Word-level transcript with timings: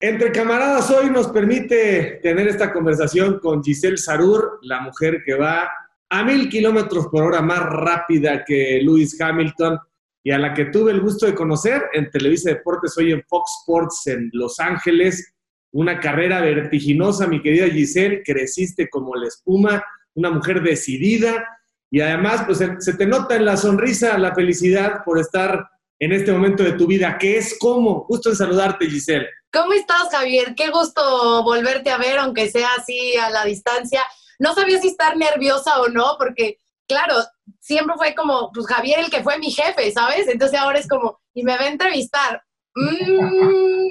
Entre 0.00 0.30
camaradas 0.30 0.90
hoy 0.90 1.10
nos 1.10 1.26
permite 1.28 2.20
tener 2.22 2.46
esta 2.46 2.72
conversación 2.72 3.40
con 3.40 3.64
Giselle 3.64 3.96
Sarur, 3.96 4.60
la 4.62 4.80
mujer 4.80 5.24
que 5.26 5.34
va 5.34 5.68
a 6.08 6.22
mil 6.22 6.48
kilómetros 6.48 7.08
por 7.08 7.24
hora 7.24 7.42
más 7.42 7.64
rápida 7.64 8.44
que 8.44 8.80
Lewis 8.80 9.20
Hamilton 9.20 9.76
y 10.22 10.30
a 10.30 10.38
la 10.38 10.54
que 10.54 10.66
tuve 10.66 10.92
el 10.92 11.00
gusto 11.00 11.26
de 11.26 11.34
conocer 11.34 11.82
en 11.94 12.10
Televisa 12.10 12.50
Deportes, 12.50 12.96
hoy 12.96 13.10
en 13.10 13.24
Fox 13.24 13.50
Sports 13.62 14.06
en 14.06 14.30
Los 14.34 14.60
Ángeles. 14.60 15.34
Una 15.72 15.98
carrera 15.98 16.40
vertiginosa, 16.42 17.26
mi 17.26 17.42
querida 17.42 17.66
Giselle, 17.66 18.22
creciste 18.24 18.88
como 18.88 19.16
la 19.16 19.26
espuma, 19.26 19.82
una 20.14 20.30
mujer 20.30 20.62
decidida 20.62 21.44
y 21.90 22.00
además 22.00 22.44
pues 22.46 22.58
se 22.58 22.92
te 22.94 23.06
nota 23.06 23.34
en 23.34 23.44
la 23.44 23.56
sonrisa 23.56 24.16
la 24.16 24.32
felicidad 24.32 25.02
por 25.04 25.18
estar 25.18 25.68
en 26.00 26.12
este 26.12 26.32
momento 26.32 26.62
de 26.62 26.72
tu 26.72 26.86
vida, 26.86 27.18
que 27.18 27.38
es 27.38 27.58
como, 27.58 28.04
gusto 28.06 28.30
en 28.30 28.36
saludarte 28.36 28.88
Giselle. 28.88 29.28
¿Cómo 29.52 29.72
estás, 29.72 30.10
Javier? 30.10 30.54
Qué 30.54 30.70
gusto 30.70 31.42
volverte 31.42 31.90
a 31.90 31.98
ver, 31.98 32.18
aunque 32.18 32.50
sea 32.50 32.68
así 32.78 33.16
a 33.16 33.30
la 33.30 33.44
distancia. 33.44 34.04
No 34.38 34.54
sabía 34.54 34.80
si 34.80 34.88
estar 34.88 35.16
nerviosa 35.16 35.80
o 35.80 35.88
no, 35.88 36.16
porque, 36.18 36.58
claro, 36.86 37.14
siempre 37.60 37.96
fue 37.96 38.14
como, 38.14 38.52
pues 38.52 38.66
Javier 38.66 39.00
el 39.00 39.10
que 39.10 39.22
fue 39.22 39.38
mi 39.38 39.50
jefe, 39.50 39.90
¿sabes? 39.90 40.28
Entonces 40.28 40.58
ahora 40.58 40.78
es 40.78 40.86
como, 40.86 41.20
y 41.34 41.42
me 41.42 41.56
va 41.56 41.64
a 41.64 41.68
entrevistar. 41.68 42.42
Mm. 42.74 43.88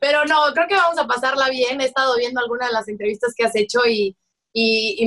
pero 0.00 0.24
no, 0.24 0.36
creo 0.54 0.66
que 0.66 0.76
vamos 0.76 0.98
a 0.98 1.06
pasarla 1.06 1.50
bien. 1.50 1.80
He 1.80 1.86
estado 1.86 2.16
viendo 2.16 2.40
algunas 2.40 2.68
de 2.68 2.74
las 2.74 2.88
entrevistas 2.88 3.34
que 3.36 3.44
has 3.44 3.54
hecho 3.54 3.80
y, 3.86 4.16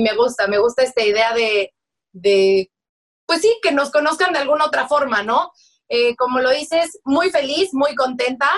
me 0.00 0.14
gusta, 0.14 0.46
me 0.46 0.58
gusta 0.58 0.82
esta 0.82 1.02
idea 1.02 1.32
de, 1.32 1.74
de, 2.12 2.70
pues 3.26 3.40
sí, 3.40 3.58
que 3.62 3.72
nos 3.72 3.90
conozcan 3.90 4.32
de 4.32 4.38
alguna 4.38 4.66
otra 4.66 4.86
forma, 4.86 5.22
¿no? 5.22 5.50
Eh, 5.88 6.14
como 6.16 6.40
lo 6.40 6.50
dices, 6.50 6.98
muy 7.04 7.30
feliz, 7.30 7.70
muy 7.72 7.94
contenta 7.94 8.48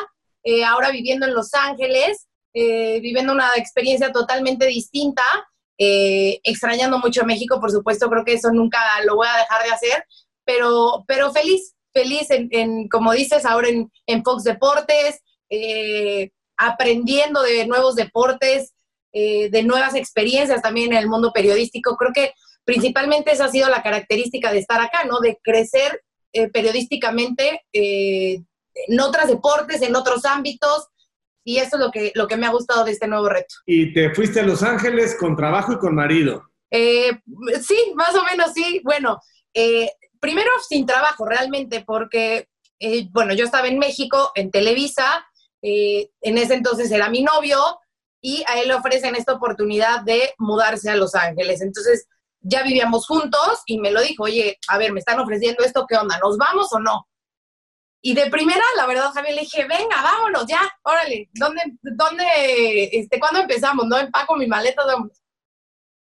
eh, 0.43 0.65
ahora 0.65 0.91
viviendo 0.91 1.27
en 1.27 1.35
Los 1.35 1.55
Ángeles, 1.55 2.27
eh, 2.55 2.99
viviendo 3.01 3.33
una 3.33 3.51
experiencia 3.57 4.11
totalmente 4.11 4.67
distinta, 4.67 5.23
extrañando 5.83 6.99
mucho 6.99 7.23
a 7.23 7.25
México, 7.25 7.59
por 7.59 7.71
supuesto, 7.71 8.11
creo 8.11 8.23
que 8.23 8.35
eso 8.35 8.51
nunca 8.53 8.79
lo 9.07 9.17
voy 9.17 9.27
a 9.27 9.39
dejar 9.39 9.63
de 9.63 9.71
hacer, 9.71 10.05
pero, 10.45 11.05
pero 11.09 11.33
feliz, 11.33 11.75
feliz 11.95 12.27
en, 12.29 12.87
como 12.89 13.13
dices, 13.13 13.47
ahora 13.47 13.71
en, 13.71 13.91
en 14.05 14.23
Fox 14.23 14.45
Deportes, 14.45 15.23
aprendiendo 16.59 17.41
de 17.41 17.67
nuevos 17.67 17.95
deportes, 17.95 18.75
de 19.11 19.63
nuevas 19.63 19.95
experiencias 19.95 20.61
también 20.61 20.93
en 20.93 20.99
el 20.99 21.09
mundo 21.09 21.33
periodístico. 21.33 21.97
Creo 21.97 22.13
que 22.13 22.35
principalmente 22.65 23.33
esa 23.33 23.47
ha 23.47 23.51
sido 23.51 23.71
la 23.71 23.83
característica 23.83 24.53
de 24.53 24.59
estar 24.59 24.83
acá, 24.83 25.05
¿no? 25.05 25.21
De 25.21 25.39
crecer 25.43 26.03
periodísticamente 26.53 27.63
en 27.73 29.01
otros 29.01 29.27
deportes, 29.29 29.83
en 29.83 29.97
otros 29.97 30.25
ámbitos, 30.25 30.89
y 31.45 31.57
eso 31.57 31.77
es 31.77 31.83
lo 31.83 31.91
que, 31.91 32.13
lo 32.15 32.27
que 32.29 32.37
me 32.37 32.47
ha 32.47 32.51
gustado 32.51 32.85
de 32.85 32.93
este 32.93 33.09
nuevo 33.09 33.29
reto. 33.29 33.55
¿Y 33.67 33.93
te 33.93 34.15
fuiste 34.15 34.41
a 34.41 34.45
Los 34.45 34.63
Ángeles 34.63 35.17
con 35.19 35.37
trabajo 35.37 35.73
y 35.73 35.79
con 35.79 35.95
marido? 35.95 36.51
Eh, 36.71 37.11
sí, 37.67 37.93
más 37.95 38.15
o 38.15 38.25
menos 38.25 38.53
sí. 38.55 38.81
Bueno, 38.85 39.19
eh, 39.55 39.91
primero 40.21 40.51
sin 40.69 40.87
trabajo 40.87 41.27
realmente, 41.27 41.83
porque, 41.85 42.49
eh, 42.79 43.09
bueno, 43.11 43.35
yo 43.35 43.45
estaba 43.45 43.69
en 43.69 43.79
México, 43.79 44.33
en 44.35 44.51
Televisa, 44.51 45.27
en 45.63 46.39
ese 46.39 46.55
entonces 46.55 46.91
era 46.91 47.11
mi 47.11 47.23
novio, 47.23 47.59
y 48.23 48.45
a 48.47 48.61
él 48.61 48.69
le 48.69 48.75
ofrecen 48.75 49.17
esta 49.17 49.33
oportunidad 49.33 50.03
de 50.03 50.35
mudarse 50.39 50.91
a 50.91 50.97
Los 50.97 51.15
Ángeles. 51.15 51.63
Entonces, 51.63 52.07
ya 52.41 52.63
vivíamos 52.63 53.07
juntos 53.07 53.61
y 53.67 53.79
me 53.79 53.91
lo 53.91 54.01
dijo, 54.01 54.25
oye, 54.25 54.59
a 54.69 54.79
ver, 54.79 54.93
me 54.93 55.01
están 55.01 55.21
ofreciendo 55.21 55.65
esto, 55.65 55.87
¿qué 55.89 55.97
onda? 55.97 56.19
¿Nos 56.19 56.37
vamos 56.39 56.73
o 56.73 56.79
no? 56.79 57.07
Y 58.03 58.15
de 58.15 58.31
primera, 58.31 58.63
la 58.77 58.87
verdad, 58.87 59.13
Javier, 59.13 59.35
le 59.35 59.43
dije, 59.43 59.67
venga, 59.67 60.03
vámonos, 60.03 60.47
ya, 60.47 60.61
órale, 60.83 61.29
¿dónde, 61.35 61.61
dónde, 61.83 62.25
este, 62.93 63.21
cuándo 63.21 63.41
empezamos? 63.41 63.87
¿No? 63.87 63.99
Empaco 63.99 64.37
mi 64.37 64.47
maleta, 64.47 64.87
vámonos. 64.87 65.21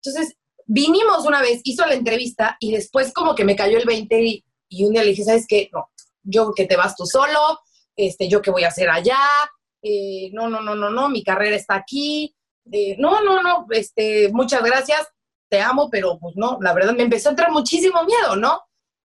Entonces, 0.04 0.36
vinimos 0.66 1.26
una 1.26 1.42
vez, 1.42 1.62
hizo 1.64 1.86
la 1.86 1.94
entrevista 1.94 2.58
y 2.60 2.72
después 2.72 3.14
como 3.14 3.36
que 3.36 3.46
me 3.46 3.56
cayó 3.56 3.78
el 3.78 3.86
20 3.86 4.22
y, 4.24 4.44
un 4.84 4.94
día 4.94 5.04
le 5.04 5.12
dije, 5.12 5.24
¿sabes 5.24 5.46
qué? 5.48 5.70
No, 5.72 5.90
yo 6.24 6.54
que 6.54 6.66
te 6.66 6.76
vas 6.76 6.96
tú 6.96 7.06
solo, 7.06 7.60
este, 7.96 8.28
yo 8.28 8.42
qué 8.42 8.50
voy 8.50 8.64
a 8.64 8.70
hacer 8.70 8.90
allá, 8.90 9.20
eh, 9.82 10.32
no, 10.34 10.50
no, 10.50 10.62
no, 10.62 10.76
no, 10.76 10.90
no, 10.90 11.08
mi 11.08 11.24
carrera 11.24 11.56
está 11.56 11.76
aquí, 11.76 12.36
eh, 12.72 12.96
no, 12.98 13.22
no, 13.22 13.44
no, 13.44 13.68
este, 13.70 14.30
muchas 14.34 14.64
gracias, 14.64 15.08
te 15.50 15.62
amo, 15.62 15.90
pero 15.90 16.18
pues 16.20 16.36
no, 16.36 16.58
la 16.62 16.74
verdad 16.74 16.94
me 16.94 17.04
empezó 17.04 17.30
a 17.30 17.32
entrar 17.32 17.52
muchísimo 17.52 18.04
miedo, 18.04 18.36
¿no? 18.36 18.62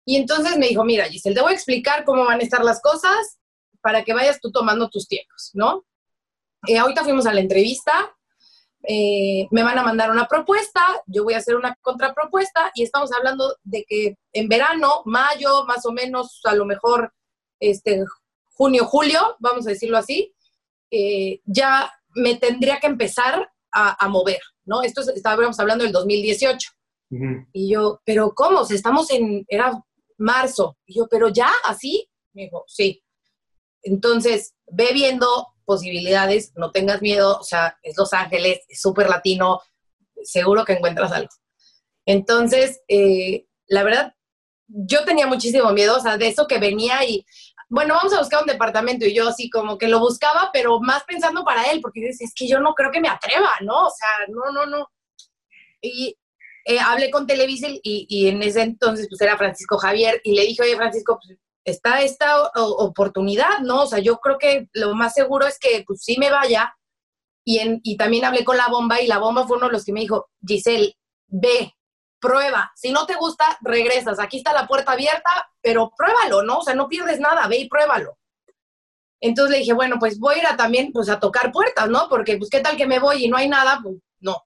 Y 0.05 0.15
entonces 0.15 0.57
me 0.57 0.67
dijo, 0.67 0.83
mira, 0.83 1.05
Giselle, 1.05 1.35
te 1.35 1.41
voy 1.41 1.51
a 1.51 1.55
explicar 1.55 2.03
cómo 2.05 2.25
van 2.25 2.39
a 2.39 2.43
estar 2.43 2.63
las 2.63 2.81
cosas 2.81 3.39
para 3.81 4.03
que 4.03 4.13
vayas 4.13 4.39
tú 4.39 4.51
tomando 4.51 4.89
tus 4.89 5.07
tiempos, 5.07 5.51
¿no? 5.53 5.85
Eh, 6.67 6.77
ahorita 6.77 7.03
fuimos 7.03 7.25
a 7.25 7.33
la 7.33 7.41
entrevista, 7.41 8.15
eh, 8.83 9.47
me 9.51 9.63
van 9.63 9.77
a 9.77 9.83
mandar 9.83 10.09
una 10.09 10.27
propuesta, 10.27 10.81
yo 11.05 11.23
voy 11.23 11.35
a 11.35 11.37
hacer 11.37 11.55
una 11.55 11.75
contrapropuesta 11.81 12.71
y 12.73 12.83
estamos 12.83 13.11
hablando 13.11 13.55
de 13.63 13.85
que 13.87 14.17
en 14.33 14.47
verano, 14.47 15.01
mayo, 15.05 15.65
más 15.65 15.85
o 15.85 15.91
menos, 15.91 16.41
a 16.45 16.55
lo 16.55 16.65
mejor 16.65 17.13
este, 17.59 18.03
junio, 18.53 18.85
julio, 18.85 19.35
vamos 19.39 19.67
a 19.67 19.71
decirlo 19.71 19.97
así, 19.97 20.33
eh, 20.89 21.41
ya 21.45 21.91
me 22.15 22.35
tendría 22.35 22.79
que 22.79 22.87
empezar 22.87 23.51
a, 23.73 24.07
mover, 24.09 24.41
¿no? 24.71 24.83
Esto 24.83 25.01
estábamos 25.13 25.59
hablando 25.59 25.83
del 25.83 25.91
2018. 25.91 26.71
Y 27.51 27.69
yo, 27.69 27.99
pero 28.05 28.31
¿cómo? 28.33 28.65
estamos 28.69 29.11
en, 29.11 29.45
era 29.49 29.83
marzo. 30.17 30.77
Y 30.85 30.97
yo, 30.97 31.07
pero 31.09 31.27
ya, 31.27 31.51
así. 31.65 32.09
Me 32.31 32.43
dijo, 32.43 32.63
sí. 32.67 33.03
Entonces, 33.83 34.53
ve 34.67 34.91
viendo 34.93 35.27
posibilidades, 35.65 36.53
no 36.55 36.71
tengas 36.71 37.01
miedo, 37.01 37.37
o 37.37 37.43
sea, 37.43 37.77
es 37.83 37.97
Los 37.97 38.13
Ángeles, 38.13 38.61
es 38.69 38.79
súper 38.79 39.09
latino, 39.09 39.59
seguro 40.23 40.63
que 40.63 40.73
encuentras 40.73 41.11
algo. 41.11 41.29
Entonces, 42.05 42.81
eh, 42.87 43.45
la 43.67 43.83
verdad, 43.83 44.13
yo 44.67 45.03
tenía 45.03 45.27
muchísimo 45.27 45.69
miedo, 45.73 45.97
o 45.97 45.99
sea, 45.99 46.17
de 46.17 46.29
eso 46.29 46.47
que 46.47 46.59
venía 46.59 47.03
y, 47.03 47.25
bueno, 47.71 47.95
vamos 47.95 48.13
a 48.13 48.19
buscar 48.19 48.41
un 48.41 48.47
departamento 48.47 49.05
y 49.05 49.15
yo 49.15 49.29
así 49.29 49.49
como 49.49 49.77
que 49.77 49.87
lo 49.87 49.99
buscaba, 49.99 50.49
pero 50.51 50.81
más 50.81 51.05
pensando 51.05 51.45
para 51.45 51.63
él, 51.71 51.79
porque 51.79 52.01
decía, 52.01 52.27
es 52.27 52.33
que 52.35 52.45
yo 52.45 52.59
no 52.59 52.73
creo 52.73 52.91
que 52.91 52.99
me 52.99 53.07
atreva, 53.07 53.49
¿no? 53.61 53.87
O 53.87 53.89
sea, 53.89 54.09
no, 54.27 54.51
no, 54.51 54.65
no. 54.65 54.91
Y 55.81 56.17
eh, 56.65 56.79
hablé 56.79 57.09
con 57.09 57.25
Televisa 57.25 57.67
y, 57.69 58.27
en 58.27 58.43
ese 58.43 58.63
entonces 58.63 59.07
pues 59.09 59.21
era 59.21 59.37
Francisco 59.37 59.77
Javier 59.77 60.19
y 60.25 60.35
le 60.35 60.41
dije, 60.41 60.63
oye 60.63 60.75
Francisco, 60.75 61.17
pues, 61.23 61.39
está 61.63 62.01
esta 62.01 62.43
oportunidad, 62.55 63.59
¿no? 63.61 63.83
O 63.83 63.87
sea, 63.87 63.99
yo 63.99 64.17
creo 64.17 64.37
que 64.37 64.67
lo 64.73 64.93
más 64.93 65.13
seguro 65.13 65.47
es 65.47 65.57
que 65.57 65.85
pues 65.87 66.01
sí 66.03 66.17
me 66.19 66.29
vaya. 66.29 66.75
Y, 67.45 67.59
en, 67.59 67.79
y 67.83 67.95
también 67.95 68.25
hablé 68.25 68.43
con 68.43 68.57
la 68.57 68.67
bomba 68.67 68.99
y 69.01 69.07
la 69.07 69.17
bomba 69.17 69.47
fue 69.47 69.55
uno 69.55 69.67
de 69.67 69.71
los 69.71 69.85
que 69.85 69.93
me 69.93 70.01
dijo, 70.01 70.29
Giselle, 70.45 70.93
ve, 71.27 71.73
prueba. 72.21 72.71
Si 72.75 72.91
no 72.91 73.05
te 73.05 73.15
gusta, 73.15 73.57
regresas. 73.61 74.19
Aquí 74.19 74.37
está 74.37 74.53
la 74.53 74.67
puerta 74.67 74.93
abierta, 74.93 75.49
pero 75.61 75.91
pruébalo, 75.97 76.43
¿no? 76.43 76.59
O 76.59 76.63
sea, 76.63 76.75
no 76.75 76.87
pierdes 76.87 77.19
nada, 77.19 77.47
ve 77.47 77.57
y 77.57 77.67
pruébalo. 77.67 78.17
Entonces 79.19 79.51
le 79.51 79.59
dije, 79.59 79.73
bueno, 79.73 79.97
pues 79.99 80.19
voy 80.19 80.35
a 80.35 80.37
ir 80.39 80.47
a 80.47 80.57
también 80.57 80.91
pues 80.91 81.09
a 81.09 81.19
tocar 81.19 81.51
puertas, 81.51 81.89
¿no? 81.89 82.07
Porque 82.09 82.37
pues 82.37 82.49
qué 82.49 82.61
tal 82.61 82.77
que 82.77 82.87
me 82.87 82.99
voy 82.99 83.25
y 83.25 83.27
no 83.27 83.37
hay 83.37 83.49
nada, 83.49 83.79
pues 83.83 83.97
no. 84.19 84.37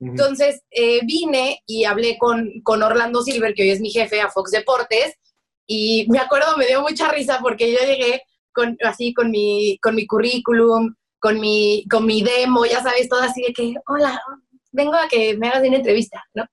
Entonces 0.00 0.62
eh, 0.70 1.00
vine 1.04 1.62
y 1.66 1.84
hablé 1.84 2.16
con, 2.16 2.62
con, 2.62 2.82
Orlando 2.82 3.22
Silver, 3.22 3.52
que 3.52 3.64
hoy 3.64 3.70
es 3.70 3.80
mi 3.80 3.90
jefe 3.90 4.22
a 4.22 4.30
Fox 4.30 4.50
Deportes, 4.50 5.14
y 5.66 6.06
me 6.08 6.18
acuerdo, 6.18 6.56
me 6.56 6.66
dio 6.66 6.80
mucha 6.80 7.10
risa 7.12 7.38
porque 7.42 7.70
yo 7.70 7.78
llegué 7.80 8.22
con, 8.52 8.78
así 8.82 9.12
con 9.12 9.30
mi, 9.30 9.78
con 9.82 9.94
mi 9.94 10.06
currículum, 10.06 10.94
con 11.18 11.38
mi, 11.38 11.86
con 11.88 12.06
mi 12.06 12.22
demo, 12.22 12.64
ya 12.64 12.82
sabes, 12.82 13.10
todo 13.10 13.20
así 13.20 13.42
de 13.42 13.52
que, 13.52 13.74
hola, 13.86 14.20
vengo 14.72 14.94
a 14.94 15.06
que 15.06 15.36
me 15.36 15.48
hagas 15.48 15.68
una 15.68 15.76
entrevista, 15.76 16.24
¿no? 16.34 16.44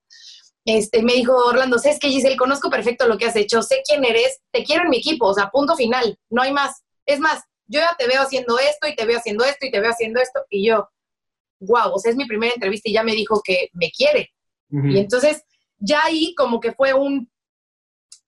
Este, 0.68 1.02
me 1.02 1.14
dijo 1.14 1.34
Orlando, 1.34 1.80
sé 1.80 1.98
que 1.98 2.10
Giselle, 2.10 2.36
conozco 2.36 2.70
perfecto 2.70 3.08
lo 3.08 3.18
que 3.18 3.26
has 3.26 3.38
hecho, 3.38 3.62
sé 3.62 3.82
quién 3.88 4.04
eres, 4.04 4.42
te 4.52 4.66
quiero 4.66 4.84
en 4.84 4.90
mi 4.90 4.98
equipo, 4.98 5.28
o 5.28 5.34
sea, 5.34 5.50
punto 5.50 5.78
final, 5.78 6.20
no 6.30 6.42
hay 6.42 6.52
más. 6.52 6.84
Es 7.06 7.22
más, 7.22 7.42
yo 7.68 7.80
ya 7.80 7.96
te 7.98 8.06
veo 8.06 8.22
haciendo 8.22 8.60
esto 8.60 8.86
y 8.86 8.94
te 8.94 9.06
veo 9.06 9.18
haciendo 9.18 9.46
esto 9.46 9.66
y 9.66 9.72
te 9.72 9.80
veo 9.80 9.90
haciendo 9.90 10.20
esto, 10.20 10.42
y 10.50 10.68
yo, 10.68 10.90
wow, 11.62 11.94
o 11.94 12.00
sea, 12.00 12.12
es 12.12 12.18
mi 12.18 12.26
primera 12.26 12.54
entrevista 12.54 12.90
y 12.90 12.94
ya 12.94 13.04
me 13.04 13.14
dijo 13.14 13.42
que 13.42 13.70
me 13.72 13.90
quiere. 13.92 14.34
Y 14.70 14.98
entonces, 14.98 15.42
ya 15.78 16.02
ahí 16.04 16.36
como 16.36 16.60
que 16.60 16.74
fue 16.74 16.94
un, 16.94 17.32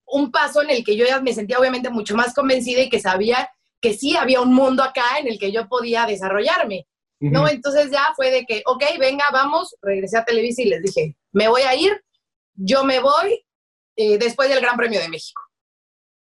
un 0.05 0.31
paso 0.31 0.61
en 0.61 0.69
el 0.69 0.85
que 0.85 0.95
yo 0.95 1.05
ya 1.05 1.19
me 1.19 1.33
sentía 1.33 1.59
obviamente 1.59 1.89
mucho 1.89 2.15
más 2.15 2.33
convencida 2.33 2.81
y 2.83 2.89
que 2.89 3.01
sabía 3.01 3.49
que 3.81 3.93
sí 3.93 4.15
había 4.15 4.39
un 4.39 4.53
mundo 4.53 4.81
acá 4.81 5.19
en 5.19 5.27
el 5.27 5.37
que 5.37 5.51
yo 5.51 5.67
podía 5.67 6.05
desarrollarme, 6.05 6.87
¿no? 7.19 7.49
Entonces 7.49 7.91
ya 7.91 8.07
fue 8.15 8.31
de 8.31 8.45
que, 8.45 8.63
ok, 8.65 8.83
venga, 8.97 9.25
vamos, 9.33 9.75
regresé 9.81 10.17
a 10.17 10.23
Televisa 10.23 10.61
y 10.61 10.69
les 10.69 10.81
dije, 10.81 11.17
me 11.33 11.49
voy 11.49 11.63
a 11.63 11.75
ir, 11.75 12.01
yo 12.59 12.83
me 12.83 12.99
voy 12.99 13.45
eh, 13.95 14.17
después 14.17 14.49
del 14.49 14.61
Gran 14.61 14.77
Premio 14.77 14.99
de 14.99 15.09
México. 15.09 15.41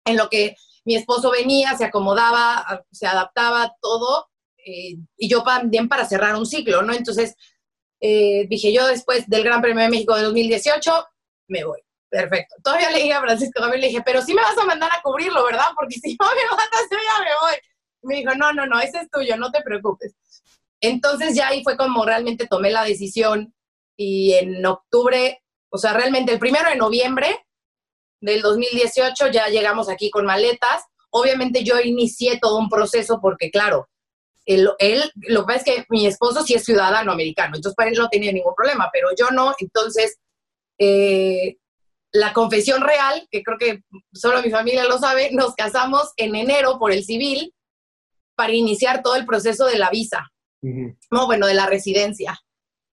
En 0.05 0.17
lo 0.17 0.29
que 0.29 0.57
mi 0.85 0.97
esposo 0.97 1.31
venía, 1.31 1.77
se 1.77 1.85
acomodaba, 1.85 2.85
se 2.91 3.07
adaptaba, 3.07 3.75
todo, 3.81 4.29
eh, 4.57 4.97
y 5.17 5.29
yo 5.29 5.43
también 5.43 5.89
para 5.89 6.07
cerrar 6.07 6.37
un 6.37 6.47
ciclo, 6.47 6.83
¿no? 6.83 6.95
Entonces, 6.95 7.35
eh, 8.01 8.47
dije 8.49 8.73
yo 8.73 8.87
después 8.87 9.29
del 9.29 9.45
Gran 9.45 9.61
Premio 9.61 9.83
de 9.83 9.91
México 9.91 10.17
de 10.17 10.23
2018, 10.23 11.07
me 11.49 11.65
voy. 11.65 11.81
Perfecto. 12.11 12.55
Todavía 12.63 12.91
le 12.91 13.01
dije 13.01 13.13
a 13.13 13.21
Francisco, 13.21 13.61
también 13.61 13.83
le 13.83 13.89
dije, 13.89 14.03
pero 14.03 14.23
sí 14.23 14.33
me 14.33 14.41
vas 14.41 14.57
a 14.57 14.65
mandar 14.65 14.91
a 14.91 15.03
cubrirlo, 15.03 15.45
¿verdad? 15.45 15.67
Porque 15.77 15.97
si 15.97 16.17
no 16.19 16.27
me 16.27 16.57
mandas, 16.57 16.89
me 16.91 16.97
voy. 17.43 17.59
Me 18.03 18.17
dijo, 18.17 18.35
no, 18.35 18.53
no, 18.53 18.67
no, 18.67 18.81
ese 18.81 19.01
es 19.01 19.11
tuyo, 19.11 19.37
no 19.37 19.51
te 19.51 19.61
preocupes. 19.61 20.15
Entonces 20.81 21.35
ya 21.35 21.49
ahí 21.49 21.63
fue 21.63 21.77
como 21.77 22.05
realmente 22.05 22.47
tomé 22.47 22.71
la 22.71 22.85
decisión 22.85 23.53
y 23.97 24.35
en 24.35 24.65
octubre, 24.65 25.43
o 25.71 25.79
sea, 25.79 25.93
realmente 25.93 26.33
el 26.33 26.39
primero 26.39 26.69
de 26.69 26.77
noviembre 26.77 27.45
del 28.21 28.43
2018 28.43 29.29
ya 29.29 29.49
llegamos 29.49 29.89
aquí 29.89 30.11
con 30.11 30.27
maletas. 30.27 30.85
Obviamente 31.11 31.65
yo 31.65 31.79
inicié 31.81 32.39
todo 32.39 32.59
un 32.59 32.69
proceso 32.69 33.21
porque, 33.21 33.51
claro, 33.51 33.89
él, 34.45 34.71
él, 34.79 35.13
lo 35.17 35.41
que 35.43 35.47
pasa 35.47 35.59
es 35.59 35.65
que 35.65 35.87
mi 35.91 36.07
esposo 36.07 36.43
sí 36.43 36.55
es 36.55 36.65
ciudadano 36.65 37.13
americano, 37.13 37.57
entonces 37.57 37.77
para 37.77 37.91
él 37.91 37.99
no 37.99 38.09
tenía 38.09 38.33
ningún 38.33 38.55
problema, 38.55 38.89
pero 38.93 39.09
yo 39.17 39.29
no. 39.31 39.55
Entonces, 39.59 40.19
eh, 40.79 41.57
la 42.13 42.33
confesión 42.33 42.83
real, 42.83 43.29
que 43.31 43.43
creo 43.43 43.59
que 43.59 43.83
solo 44.13 44.43
mi 44.43 44.51
familia 44.51 44.85
lo 44.85 44.99
sabe, 44.99 45.31
nos 45.33 45.55
casamos 45.55 46.13
en 46.17 46.35
enero 46.35 46.79
por 46.79 46.93
el 46.93 47.05
civil 47.05 47.55
para 48.35 48.53
iniciar 48.53 49.03
todo 49.03 49.17
el 49.17 49.27
proceso 49.27 49.67
de 49.67 49.79
la 49.79 49.91
visa. 49.91 50.31
No, 50.63 51.27
bueno, 51.27 51.47
de 51.47 51.55
la 51.55 51.67
residencia. 51.67 52.39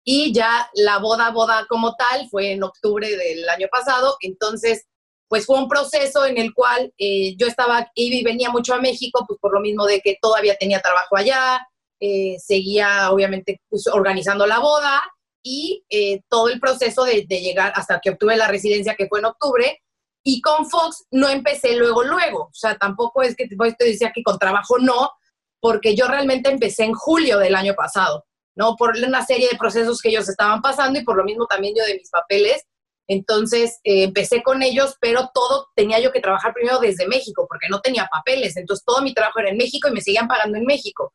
Y 0.04 0.32
ya 0.32 0.68
la 0.74 0.98
boda, 0.98 1.30
boda 1.30 1.66
como 1.68 1.94
tal, 1.94 2.28
fue 2.28 2.52
en 2.52 2.62
octubre 2.62 3.08
del 3.08 3.48
año 3.48 3.68
pasado. 3.70 4.16
Entonces, 4.20 4.86
pues 5.28 5.46
fue 5.46 5.58
un 5.58 5.68
proceso 5.68 6.26
en 6.26 6.36
el 6.38 6.52
cual 6.52 6.92
eh, 6.98 7.34
yo 7.36 7.46
estaba, 7.46 7.90
y 7.94 8.22
venía 8.22 8.50
mucho 8.50 8.74
a 8.74 8.80
México, 8.80 9.24
pues 9.26 9.38
por 9.40 9.54
lo 9.54 9.60
mismo 9.60 9.86
de 9.86 10.00
que 10.00 10.18
todavía 10.20 10.56
tenía 10.56 10.80
trabajo 10.80 11.16
allá, 11.16 11.66
eh, 12.00 12.36
seguía 12.38 13.10
obviamente 13.12 13.60
pues, 13.68 13.86
organizando 13.86 14.44
la 14.44 14.58
boda 14.58 15.00
y 15.42 15.84
eh, 15.88 16.20
todo 16.28 16.48
el 16.48 16.60
proceso 16.60 17.04
de, 17.04 17.22
llegar 17.22 17.72
hasta 17.76 18.00
que 18.00 18.10
obtuve 18.10 18.36
la 18.36 18.48
residencia, 18.48 18.94
que 18.94 19.06
fue 19.06 19.20
en 19.20 19.26
octubre. 19.26 19.80
Y 20.24 20.40
con 20.40 20.68
Fox 20.68 21.06
no 21.10 21.28
empecé 21.28 21.76
luego, 21.76 22.02
luego. 22.02 22.42
O 22.42 22.54
sea, 22.54 22.76
tampoco 22.76 23.22
es 23.22 23.34
que 23.34 23.48
te 23.48 23.84
decía 23.84 24.12
que 24.14 24.22
con 24.22 24.38
trabajo 24.38 24.78
no, 24.78 25.12
porque 25.60 25.94
yo 25.96 26.08
realmente 26.08 26.50
empecé 26.50 26.84
en 26.84 26.92
julio 26.92 27.38
del 27.38 27.54
año 27.54 27.74
pasado, 27.74 28.26
¿no? 28.54 28.76
Por 28.76 28.96
una 28.96 29.24
serie 29.24 29.48
de 29.50 29.58
procesos 29.58 30.00
que 30.00 30.10
ellos 30.10 30.28
estaban 30.28 30.60
pasando 30.60 30.98
y 30.98 31.04
por 31.04 31.16
lo 31.16 31.24
mismo 31.24 31.46
también 31.46 31.74
yo 31.76 31.84
de 31.84 31.94
mis 31.94 32.10
papeles. 32.10 32.62
Entonces 33.08 33.80
eh, 33.84 34.04
empecé 34.04 34.42
con 34.42 34.62
ellos, 34.62 34.96
pero 35.00 35.30
todo 35.34 35.68
tenía 35.74 36.00
yo 36.00 36.12
que 36.12 36.20
trabajar 36.20 36.54
primero 36.54 36.78
desde 36.78 37.08
México, 37.08 37.46
porque 37.48 37.68
no 37.68 37.80
tenía 37.80 38.08
papeles. 38.10 38.56
Entonces 38.56 38.84
todo 38.84 39.02
mi 39.02 39.12
trabajo 39.12 39.40
era 39.40 39.50
en 39.50 39.56
México 39.56 39.88
y 39.88 39.92
me 39.92 40.00
seguían 40.00 40.28
pagando 40.28 40.58
en 40.58 40.64
México 40.64 41.12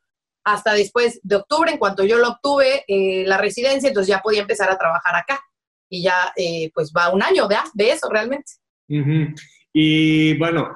hasta 0.52 0.72
después 0.72 1.20
de 1.22 1.36
octubre, 1.36 1.70
en 1.70 1.78
cuanto 1.78 2.04
yo 2.04 2.18
lo 2.18 2.30
obtuve, 2.30 2.84
eh, 2.88 3.24
la 3.26 3.38
residencia, 3.38 3.88
entonces 3.88 4.08
ya 4.08 4.20
podía 4.20 4.40
empezar 4.40 4.70
a 4.70 4.78
trabajar 4.78 5.14
acá. 5.16 5.40
Y 5.90 6.02
ya, 6.02 6.32
eh, 6.36 6.70
pues 6.74 6.92
va 6.96 7.12
un 7.12 7.22
año 7.22 7.48
de, 7.48 7.90
eso 7.90 8.08
realmente. 8.10 8.52
Y 9.72 10.36
bueno, 10.38 10.70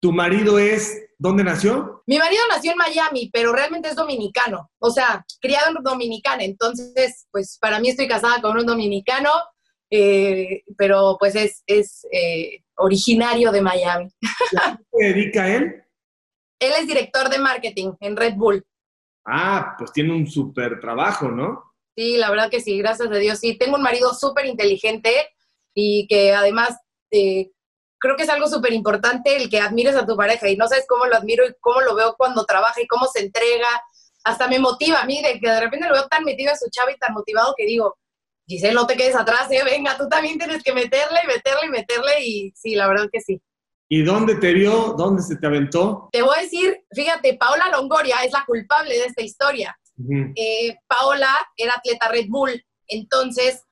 ¿tu 0.00 0.12
marido 0.12 0.58
es, 0.58 0.98
dónde 1.20 1.44
nació? 1.44 2.02
Mi 2.06 2.18
marido 2.18 2.42
nació 2.48 2.72
en 2.72 2.78
Miami, 2.78 3.30
pero 3.32 3.52
realmente 3.52 3.88
es 3.90 3.94
dominicano, 3.94 4.70
o 4.78 4.90
sea, 4.90 5.24
criado 5.40 5.68
en 5.68 5.84
Dominicana. 5.84 6.42
Entonces, 6.44 7.28
pues 7.30 7.58
para 7.60 7.78
mí 7.78 7.90
estoy 7.90 8.08
casada 8.08 8.40
con 8.40 8.56
un 8.56 8.64
dominicano, 8.64 9.30
eh, 9.90 10.62
pero 10.78 11.16
pues 11.20 11.36
es, 11.36 11.62
es 11.66 12.06
originario 12.76 13.52
de 13.52 13.60
Miami. 13.60 14.08
¿A 14.62 14.78
qué 14.78 14.84
se 14.90 15.04
dedica 15.04 15.48
él? 15.48 15.84
Él 16.58 16.72
es 16.78 16.86
director 16.86 17.28
de 17.28 17.38
marketing 17.38 17.92
en 18.00 18.16
Red 18.16 18.34
Bull. 18.36 18.64
Ah, 19.26 19.74
pues 19.78 19.92
tiene 19.92 20.14
un 20.14 20.26
súper 20.26 20.80
trabajo, 20.80 21.28
¿no? 21.28 21.74
Sí, 21.96 22.16
la 22.16 22.30
verdad 22.30 22.50
que 22.50 22.60
sí, 22.60 22.78
gracias 22.78 23.10
a 23.10 23.16
Dios. 23.16 23.38
Sí, 23.38 23.58
tengo 23.58 23.76
un 23.76 23.82
marido 23.82 24.14
súper 24.14 24.46
inteligente 24.46 25.12
y 25.74 26.06
que 26.08 26.32
además 26.32 26.78
eh, 27.10 27.50
creo 28.00 28.16
que 28.16 28.24
es 28.24 28.28
algo 28.28 28.48
súper 28.48 28.72
importante 28.72 29.36
el 29.36 29.48
que 29.48 29.60
admires 29.60 29.94
a 29.94 30.06
tu 30.06 30.16
pareja 30.16 30.48
y 30.48 30.56
no 30.56 30.66
sabes 30.66 30.86
cómo 30.88 31.06
lo 31.06 31.16
admiro 31.16 31.46
y 31.46 31.54
cómo 31.60 31.80
lo 31.82 31.94
veo 31.94 32.14
cuando 32.16 32.44
trabaja 32.44 32.80
y 32.80 32.86
cómo 32.86 33.06
se 33.06 33.20
entrega. 33.20 33.68
Hasta 34.24 34.48
me 34.48 34.58
motiva 34.58 35.00
a 35.00 35.06
mí 35.06 35.22
de 35.22 35.38
que 35.38 35.48
de 35.48 35.60
repente 35.60 35.86
lo 35.86 35.94
veo 35.94 36.08
tan 36.08 36.24
metido 36.24 36.52
a 36.52 36.56
su 36.56 36.68
chava 36.70 36.90
y 36.90 36.98
tan 36.98 37.14
motivado 37.14 37.54
que 37.56 37.66
digo, 37.66 37.96
Giselle, 38.46 38.74
no 38.74 38.86
te 38.86 38.96
quedes 38.96 39.14
atrás, 39.14 39.50
eh, 39.50 39.62
venga, 39.64 39.96
tú 39.96 40.08
también 40.08 40.36
tienes 40.36 40.62
que 40.62 40.72
meterle 40.72 41.20
y 41.22 41.26
meterle 41.26 41.66
y 41.66 41.70
meterle 41.70 42.24
y 42.24 42.52
sí, 42.56 42.74
la 42.74 42.88
verdad 42.88 43.08
que 43.12 43.20
sí. 43.20 43.40
¿Y 43.88 44.02
dónde 44.02 44.36
te 44.36 44.52
vio? 44.52 44.94
¿Dónde 44.96 45.22
se 45.22 45.36
te 45.36 45.46
aventó? 45.46 46.08
Te 46.12 46.22
voy 46.22 46.36
a 46.38 46.42
decir, 46.42 46.84
fíjate, 46.92 47.34
Paola 47.34 47.68
Longoria 47.70 48.16
es 48.24 48.32
la 48.32 48.44
culpable 48.46 48.96
de 48.96 49.04
esta 49.04 49.22
historia. 49.22 49.76
Eh, 50.36 50.76
Paola 50.86 51.28
era 51.56 51.74
atleta 51.76 52.08
Red 52.08 52.26
Bull, 52.28 52.64
entonces 52.86 53.64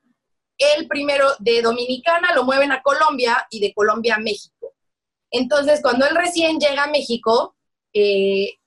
él 0.58 0.88
primero 0.88 1.28
de 1.38 1.62
Dominicana 1.62 2.34
lo 2.34 2.44
mueven 2.44 2.72
a 2.72 2.82
Colombia 2.82 3.46
y 3.50 3.60
de 3.60 3.72
Colombia 3.72 4.16
a 4.16 4.18
México. 4.18 4.74
Entonces, 5.30 5.80
cuando 5.82 6.06
él 6.06 6.16
recién 6.16 6.58
llega 6.58 6.84
a 6.84 6.90
México, 6.90 7.56
eh, 7.92 8.58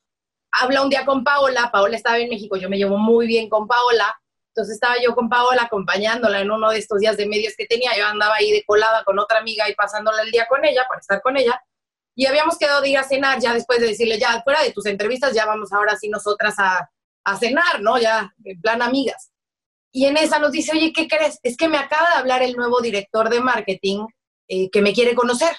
habla 0.52 0.82
un 0.82 0.90
día 0.90 1.06
con 1.06 1.24
Paola, 1.24 1.70
Paola 1.72 1.96
estaba 1.96 2.18
en 2.18 2.30
México, 2.30 2.56
yo 2.58 2.70
me 2.70 2.78
llevo 2.78 2.98
muy 2.98 3.28
bien 3.28 3.50
con 3.50 3.68
Paola, 3.68 4.16
entonces 4.54 4.76
estaba 4.76 4.96
yo 5.02 5.16
con 5.16 5.30
Paola 5.30 5.64
acompañándola 5.64 6.42
en 6.42 6.52
uno 6.52 6.72
de 6.72 6.80
estos 6.80 7.00
días 7.00 7.16
de 7.16 7.26
medios 7.26 7.54
que 7.56 7.66
tenía. 7.66 7.98
Yo 7.98 8.06
andaba 8.06 8.36
ahí 8.36 8.52
de 8.52 8.64
colada 8.66 9.04
con 9.06 9.18
otra 9.18 9.40
amiga 9.40 9.70
y 9.70 9.76
pasándola 9.76 10.24
el 10.24 10.32
día 10.32 10.46
con 10.48 10.64
ella 10.66 10.84
para 10.90 11.00
estar 11.00 11.22
con 11.22 11.38
ella. 11.38 11.62
Y 12.16 12.26
habíamos 12.26 12.58
quedado 12.58 12.82
de 12.82 12.90
ir 12.90 12.98
a 12.98 13.04
cenar 13.04 13.40
ya 13.40 13.54
después 13.54 13.80
de 13.80 13.88
decirle, 13.88 14.20
ya 14.20 14.42
fuera 14.44 14.62
de 14.62 14.74
tus 14.74 14.86
entrevistas, 14.88 15.34
ya 15.34 15.46
vamos 15.46 15.72
ahora 15.72 15.96
sí 15.96 16.10
nosotras 16.10 16.56
a, 16.60 16.92
a 17.24 17.38
cenar, 17.38 17.82
¿no? 17.82 17.98
Ya 17.98 18.34
en 18.44 18.60
plan 18.60 18.82
amigas. 18.82 19.31
Y 19.92 20.06
en 20.06 20.18
esa 20.18 20.40
nos 20.40 20.52
dice, 20.52 20.72
oye, 20.72 20.94
¿qué 20.94 21.08
crees? 21.08 21.40
Es 21.44 21.58
que 21.58 21.68
me 21.68 21.78
acaba 21.78 22.10
de 22.10 22.16
hablar 22.16 22.44
el 22.44 22.56
nuevo 22.56 22.82
director 22.82 23.30
de 23.30 23.42
marketing 23.42 24.06
eh, 24.48 24.70
que 24.70 24.82
me 24.82 24.94
quiere 24.94 25.16
conocer. 25.16 25.56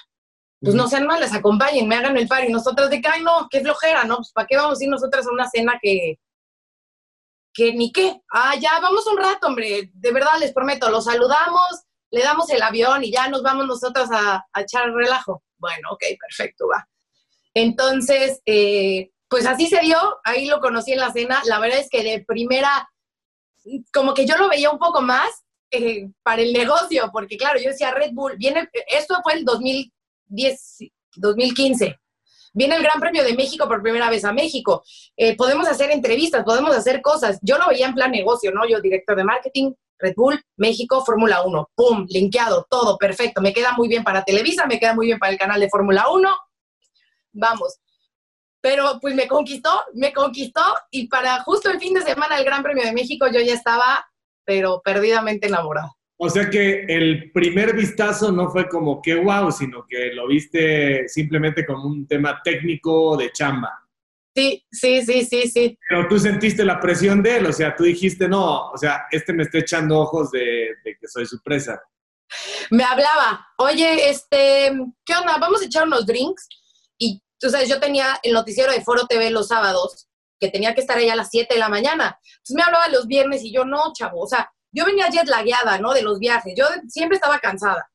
Pues 0.61 0.75
no 0.77 0.87
sean 0.87 1.07
malas, 1.07 1.35
acompañen, 1.35 1.89
me 1.89 1.97
hagan 1.97 2.17
el 2.17 2.29
par. 2.29 2.45
Y 2.45 2.53
nosotras 2.53 2.89
de 2.89 3.01
que, 3.01 3.09
ay, 3.09 3.23
no, 3.23 3.49
qué 3.51 3.61
flojera, 3.61 4.05
¿no? 4.05 4.17
Pues 4.17 4.33
¿para 4.33 4.47
qué 4.47 4.57
vamos 4.57 4.81
a 4.81 4.85
ir 4.85 4.91
nosotras 4.91 5.27
a 5.27 5.33
una 5.33 5.49
cena 5.49 5.79
que, 5.83 6.19
que 7.53 7.73
ni 7.75 7.93
qué. 7.93 8.21
Ah, 8.33 8.55
ya, 8.59 8.81
vamos 8.81 9.07
un 9.07 9.19
rato, 9.19 9.47
hombre. 9.47 9.91
De 9.93 10.13
verdad, 10.13 10.39
les 10.39 10.53
prometo, 10.53 10.91
los 10.91 11.05
saludamos, 11.05 11.83
le 12.11 12.23
damos 12.23 12.51
el 12.51 12.63
avión 12.63 13.05
y 13.05 13.13
ya 13.13 13.29
nos 13.29 13.43
vamos 13.43 13.67
nosotros 13.67 14.09
a, 14.13 14.45
echar 14.59 14.91
relajo. 14.93 15.43
Bueno, 15.59 15.91
ok, 15.93 16.05
perfecto, 16.19 16.67
va. 16.69 16.89
Entonces, 17.55 18.41
eh, 18.47 19.11
pues 19.29 19.47
así 19.47 19.67
se 19.67 19.81
dio, 19.81 19.97
ahí 20.25 20.47
lo 20.47 20.61
conocí 20.61 20.93
en 20.93 21.01
la 21.01 21.13
cena. 21.13 21.43
La 21.45 21.59
verdad 21.59 21.79
es 21.79 21.89
que 21.91 22.03
de 22.03 22.25
primera, 22.25 22.89
como 23.93 24.15
que 24.15 24.27
yo 24.27 24.37
lo 24.37 24.49
veía 24.49 24.71
un 24.71 24.79
poco 24.79 25.01
más 25.01 25.45
eh, 25.71 26.09
para 26.23 26.43
el 26.43 26.53
negocio, 26.53 27.11
porque 27.13 27.37
claro, 27.37 27.59
yo 27.61 27.71
decía 27.71 27.93
Red 27.93 28.13
Bull, 28.13 28.37
viene, 28.37 28.69
esto 28.89 29.17
fue 29.23 29.35
el 29.35 29.45
2010, 29.45 30.79
2015 31.17 31.99
viene 32.55 32.77
el 32.77 32.83
Gran 32.83 33.01
Premio 33.01 33.25
de 33.25 33.35
México 33.35 33.67
por 33.67 33.83
primera 33.83 34.11
vez 34.11 34.25
a 34.25 34.33
México, 34.33 34.85
eh, 35.17 35.37
podemos 35.37 35.67
hacer 35.69 35.91
entrevistas, 35.91 36.45
podemos 36.45 36.75
hacer 36.77 37.01
cosas. 37.01 37.39
Yo 37.43 37.59
lo 37.59 37.69
veía 37.69 37.87
en 37.87 37.95
plan 37.95 38.11
negocio, 38.11 38.53
¿no? 38.53 38.69
Yo, 38.69 38.81
director 38.81 39.17
de 39.17 39.25
marketing, 39.25 39.73
Red 39.99 40.15
Bull, 40.17 40.43
México, 40.57 41.05
Fórmula 41.05 41.43
1, 41.43 41.71
¡pum! 41.75 42.07
Linkeado, 42.09 42.67
todo 42.69 42.99
perfecto. 42.99 43.41
Me 43.41 43.53
queda 43.53 43.73
muy 43.73 43.89
bien 43.89 44.05
para 44.05 44.25
Televisa, 44.25 44.67
me 44.67 44.79
queda 44.79 44.95
muy 44.95 45.07
bien 45.07 45.19
para 45.19 45.33
el 45.33 45.39
canal 45.39 45.61
de 45.61 45.69
Fórmula 45.69 46.11
1. 46.11 46.29
Vamos. 47.33 47.79
Pero 48.63 48.99
pues 49.01 49.15
me 49.15 49.29
conquistó, 49.29 49.71
me 49.93 50.13
conquistó 50.13 50.63
y 50.91 51.09
para 51.09 51.43
justo 51.43 51.71
el 51.71 51.79
fin 51.79 51.95
de 51.95 52.03
semana 52.03 52.37
del 52.37 52.47
Gran 52.47 52.63
Premio 52.63 52.85
de 52.85 52.93
México 52.93 53.27
yo 53.27 53.41
ya 53.41 53.53
estaba, 53.53 54.07
pero 54.45 54.81
perdidamente 54.83 55.49
enamorada. 55.49 55.93
O 56.17 56.31
sea 56.31 56.49
que 56.49 56.85
el 56.89 57.33
primer 57.33 57.75
vistazo 57.75 58.31
no 58.31 58.49
fue 58.49 58.69
como 58.69 59.03
que 59.03 59.17
wow, 59.17 59.51
sino 59.51 59.85
que 59.89 60.13
lo 60.15 60.29
viste 60.29 61.09
simplemente 61.09 61.67
como 61.67 61.89
un 61.89 62.07
tema 62.07 62.41
técnico 62.45 63.17
de 63.17 63.33
chamba. 63.33 63.83
Sí, 64.35 64.65
sí, 64.71 65.03
sí, 65.03 65.25
sí, 65.25 65.49
sí. 65.49 65.79
Pero 65.89 66.09
tú 66.09 66.19
sentiste 66.19 66.65
la 66.65 66.81
presión 66.81 67.23
de 67.23 67.39
él, 67.39 67.47
o 67.47 67.53
sea, 67.53 67.75
tú 67.77 67.85
dijiste, 67.85 68.29
no, 68.29 68.71
o 68.71 68.79
sea, 68.79 69.07
este 69.11 69.33
me 69.33 69.43
está 69.43 69.59
echando 69.59 69.99
ojos 69.99 70.31
de, 70.31 70.69
que 70.85 71.09
soy 71.09 71.27
su 71.27 71.43
presa. 71.43 71.83
Me 72.71 72.85
hablaba, 72.85 73.47
oye, 73.59 74.09
este, 74.09 74.73
¿qué 75.05 75.15
onda? 75.15 75.37
Vamos 75.39 75.61
a 75.61 75.67
echar 75.67 75.87
unos 75.87 76.07
drinks. 76.07 76.49
Y 76.99 77.21
sabes, 77.51 77.69
yo 77.69 77.81
tenía 77.81 78.19
el 78.23 78.33
noticiero 78.33 78.73
de 78.73 78.83
Foro 78.83 79.07
TV 79.07 79.31
los 79.31 79.49
sábados, 79.49 80.09
que 80.39 80.49
tenía 80.49 80.75
que 80.75 80.81
estar 80.81 80.99
allá 80.99 81.13
a 81.13 81.17
las 81.17 81.31
7 81.31 81.55
de 81.55 81.61
la 81.61 81.69
mañana. 81.69 82.19
Entonces 82.25 82.57
me 82.57 82.63
hablaba 82.63 82.89
los 82.89 83.07
viernes 83.07 83.43
y 83.45 83.53
yo, 83.53 83.65
no, 83.65 83.93
chavo, 83.95 84.21
o 84.23 84.27
sea, 84.27 84.51
yo 84.73 84.85
venía 84.85 85.11
jet 85.11 85.29
lagueada, 85.29 85.79
¿no? 85.79 85.93
De 85.93 86.03
los 86.03 86.19
viajes. 86.19 86.55
Yo 86.57 86.67
siempre 86.89 87.17
estaba 87.17 87.39
cansada. 87.39 87.91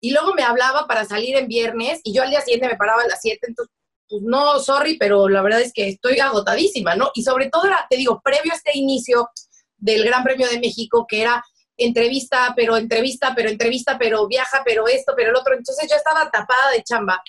Y 0.00 0.10
luego 0.10 0.34
me 0.34 0.42
hablaba 0.42 0.86
para 0.86 1.04
salir 1.04 1.36
en 1.36 1.48
viernes 1.48 2.00
y 2.02 2.12
yo 2.12 2.22
al 2.22 2.30
día 2.30 2.40
siguiente 2.40 2.68
me 2.68 2.76
paraba 2.76 3.02
a 3.02 3.06
las 3.06 3.20
7. 3.20 3.38
Entonces, 3.48 3.74
pues 4.08 4.22
no, 4.22 4.58
sorry, 4.58 4.98
pero 4.98 5.28
la 5.28 5.42
verdad 5.42 5.60
es 5.60 5.72
que 5.72 5.88
estoy 5.88 6.18
agotadísima, 6.20 6.94
¿no? 6.94 7.10
Y 7.14 7.22
sobre 7.22 7.48
todo 7.48 7.66
era, 7.66 7.86
te 7.88 7.96
digo, 7.96 8.20
previo 8.22 8.52
a 8.52 8.56
este 8.56 8.76
inicio 8.76 9.30
del 9.76 10.04
Gran 10.04 10.24
Premio 10.24 10.48
de 10.48 10.60
México, 10.60 11.06
que 11.08 11.22
era 11.22 11.42
entrevista, 11.76 12.52
pero 12.56 12.76
entrevista, 12.76 13.32
pero 13.34 13.48
entrevista, 13.48 13.96
pero 13.98 14.26
viaja, 14.26 14.62
pero 14.64 14.86
esto, 14.88 15.14
pero 15.16 15.30
el 15.30 15.36
otro. 15.36 15.54
Entonces 15.54 15.88
yo 15.90 15.96
estaba 15.96 16.30
tapada 16.30 16.70
de 16.72 16.82
chamba. 16.82 17.22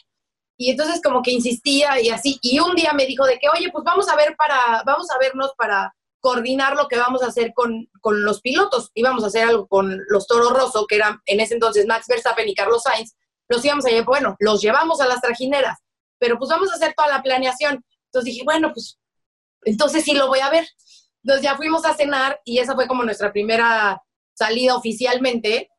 Y 0.58 0.72
entonces 0.72 1.02
como 1.04 1.22
que 1.22 1.32
insistía 1.32 2.02
y 2.02 2.10
así. 2.10 2.40
Y 2.42 2.60
un 2.60 2.76
día 2.76 2.94
me 2.94 3.06
dijo 3.06 3.26
de 3.26 3.38
que, 3.40 3.48
oye, 3.50 3.70
pues 3.72 3.84
vamos 3.84 4.08
a 4.10 4.16
ver 4.16 4.36
para, 4.38 4.84
vamos 4.86 5.10
a 5.12 5.18
vernos 5.18 5.52
para 5.58 5.94
coordinar 6.22 6.76
lo 6.76 6.88
que 6.88 6.98
vamos 6.98 7.22
a 7.22 7.28
hacer 7.28 7.54
con, 7.54 7.88
los 8.04 8.42
pilotos. 8.42 8.90
Íbamos 8.94 9.24
a 9.24 9.28
hacer 9.28 9.48
algo 9.48 9.68
con 9.68 10.02
los 10.08 10.26
Toro 10.28 10.50
Rosso, 10.50 10.88
que 10.88 10.96
eran 10.96 11.20
en 11.26 11.40
ese 11.40 11.54
entonces 11.54 11.86
Max 11.86 12.08
Verstappen 12.08 12.48
y 12.48 12.56
Carlos 12.56 12.84
Sainz. 12.84 13.16
Los 13.48 13.64
íbamos 13.64 13.86
a 13.86 13.90
llevar, 13.90 14.06
bueno, 14.06 14.36
los 14.40 14.62
llevamos 14.62 15.02
a 15.02 15.08
las 15.08 15.22
trajineras, 15.22 15.78
pero 16.18 16.40
pues 16.40 16.50
vamos 16.50 16.72
a 16.72 16.76
hacer 16.76 16.94
toda 16.96 17.10
la 17.10 17.22
planeación. 17.22 17.84
Entonces 18.08 18.34
dije, 18.34 18.44
bueno, 18.44 18.72
pues 18.74 18.98
entonces 19.66 20.04
sí 20.04 20.14
lo 20.14 20.28
voy 20.28 20.40
a 20.40 20.50
ver. 20.50 20.66
Entonces 21.24 21.44
ya 21.44 21.58
fuimos 21.58 21.86
a 21.86 21.94
cenar 21.94 22.40
y 22.44 22.60
esa 22.60 22.76
fue 22.76 22.88
como 22.88 23.04
nuestra 23.04 23.32
primera 23.32 24.02
salida 24.34 24.76
oficialmente, 24.76 25.70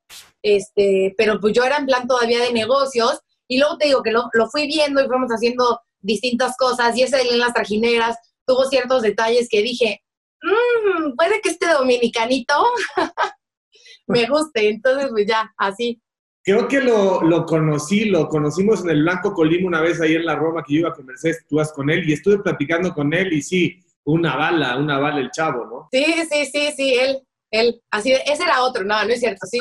este, 0.43 1.15
pero 1.17 1.41
pues 1.41 1.55
yo 1.55 1.65
era 1.65 1.77
en 1.79 1.87
plan 1.87 2.07
todavía 2.07 2.41
de 2.41 2.53
negocios 2.53 3.21
y 3.49 3.59
luego 3.59 3.79
te 3.79 3.87
digo 3.87 4.03
que 4.03 4.13
lo, 4.13 4.29
lo 4.33 4.49
fui 4.49 4.67
viendo 4.67 5.03
y 5.03 5.07
fuimos 5.07 5.31
haciendo 5.31 5.81
distintas 6.01 6.57
cosas 6.57 6.97
y 6.97 7.03
ese 7.03 7.21
en 7.21 7.39
las 7.39 7.53
trajineras 7.53 8.17
tuvo 8.47 8.65
ciertos 8.65 9.03
detalles 9.03 9.49
que 9.51 9.63
dije, 9.63 10.03
mmm, 10.43 11.15
puede 11.17 11.41
que 11.41 11.51
este 11.51 11.69
dominicanito 11.69 12.55
me 14.07 14.27
guste, 14.27 14.69
entonces 14.69 15.09
pues 15.11 15.27
ya, 15.27 15.53
así. 15.57 16.01
Creo 16.43 16.69
que 16.69 16.81
lo, 16.81 17.23
lo, 17.23 17.45
conocí, 17.45 18.05
lo 18.05 18.29
conocimos 18.29 18.85
en 18.85 18.91
el 18.91 19.03
Blanco 19.03 19.33
Colima 19.33 19.67
una 19.67 19.81
vez 19.81 20.01
ahí 20.01 20.15
en 20.15 20.27
la 20.27 20.37
Roma 20.37 20.63
que 20.65 20.75
yo 20.75 20.81
iba 20.81 20.91
a 20.91 20.95
conversar, 20.95 21.33
tú 21.49 21.59
con 21.75 21.91
él 21.91 22.09
y 22.09 22.13
estuve 22.13 22.39
platicando 22.39 22.95
con 22.95 23.13
él 23.13 23.33
y 23.33 23.43
sí, 23.43 23.83
una 24.05 24.37
bala, 24.37 24.77
una 24.77 25.01
bala 25.01 25.19
el 25.19 25.33
chavo, 25.33 25.65
¿no? 25.67 25.89
Sí, 25.91 26.05
sí, 26.31 26.47
sí, 26.47 26.73
sí, 26.77 26.95
él, 26.95 27.21
él, 27.51 27.83
así, 27.91 28.13
ese 28.13 28.45
era 28.45 28.63
otro, 28.63 28.85
no, 28.85 29.05
no 29.05 29.11
es 29.11 29.19
cierto, 29.19 29.45
sí, 29.51 29.59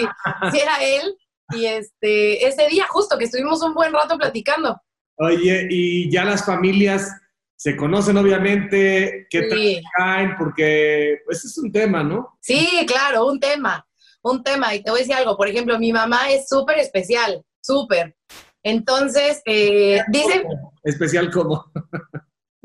sí 0.52 0.60
era 0.60 0.78
él 0.84 1.18
y 1.54 1.66
este, 1.66 2.48
ese 2.48 2.68
día 2.68 2.86
justo 2.90 3.18
que 3.18 3.26
estuvimos 3.26 3.62
un 3.62 3.74
buen 3.74 3.94
rato 3.94 4.18
platicando. 4.18 4.82
Oye, 5.18 5.68
y 5.70 6.12
ya 6.12 6.26
las 6.26 6.46
familias 6.46 7.10
se 7.56 7.76
conocen 7.76 8.18
obviamente, 8.18 9.28
qué 9.30 9.44
tal 9.44 9.82
caen, 9.98 10.36
porque 10.38 11.20
pues 11.26 11.46
es 11.46 11.58
un 11.58 11.72
tema, 11.72 12.04
¿no? 12.04 12.38
Sí, 12.42 12.86
claro, 12.86 13.28
un 13.28 13.40
tema, 13.40 13.88
un 14.24 14.44
tema. 14.44 14.76
Y 14.76 14.84
te 14.84 14.92
voy 14.92 15.00
a 15.00 15.04
decir 15.04 15.16
algo, 15.16 15.38
por 15.38 15.48
ejemplo, 15.48 15.80
mi 15.80 15.94
mamá 15.94 16.30
es 16.30 16.48
súper 16.50 16.80
especial, 16.80 17.44
súper. 17.62 18.16
Entonces, 18.62 19.42
eh, 19.46 20.02
dice... 20.10 20.44
¿Especial 20.84 21.32
cómo? 21.32 21.72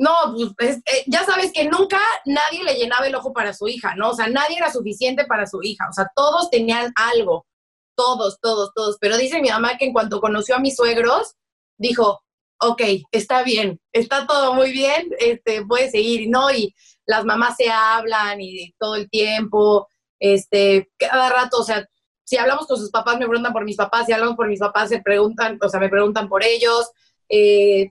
no, 0.00 0.12
pues 0.56 0.78
eh, 0.78 1.04
ya 1.06 1.24
sabes 1.24 1.52
que 1.52 1.68
nunca 1.68 1.98
nadie 2.24 2.64
le 2.64 2.74
llenaba 2.74 3.06
el 3.06 3.14
ojo 3.14 3.32
para 3.32 3.52
su 3.52 3.68
hija, 3.68 3.94
¿no? 3.96 4.10
O 4.10 4.14
sea, 4.14 4.28
nadie 4.28 4.56
era 4.56 4.72
suficiente 4.72 5.26
para 5.26 5.46
su 5.46 5.62
hija, 5.62 5.86
o 5.90 5.92
sea, 5.92 6.10
todos 6.16 6.50
tenían 6.50 6.90
algo, 6.96 7.46
todos, 8.00 8.40
todos, 8.40 8.70
todos. 8.74 8.96
Pero 8.98 9.18
dice 9.18 9.42
mi 9.42 9.50
mamá 9.50 9.76
que 9.76 9.84
en 9.84 9.92
cuanto 9.92 10.20
conoció 10.20 10.56
a 10.56 10.60
mis 10.60 10.76
suegros, 10.76 11.34
dijo, 11.76 12.22
ok, 12.58 12.82
está 13.12 13.42
bien, 13.42 13.78
está 13.92 14.26
todo 14.26 14.54
muy 14.54 14.72
bien, 14.72 15.10
este, 15.18 15.64
puede 15.66 15.90
seguir, 15.90 16.28
¿no? 16.30 16.50
Y 16.50 16.74
las 17.06 17.24
mamás 17.24 17.56
se 17.56 17.68
hablan 17.70 18.40
y 18.40 18.72
todo 18.78 18.96
el 18.96 19.10
tiempo, 19.10 19.88
este, 20.18 20.90
cada 20.96 21.28
rato, 21.30 21.58
o 21.58 21.62
sea, 21.62 21.86
si 22.24 22.38
hablamos 22.38 22.66
con 22.66 22.78
sus 22.78 22.90
papás, 22.90 23.18
me 23.18 23.26
preguntan 23.26 23.52
por 23.52 23.64
mis 23.64 23.76
papás, 23.76 24.06
si 24.06 24.12
hablamos 24.12 24.36
por 24.36 24.48
mis 24.48 24.60
papás, 24.60 24.88
se 24.88 25.00
preguntan, 25.00 25.58
o 25.60 25.68
sea, 25.68 25.80
me 25.80 25.88
preguntan 25.88 26.28
por 26.28 26.44
ellos, 26.44 26.90
eh, 27.28 27.90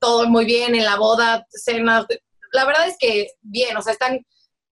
todo 0.00 0.28
muy 0.28 0.44
bien 0.44 0.74
en 0.74 0.84
la 0.84 0.96
boda, 0.96 1.46
cenas, 1.50 2.06
la 2.52 2.64
verdad 2.66 2.88
es 2.88 2.96
que 2.98 3.28
bien, 3.40 3.76
o 3.76 3.82
sea, 3.82 3.94
están, 3.94 4.24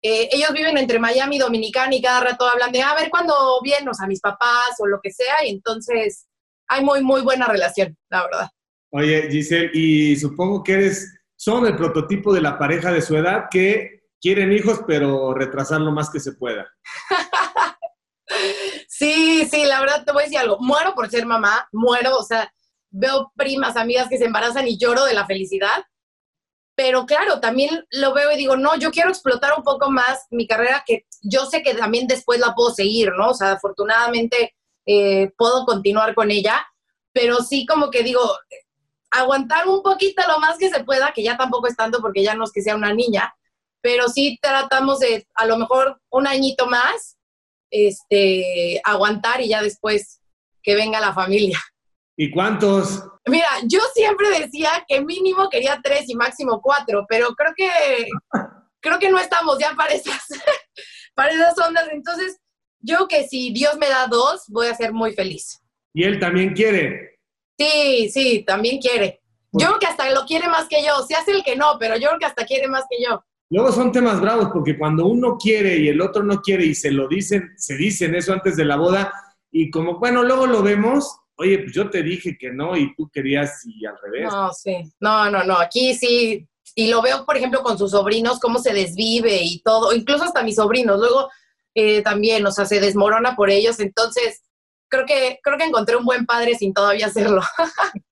eh, 0.01 0.29
ellos 0.31 0.51
viven 0.53 0.77
entre 0.77 0.99
Miami 0.99 1.37
y 1.37 1.39
Dominicana 1.39 1.95
y 1.95 2.01
cada 2.01 2.21
rato 2.21 2.47
hablan 2.47 2.71
de, 2.71 2.81
a 2.81 2.93
ver 2.95 3.09
cuándo 3.09 3.33
vienen, 3.63 3.89
o 3.89 3.93
sea, 3.93 4.07
mis 4.07 4.21
papás 4.21 4.75
o 4.79 4.87
lo 4.87 4.99
que 5.01 5.11
sea, 5.11 5.45
y 5.45 5.49
entonces 5.49 6.27
hay 6.67 6.83
muy, 6.83 7.03
muy 7.03 7.21
buena 7.21 7.47
relación, 7.47 7.97
la 8.09 8.23
verdad. 8.23 8.49
Oye, 8.91 9.27
Giselle, 9.29 9.71
y 9.73 10.15
supongo 10.15 10.63
que 10.63 10.73
eres, 10.73 11.13
son 11.35 11.65
el 11.65 11.75
prototipo 11.75 12.33
de 12.33 12.41
la 12.41 12.57
pareja 12.57 12.91
de 12.91 13.01
su 13.01 13.15
edad 13.15 13.45
que 13.49 13.97
quieren 14.21 14.51
hijos, 14.51 14.81
pero 14.87 15.33
retrasar 15.33 15.81
lo 15.81 15.91
más 15.91 16.09
que 16.09 16.19
se 16.19 16.33
pueda. 16.33 16.67
sí, 18.87 19.47
sí, 19.49 19.65
la 19.65 19.79
verdad 19.79 20.05
te 20.05 20.11
voy 20.11 20.23
a 20.23 20.25
decir 20.25 20.39
algo. 20.39 20.57
Muero 20.59 20.93
por 20.93 21.09
ser 21.09 21.25
mamá, 21.25 21.67
muero, 21.71 22.17
o 22.17 22.23
sea, 22.23 22.51
veo 22.89 23.31
primas, 23.35 23.75
amigas 23.75 24.07
que 24.09 24.17
se 24.17 24.25
embarazan 24.25 24.67
y 24.67 24.77
lloro 24.77 25.05
de 25.05 25.13
la 25.13 25.25
felicidad. 25.25 25.83
Pero 26.77 27.07
claro, 27.07 27.39
también 27.39 27.87
lo 27.89 28.13
veo 28.13 28.31
y 28.31 28.37
digo, 28.37 28.55
no, 28.55 28.77
yo 28.77 28.91
quiero 28.91 29.09
explotar 29.09 29.51
un 29.57 29.63
poco 29.63 29.89
más 29.89 30.27
mi 30.29 30.45
carrera, 30.45 30.83
que 30.85 31.07
yo 31.23 31.47
sé 31.47 31.63
que 31.63 31.73
también 31.73 32.05
después 32.05 32.39
la 32.39 32.53
puedo 32.53 32.69
seguir, 32.69 33.13
¿no? 33.17 33.31
O 33.31 33.33
sea, 33.33 33.53
afortunadamente 33.53 34.55
eh, 34.85 35.31
puedo 35.35 35.65
continuar 35.65 36.13
con 36.13 36.29
ella, 36.29 36.67
pero 37.11 37.37
sí 37.41 37.65
como 37.65 37.89
que 37.89 38.03
digo, 38.03 38.21
aguantar 39.09 39.67
un 39.67 39.81
poquito 39.81 40.21
lo 40.27 40.37
más 40.37 40.59
que 40.59 40.69
se 40.69 40.83
pueda, 40.83 41.13
que 41.13 41.23
ya 41.23 41.35
tampoco 41.35 41.65
es 41.65 41.75
tanto 41.75 41.99
porque 41.99 42.21
ya 42.21 42.35
no 42.35 42.43
es 42.43 42.51
que 42.51 42.61
sea 42.61 42.75
una 42.75 42.93
niña, 42.93 43.35
pero 43.81 44.07
sí 44.07 44.37
tratamos 44.39 44.99
de 44.99 45.27
a 45.33 45.47
lo 45.47 45.57
mejor 45.57 45.99
un 46.11 46.27
añito 46.27 46.67
más, 46.67 47.17
este, 47.71 48.79
aguantar 48.83 49.41
y 49.41 49.49
ya 49.49 49.63
después 49.63 50.21
que 50.61 50.75
venga 50.75 50.99
la 50.99 51.15
familia. 51.15 51.59
¿Y 52.17 52.31
cuántos? 52.31 53.03
Mira, 53.27 53.47
yo 53.65 53.79
siempre 53.93 54.29
decía 54.39 54.69
que 54.87 55.01
mínimo 55.01 55.49
quería 55.49 55.79
tres 55.83 56.09
y 56.09 56.15
máximo 56.15 56.59
cuatro, 56.61 57.05
pero 57.07 57.35
creo 57.35 57.53
que 57.55 57.69
creo 58.79 58.99
que 58.99 59.11
no 59.11 59.19
estamos 59.19 59.57
ya 59.59 59.73
para 59.75 59.93
esas, 59.93 60.25
para 61.15 61.31
esas 61.31 61.57
ondas. 61.59 61.87
Entonces, 61.91 62.37
yo 62.79 63.07
que 63.07 63.27
si 63.27 63.51
Dios 63.51 63.77
me 63.77 63.87
da 63.87 64.07
dos, 64.07 64.45
voy 64.47 64.67
a 64.67 64.75
ser 64.75 64.93
muy 64.93 65.13
feliz. 65.13 65.61
¿Y 65.93 66.03
él 66.03 66.19
también 66.19 66.53
quiere? 66.53 67.19
Sí, 67.57 68.09
sí, 68.09 68.43
también 68.45 68.79
quiere. 68.79 69.21
Yo 69.51 69.67
creo 69.67 69.79
que 69.79 69.87
hasta 69.87 70.09
lo 70.11 70.25
quiere 70.25 70.47
más 70.47 70.67
que 70.67 70.83
yo. 70.83 71.03
Se 71.07 71.15
hace 71.15 71.31
el 71.31 71.43
que 71.43 71.55
no, 71.55 71.77
pero 71.79 71.95
yo 71.95 72.07
creo 72.09 72.19
que 72.19 72.25
hasta 72.25 72.45
quiere 72.45 72.67
más 72.67 72.85
que 72.89 73.03
yo. 73.03 73.23
Luego 73.49 73.71
son 73.71 73.91
temas 73.91 74.19
bravos 74.19 74.49
porque 74.53 74.77
cuando 74.77 75.05
uno 75.05 75.37
quiere 75.37 75.77
y 75.77 75.87
el 75.87 76.01
otro 76.01 76.23
no 76.23 76.41
quiere 76.41 76.65
y 76.65 76.75
se 76.75 76.91
lo 76.91 77.07
dicen, 77.07 77.53
se 77.55 77.77
dicen 77.77 78.13
eso 78.13 78.33
antes 78.33 78.57
de 78.57 78.65
la 78.65 78.75
boda 78.75 79.13
y 79.51 79.71
como, 79.71 79.99
bueno, 79.99 80.23
luego 80.23 80.47
lo 80.47 80.61
vemos, 80.61 81.19
oye, 81.37 81.59
pues 81.59 81.73
yo 81.73 81.89
te 81.89 82.03
dije 82.03 82.37
que 82.37 82.51
no 82.51 82.75
y 82.75 82.93
tú 82.95 83.09
querías 83.11 83.61
y 83.65 83.85
al 83.85 83.95
revés. 84.01 84.31
No, 84.31 84.51
sí. 84.53 84.75
No, 84.99 85.29
no, 85.29 85.43
no. 85.43 85.57
Aquí 85.57 85.93
sí. 85.93 86.47
Y 86.75 86.89
lo 86.89 87.01
veo, 87.01 87.25
por 87.25 87.37
ejemplo, 87.37 87.63
con 87.63 87.77
sus 87.77 87.91
sobrinos, 87.91 88.39
cómo 88.39 88.59
se 88.59 88.73
desvive 88.73 89.41
y 89.41 89.61
todo. 89.61 89.93
Incluso 89.93 90.25
hasta 90.25 90.43
mis 90.43 90.55
sobrinos. 90.55 90.99
Luego 90.99 91.29
eh, 91.73 92.01
también, 92.01 92.45
o 92.45 92.51
sea, 92.51 92.65
se 92.65 92.79
desmorona 92.79 93.35
por 93.35 93.49
ellos. 93.49 93.79
Entonces, 93.79 94.43
creo 94.89 95.05
que, 95.05 95.39
creo 95.41 95.57
que 95.57 95.65
encontré 95.65 95.95
un 95.95 96.05
buen 96.05 96.25
padre 96.25 96.55
sin 96.55 96.73
todavía 96.73 97.07
hacerlo. 97.07 97.41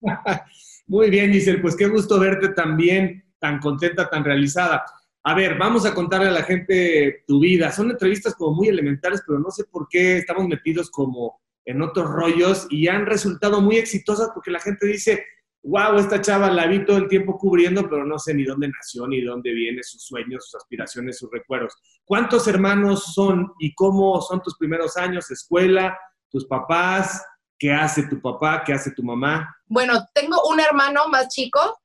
Muy 0.87 1.09
bien, 1.09 1.31
Giselle, 1.31 1.61
pues 1.61 1.75
qué 1.75 1.87
gusto 1.87 2.19
verte 2.19 2.49
también 2.49 3.25
tan 3.39 3.59
contenta, 3.59 4.09
tan 4.09 4.23
realizada. 4.23 4.85
A 5.23 5.33
ver, 5.33 5.57
vamos 5.57 5.85
a 5.85 5.95
contarle 5.95 6.27
a 6.27 6.31
la 6.31 6.43
gente 6.43 7.23
tu 7.27 7.39
vida. 7.39 7.71
Son 7.71 7.89
entrevistas 7.89 8.35
como 8.35 8.55
muy 8.55 8.67
elementales, 8.67 9.23
pero 9.25 9.39
no 9.39 9.49
sé 9.49 9.63
por 9.63 9.87
qué 9.89 10.17
estamos 10.17 10.47
metidos 10.47 10.91
como 10.91 11.41
en 11.65 11.81
otros 11.81 12.09
rollos 12.09 12.67
y 12.69 12.87
han 12.87 13.05
resultado 13.05 13.61
muy 13.61 13.77
exitosas 13.77 14.29
porque 14.33 14.51
la 14.51 14.59
gente 14.59 14.85
dice, 14.87 15.25
wow, 15.63 15.97
esta 15.97 16.21
chava 16.21 16.49
la 16.51 16.67
vi 16.67 16.85
todo 16.85 16.97
el 16.97 17.07
tiempo 17.07 17.37
cubriendo, 17.37 17.89
pero 17.89 18.05
no 18.05 18.19
sé 18.19 18.33
ni 18.33 18.43
dónde 18.43 18.69
nació, 18.69 19.07
ni 19.07 19.21
dónde 19.21 19.51
viene, 19.51 19.81
sus 19.83 20.03
sueños, 20.03 20.45
sus 20.45 20.55
aspiraciones, 20.55 21.17
sus 21.17 21.31
recuerdos. 21.31 21.73
¿Cuántos 22.03 22.47
hermanos 22.47 23.13
son 23.13 23.53
y 23.59 23.73
cómo 23.73 24.21
son 24.21 24.41
tus 24.41 24.57
primeros 24.57 24.95
años, 24.95 25.31
escuela, 25.31 25.97
tus 26.29 26.45
papás, 26.45 27.23
qué 27.57 27.71
hace 27.71 28.03
tu 28.03 28.21
papá, 28.21 28.63
qué 28.65 28.73
hace 28.73 28.91
tu 28.91 29.03
mamá. 29.03 29.55
Bueno, 29.65 30.07
tengo 30.13 30.37
un 30.49 30.59
hermano 30.59 31.07
más 31.07 31.29
chico, 31.29 31.79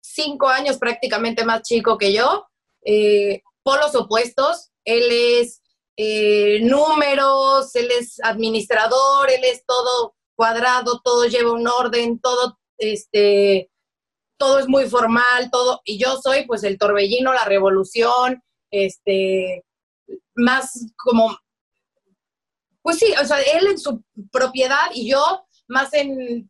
cinco 0.00 0.48
años 0.48 0.78
prácticamente 0.78 1.44
más 1.44 1.62
chico 1.62 1.96
que 1.96 2.12
yo, 2.12 2.46
eh, 2.84 3.42
polos 3.62 3.94
opuestos. 3.94 4.70
Él 4.84 5.04
es 5.10 5.62
eh, 5.96 6.60
números, 6.62 7.74
él 7.74 7.90
es 7.98 8.18
administrador, 8.22 9.30
él 9.30 9.44
es 9.44 9.64
todo 9.64 10.14
cuadrado, 10.34 11.00
todo 11.02 11.24
lleva 11.26 11.52
un 11.52 11.66
orden, 11.66 12.18
todo, 12.20 12.58
este, 12.78 13.70
todo 14.38 14.58
es 14.58 14.68
muy 14.68 14.88
formal, 14.88 15.50
todo, 15.50 15.80
y 15.84 15.98
yo 15.98 16.18
soy 16.22 16.46
pues 16.46 16.62
el 16.64 16.78
torbellino, 16.78 17.32
la 17.32 17.44
revolución, 17.44 18.42
este, 18.70 19.64
más 20.34 20.86
como 20.96 21.38
pues 22.86 23.00
sí, 23.00 23.12
o 23.20 23.24
sea, 23.24 23.40
él 23.40 23.66
en 23.66 23.78
su 23.80 24.04
propiedad 24.30 24.92
y 24.94 25.10
yo 25.10 25.44
más 25.66 25.92
en 25.92 26.48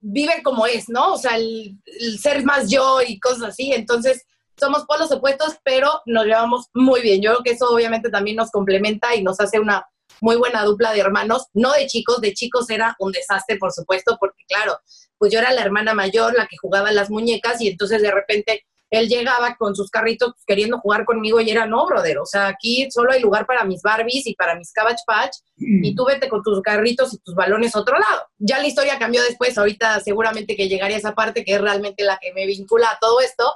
vive 0.00 0.42
como 0.42 0.66
es, 0.66 0.90
¿no? 0.90 1.14
O 1.14 1.16
sea, 1.16 1.38
el, 1.38 1.78
ser 2.20 2.44
más 2.44 2.70
yo 2.70 3.00
y 3.00 3.18
cosas 3.18 3.50
así. 3.50 3.72
Entonces, 3.72 4.26
somos 4.60 4.84
polos 4.84 5.10
opuestos, 5.10 5.56
pero 5.64 6.02
nos 6.06 6.24
llevamos 6.24 6.66
muy 6.74 7.00
bien. 7.00 7.20
Yo 7.20 7.32
creo 7.32 7.42
que 7.42 7.50
eso 7.52 7.68
obviamente 7.70 8.10
también 8.10 8.36
nos 8.36 8.50
complementa 8.50 9.14
y 9.14 9.22
nos 9.22 9.40
hace 9.40 9.58
una 9.58 9.86
muy 10.20 10.36
buena 10.36 10.64
dupla 10.64 10.92
de 10.92 11.00
hermanos, 11.00 11.46
no 11.54 11.72
de 11.72 11.86
chicos, 11.86 12.20
de 12.20 12.34
chicos 12.34 12.68
era 12.70 12.94
un 12.98 13.12
desastre, 13.12 13.56
por 13.56 13.72
supuesto, 13.72 14.16
porque 14.20 14.44
claro, 14.46 14.78
pues 15.18 15.32
yo 15.32 15.38
era 15.38 15.52
la 15.52 15.62
hermana 15.62 15.94
mayor, 15.94 16.34
la 16.34 16.46
que 16.46 16.56
jugaba 16.58 16.92
las 16.92 17.10
muñecas 17.10 17.60
y 17.60 17.68
entonces 17.68 18.02
de 18.02 18.10
repente 18.10 18.64
él 18.90 19.08
llegaba 19.08 19.54
con 19.54 19.76
sus 19.76 19.88
carritos 19.88 20.32
queriendo 20.46 20.78
jugar 20.80 21.04
conmigo 21.04 21.40
y 21.40 21.48
era, 21.48 21.64
no, 21.64 21.86
brother, 21.86 22.18
o 22.18 22.26
sea, 22.26 22.48
aquí 22.48 22.90
solo 22.90 23.12
hay 23.12 23.20
lugar 23.20 23.46
para 23.46 23.64
mis 23.64 23.82
Barbies 23.82 24.26
y 24.26 24.34
para 24.34 24.56
mis 24.56 24.72
Cabbage 24.72 25.02
Patch 25.06 25.36
y 25.56 25.94
tú 25.94 26.04
vete 26.06 26.28
con 26.28 26.42
tus 26.42 26.60
carritos 26.60 27.14
y 27.14 27.18
tus 27.18 27.34
balones 27.34 27.74
a 27.76 27.80
otro 27.80 27.98
lado. 27.98 28.22
Ya 28.38 28.58
la 28.58 28.66
historia 28.66 28.98
cambió 28.98 29.22
después, 29.22 29.56
ahorita 29.56 30.00
seguramente 30.00 30.56
que 30.56 30.68
llegaría 30.68 30.96
esa 30.96 31.14
parte 31.14 31.44
que 31.44 31.54
es 31.54 31.60
realmente 31.60 32.02
la 32.02 32.18
que 32.20 32.32
me 32.32 32.46
vincula 32.46 32.90
a 32.90 32.98
todo 33.00 33.20
esto, 33.20 33.54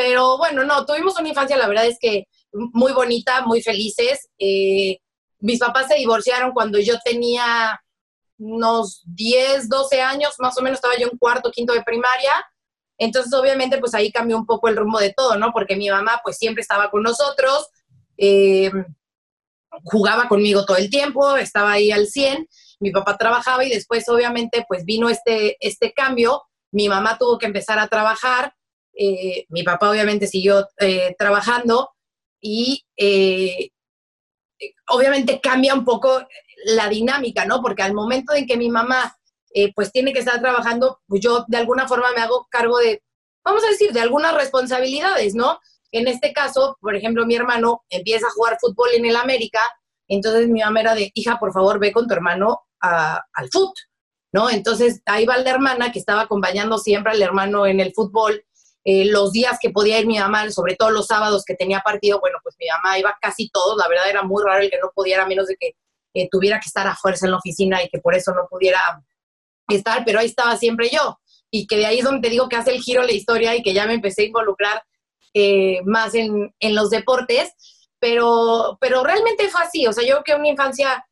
pero 0.00 0.38
bueno, 0.38 0.64
no, 0.64 0.86
tuvimos 0.86 1.18
una 1.18 1.28
infancia, 1.28 1.58
la 1.58 1.68
verdad 1.68 1.84
es 1.84 1.98
que 2.00 2.24
muy 2.52 2.92
bonita, 2.92 3.44
muy 3.44 3.60
felices. 3.60 4.30
Eh, 4.38 4.96
mis 5.40 5.58
papás 5.58 5.88
se 5.88 5.96
divorciaron 5.96 6.52
cuando 6.52 6.78
yo 6.78 6.98
tenía 7.04 7.78
unos 8.38 9.02
10, 9.04 9.68
12 9.68 10.00
años, 10.00 10.36
más 10.38 10.56
o 10.56 10.62
menos 10.62 10.78
estaba 10.78 10.96
yo 10.96 11.08
en 11.12 11.18
cuarto, 11.18 11.50
quinto 11.50 11.74
de 11.74 11.82
primaria 11.82 12.32
Entonces, 12.96 13.30
obviamente, 13.34 13.76
pues 13.76 13.92
ahí 13.92 14.10
cambió 14.10 14.38
un 14.38 14.46
poco 14.46 14.68
el 14.68 14.76
rumbo 14.76 14.98
de 14.98 15.12
todo, 15.12 15.36
¿no? 15.36 15.52
Porque 15.52 15.76
mi 15.76 15.90
mamá, 15.90 16.22
pues 16.24 16.38
siempre 16.38 16.62
estaba 16.62 16.90
con 16.90 17.02
nosotros, 17.02 17.68
eh, 18.16 18.70
jugaba 19.84 20.28
conmigo 20.28 20.64
todo 20.64 20.78
el 20.78 20.88
tiempo, 20.88 21.36
estaba 21.36 21.72
ahí 21.72 21.92
al 21.92 22.06
100, 22.06 22.48
mi 22.78 22.90
papá 22.90 23.18
trabajaba 23.18 23.66
y 23.66 23.68
después, 23.68 24.08
obviamente, 24.08 24.64
pues 24.66 24.86
vino 24.86 25.10
este, 25.10 25.58
este 25.60 25.92
cambio, 25.92 26.44
mi 26.72 26.88
mamá 26.88 27.18
tuvo 27.18 27.36
que 27.36 27.44
empezar 27.44 27.78
a 27.78 27.88
trabajar, 27.88 28.54
eh, 28.94 29.46
mi 29.48 29.62
papá 29.62 29.90
obviamente 29.90 30.26
siguió 30.26 30.68
eh, 30.78 31.14
trabajando 31.18 31.90
y 32.40 32.84
obviamente 34.88 35.40
cambia 35.40 35.74
un 35.74 35.84
poco 35.84 36.26
la 36.64 36.88
dinámica, 36.88 37.44
¿no? 37.44 37.62
Porque 37.62 37.82
al 37.82 37.94
momento 37.94 38.34
en 38.34 38.46
que 38.46 38.56
mi 38.56 38.70
mamá 38.70 39.16
eh, 39.52 39.72
pues 39.74 39.90
tiene 39.90 40.12
que 40.12 40.20
estar 40.20 40.40
trabajando, 40.40 41.00
pues 41.06 41.20
yo 41.20 41.44
de 41.48 41.56
alguna 41.56 41.88
forma 41.88 42.12
me 42.14 42.22
hago 42.22 42.46
cargo 42.50 42.78
de, 42.78 43.02
vamos 43.44 43.64
a 43.64 43.70
decir, 43.70 43.92
de 43.92 44.00
algunas 44.00 44.34
responsabilidades, 44.34 45.34
¿no? 45.34 45.58
En 45.92 46.06
este 46.06 46.32
caso, 46.32 46.76
por 46.80 46.94
ejemplo, 46.94 47.26
mi 47.26 47.34
hermano 47.34 47.82
empieza 47.88 48.28
a 48.28 48.32
jugar 48.32 48.58
fútbol 48.60 48.90
en 48.94 49.06
el 49.06 49.16
América, 49.16 49.60
entonces 50.06 50.48
mi 50.48 50.60
mamá 50.60 50.80
era 50.80 50.94
de, 50.94 51.10
hija, 51.14 51.38
por 51.38 51.52
favor, 51.52 51.80
ve 51.80 51.92
con 51.92 52.06
tu 52.06 52.14
hermano 52.14 52.62
al 52.80 53.48
fútbol, 53.50 53.74
¿no? 54.32 54.50
Entonces 54.50 55.02
ahí 55.06 55.26
va 55.26 55.36
la 55.38 55.50
hermana 55.50 55.90
que 55.90 55.98
estaba 55.98 56.22
acompañando 56.22 56.78
siempre 56.78 57.12
al 57.12 57.22
hermano 57.22 57.66
en 57.66 57.80
el 57.80 57.92
fútbol, 57.92 58.44
eh, 58.84 59.04
los 59.04 59.32
días 59.32 59.58
que 59.60 59.70
podía 59.70 59.98
ir 60.00 60.06
mi 60.06 60.18
mamá, 60.18 60.50
sobre 60.50 60.74
todo 60.74 60.90
los 60.90 61.06
sábados 61.06 61.44
que 61.44 61.54
tenía 61.54 61.80
partido, 61.80 62.18
bueno, 62.18 62.38
pues 62.42 62.56
mi 62.58 62.66
mamá 62.66 62.98
iba 62.98 63.16
casi 63.20 63.50
todos, 63.50 63.76
la 63.76 63.88
verdad 63.88 64.08
era 64.08 64.22
muy 64.22 64.42
raro 64.42 64.62
el 64.62 64.70
que 64.70 64.78
no 64.78 64.90
pudiera, 64.94 65.24
a 65.24 65.26
menos 65.26 65.48
de 65.48 65.56
que 65.56 65.74
eh, 66.14 66.28
tuviera 66.30 66.58
que 66.58 66.68
estar 66.68 66.86
a 66.86 66.96
fuerza 66.96 67.26
en 67.26 67.32
la 67.32 67.38
oficina 67.38 67.82
y 67.82 67.88
que 67.88 67.98
por 67.98 68.14
eso 68.14 68.32
no 68.32 68.46
pudiera 68.48 68.80
estar, 69.68 70.02
pero 70.04 70.18
ahí 70.18 70.26
estaba 70.26 70.56
siempre 70.56 70.88
yo. 70.90 71.18
Y 71.50 71.66
que 71.66 71.76
de 71.76 71.86
ahí 71.86 71.98
es 71.98 72.04
donde 72.04 72.26
te 72.26 72.30
digo 72.30 72.48
que 72.48 72.56
hace 72.56 72.70
el 72.70 72.80
giro 72.80 73.02
la 73.02 73.12
historia 73.12 73.54
y 73.54 73.62
que 73.62 73.74
ya 73.74 73.86
me 73.86 73.94
empecé 73.94 74.22
a 74.22 74.26
involucrar 74.26 74.82
eh, 75.34 75.80
más 75.84 76.14
en, 76.14 76.54
en, 76.58 76.74
los 76.74 76.90
deportes, 76.90 77.52
pero, 77.98 78.78
pero 78.80 79.04
realmente 79.04 79.48
fue 79.48 79.62
así, 79.62 79.86
o 79.86 79.92
sea, 79.92 80.04
yo 80.04 80.22
creo 80.22 80.24
que 80.24 80.34
una 80.34 80.48
infancia 80.48 81.04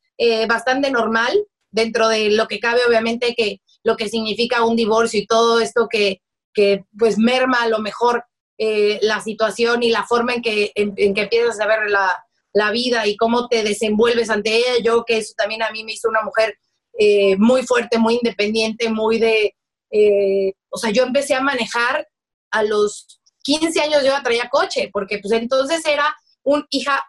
bastante 0.48 0.90
normal, 0.90 1.32
dentro 1.70 2.08
de 2.08 2.30
lo 2.30 2.48
que 2.48 2.58
cabe, 2.58 2.80
obviamente, 2.88 3.34
que 3.36 3.60
lo 3.84 3.96
que 3.96 4.08
significa 4.08 4.64
un 4.64 4.74
divorcio 4.74 5.20
y 5.20 5.26
todo 5.26 5.60
esto 5.60 5.86
que, 5.88 6.22
que 6.58 6.86
pues 6.98 7.18
merma 7.18 7.62
a 7.62 7.68
lo 7.68 7.78
mejor 7.78 8.24
eh, 8.58 8.98
la 9.02 9.20
situación 9.20 9.84
y 9.84 9.90
la 9.90 10.04
forma 10.04 10.34
en 10.34 10.42
que, 10.42 10.72
en, 10.74 10.92
que 10.96 11.20
empiezas 11.20 11.60
a 11.60 11.68
ver 11.68 11.88
la, 11.88 12.12
la, 12.52 12.72
vida 12.72 13.06
y 13.06 13.16
cómo 13.16 13.46
te 13.46 13.62
desenvuelves 13.62 14.28
ante 14.28 14.56
ella. 14.56 14.82
Yo 14.82 15.04
que 15.04 15.18
eso 15.18 15.34
también 15.36 15.62
a 15.62 15.70
mí 15.70 15.84
me 15.84 15.92
hizo 15.92 16.08
una 16.08 16.22
mujer 16.22 16.58
eh, 16.98 17.36
muy 17.36 17.62
fuerte, 17.62 17.96
muy 17.98 18.14
independiente, 18.14 18.90
muy 18.90 19.20
de... 19.20 19.54
Eh, 19.92 20.52
o 20.68 20.78
sea, 20.78 20.90
yo 20.90 21.04
empecé 21.04 21.36
a 21.36 21.40
manejar 21.40 22.08
a 22.50 22.64
los 22.64 23.20
15 23.44 23.80
años, 23.80 24.02
yo 24.04 24.20
traía 24.24 24.48
coche, 24.48 24.90
porque 24.92 25.20
pues 25.20 25.32
entonces 25.34 25.86
era 25.86 26.12
un 26.42 26.66
hija, 26.70 27.04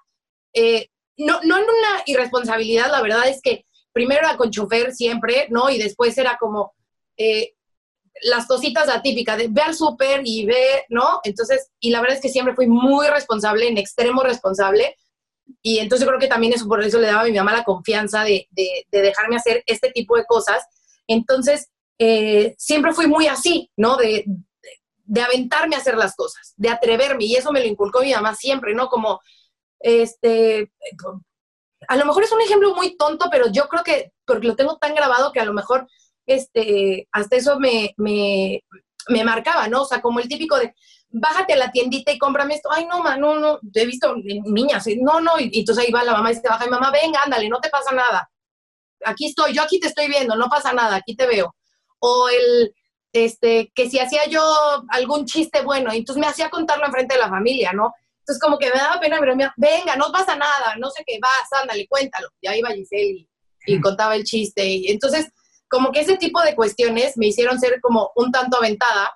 no, 1.18 1.40
no 1.42 1.58
en 1.58 1.64
una 1.64 2.04
irresponsabilidad, 2.06 2.92
la 2.92 3.02
verdad 3.02 3.28
es 3.28 3.42
que 3.42 3.66
primero 3.94 4.20
era 4.28 4.38
con 4.38 4.52
chofer 4.52 4.94
siempre, 4.94 5.48
¿no? 5.50 5.72
Y 5.72 5.80
después 5.80 6.16
era 6.20 6.38
como, 6.40 6.74
las 8.24 8.48
cositas 8.48 8.90
atípicas 8.90 9.38
de 9.38 9.48
ve 9.50 9.62
al 9.62 9.76
súper 9.76 10.22
y 10.24 10.46
ve, 10.46 10.86
¿no? 10.90 11.20
Entonces, 11.24 11.72
y 11.80 11.92
la 11.92 12.02
verdad 12.02 12.18
es 12.18 12.22
que 12.22 12.30
siempre 12.30 12.56
fui 12.56 12.68
muy 12.68 13.08
responsable, 13.08 13.68
en 13.68 13.78
extremo 13.78 14.24
responsable. 14.24 14.96
Y 15.62 15.80
entonces 15.80 16.08
creo 16.08 16.20
que 16.20 16.28
también 16.28 16.54
eso 16.54 16.68
por 16.68 16.84
eso 16.84 17.00
le 17.00 17.08
daba 17.08 17.22
a 17.22 17.26
mi 17.26 17.32
mamá 17.32 17.54
la 17.54 17.64
confianza 17.64 18.24
de, 18.24 18.48
de, 18.52 18.86
dejarme 18.92 19.36
hacer 19.36 19.64
este 19.66 19.92
tipo 19.92 20.16
de 20.16 20.26
cosas. 20.26 20.64
Entonces, 21.08 21.70
eh, 21.98 22.56
siempre 22.58 22.94
fui 22.94 23.08
muy 23.08 23.28
así, 23.28 23.72
¿no? 23.76 23.98
De, 23.98 24.26
de 25.04 25.22
aventarme 25.22 25.76
a 25.76 25.80
hacer 25.80 25.98
las 25.98 26.16
cosas, 26.16 26.54
de 26.56 26.70
atreverme. 26.70 27.26
Y 27.26 27.36
eso 27.36 27.52
me 27.52 27.62
lo 27.62 27.66
inculcó 27.66 28.02
mi 28.02 28.14
mamá 28.14 28.36
siempre, 28.36 28.76
¿no? 28.76 28.90
Como, 28.90 29.20
este, 29.80 30.72
a 31.88 31.96
lo 31.96 32.06
mejor 32.06 32.24
es 32.24 32.32
un 32.32 32.42
ejemplo 32.42 32.76
muy 32.76 32.96
tonto, 32.96 33.28
pero 33.32 33.48
yo 33.52 33.68
creo 33.68 33.84
que, 33.84 34.14
porque 34.26 34.48
lo 34.48 34.56
tengo 34.56 34.78
tan 34.78 34.94
grabado 34.94 35.32
que 35.32 35.40
a 35.40 35.46
lo 35.46 35.54
mejor 35.54 35.88
este, 36.34 37.08
hasta 37.12 37.36
eso 37.36 37.60
me, 37.60 37.94
me, 37.98 38.64
me 39.08 39.24
marcaba, 39.24 39.68
¿no? 39.68 39.82
O 39.82 39.86
sea, 39.86 40.02
como 40.02 40.20
el 40.20 40.28
típico 40.28 40.58
de, 40.58 40.74
bájate 41.10 41.54
a 41.54 41.58
la 41.58 41.72
tiendita 41.72 42.12
y 42.12 42.18
cómprame 42.18 42.56
esto. 42.56 42.70
Ay, 42.72 42.86
no, 42.86 43.02
ma, 43.02 43.18
no, 43.18 43.36
no, 43.40 43.60
he 43.74 43.86
visto 43.86 44.16
niñas, 44.16 44.86
no, 45.02 45.20
no, 45.20 45.40
y, 45.40 45.60
entonces 45.60 45.86
ahí 45.86 45.92
va 45.92 46.04
la 46.04 46.14
mamá 46.14 46.32
y 46.32 46.36
se 46.36 46.48
baja, 46.48 46.66
y 46.66 46.70
mamá, 46.70 46.92
venga, 46.92 47.24
ándale, 47.24 47.50
no 47.50 47.60
te 47.60 47.70
pasa 47.70 47.92
nada. 47.92 48.30
Aquí 49.06 49.28
estoy, 49.28 49.54
yo 49.54 49.62
aquí 49.62 49.80
te 49.80 49.88
estoy 49.88 50.08
viendo, 50.08 50.36
no 50.36 50.48
pasa 50.50 50.74
nada, 50.74 50.98
aquí 50.98 51.16
te 51.16 51.26
veo. 51.26 51.56
O 52.00 52.30
el, 52.30 52.74
este, 53.14 53.72
que 53.74 53.90
si 53.90 54.00
hacía 54.00 54.28
yo 54.28 54.42
algún 54.90 55.26
chiste 55.26 55.62
bueno, 55.62 55.92
entonces 55.92 56.20
me 56.20 56.28
hacía 56.28 56.50
contarlo 56.50 56.86
enfrente 56.86 57.16
de 57.16 57.22
la 57.22 57.30
familia, 57.30 57.72
¿no? 57.74 57.94
Entonces 58.20 58.42
como 58.42 58.60
que 58.60 58.68
me 58.68 58.80
daba 58.80 59.00
pena, 59.00 59.18
pero 59.20 59.36
me 59.36 59.50
venga, 59.58 59.96
no 59.96 60.12
pasa 60.12 60.36
nada, 60.36 60.76
no 60.78 60.90
sé 60.92 61.04
qué, 61.06 61.18
vas, 61.20 61.62
ándale, 61.62 61.88
cuéntalo. 61.88 62.28
Y 62.42 62.48
ahí 62.48 62.60
iba 62.60 62.70
Giselle 62.70 63.12
y, 63.12 63.30
y 63.66 63.82
contaba 63.82 64.16
el 64.16 64.24
chiste. 64.24 64.64
Y 64.66 64.92
entonces 64.92 65.32
como 65.70 65.92
que 65.92 66.02
ese 66.02 66.18
tipo 66.18 66.42
de 66.42 66.56
cuestiones 66.56 67.18
me 67.18 67.28
hicieron 67.28 67.60
ser 67.60 67.80
como 67.82 68.12
un 68.16 68.32
tanto 68.32 68.58
aventada 68.58 69.16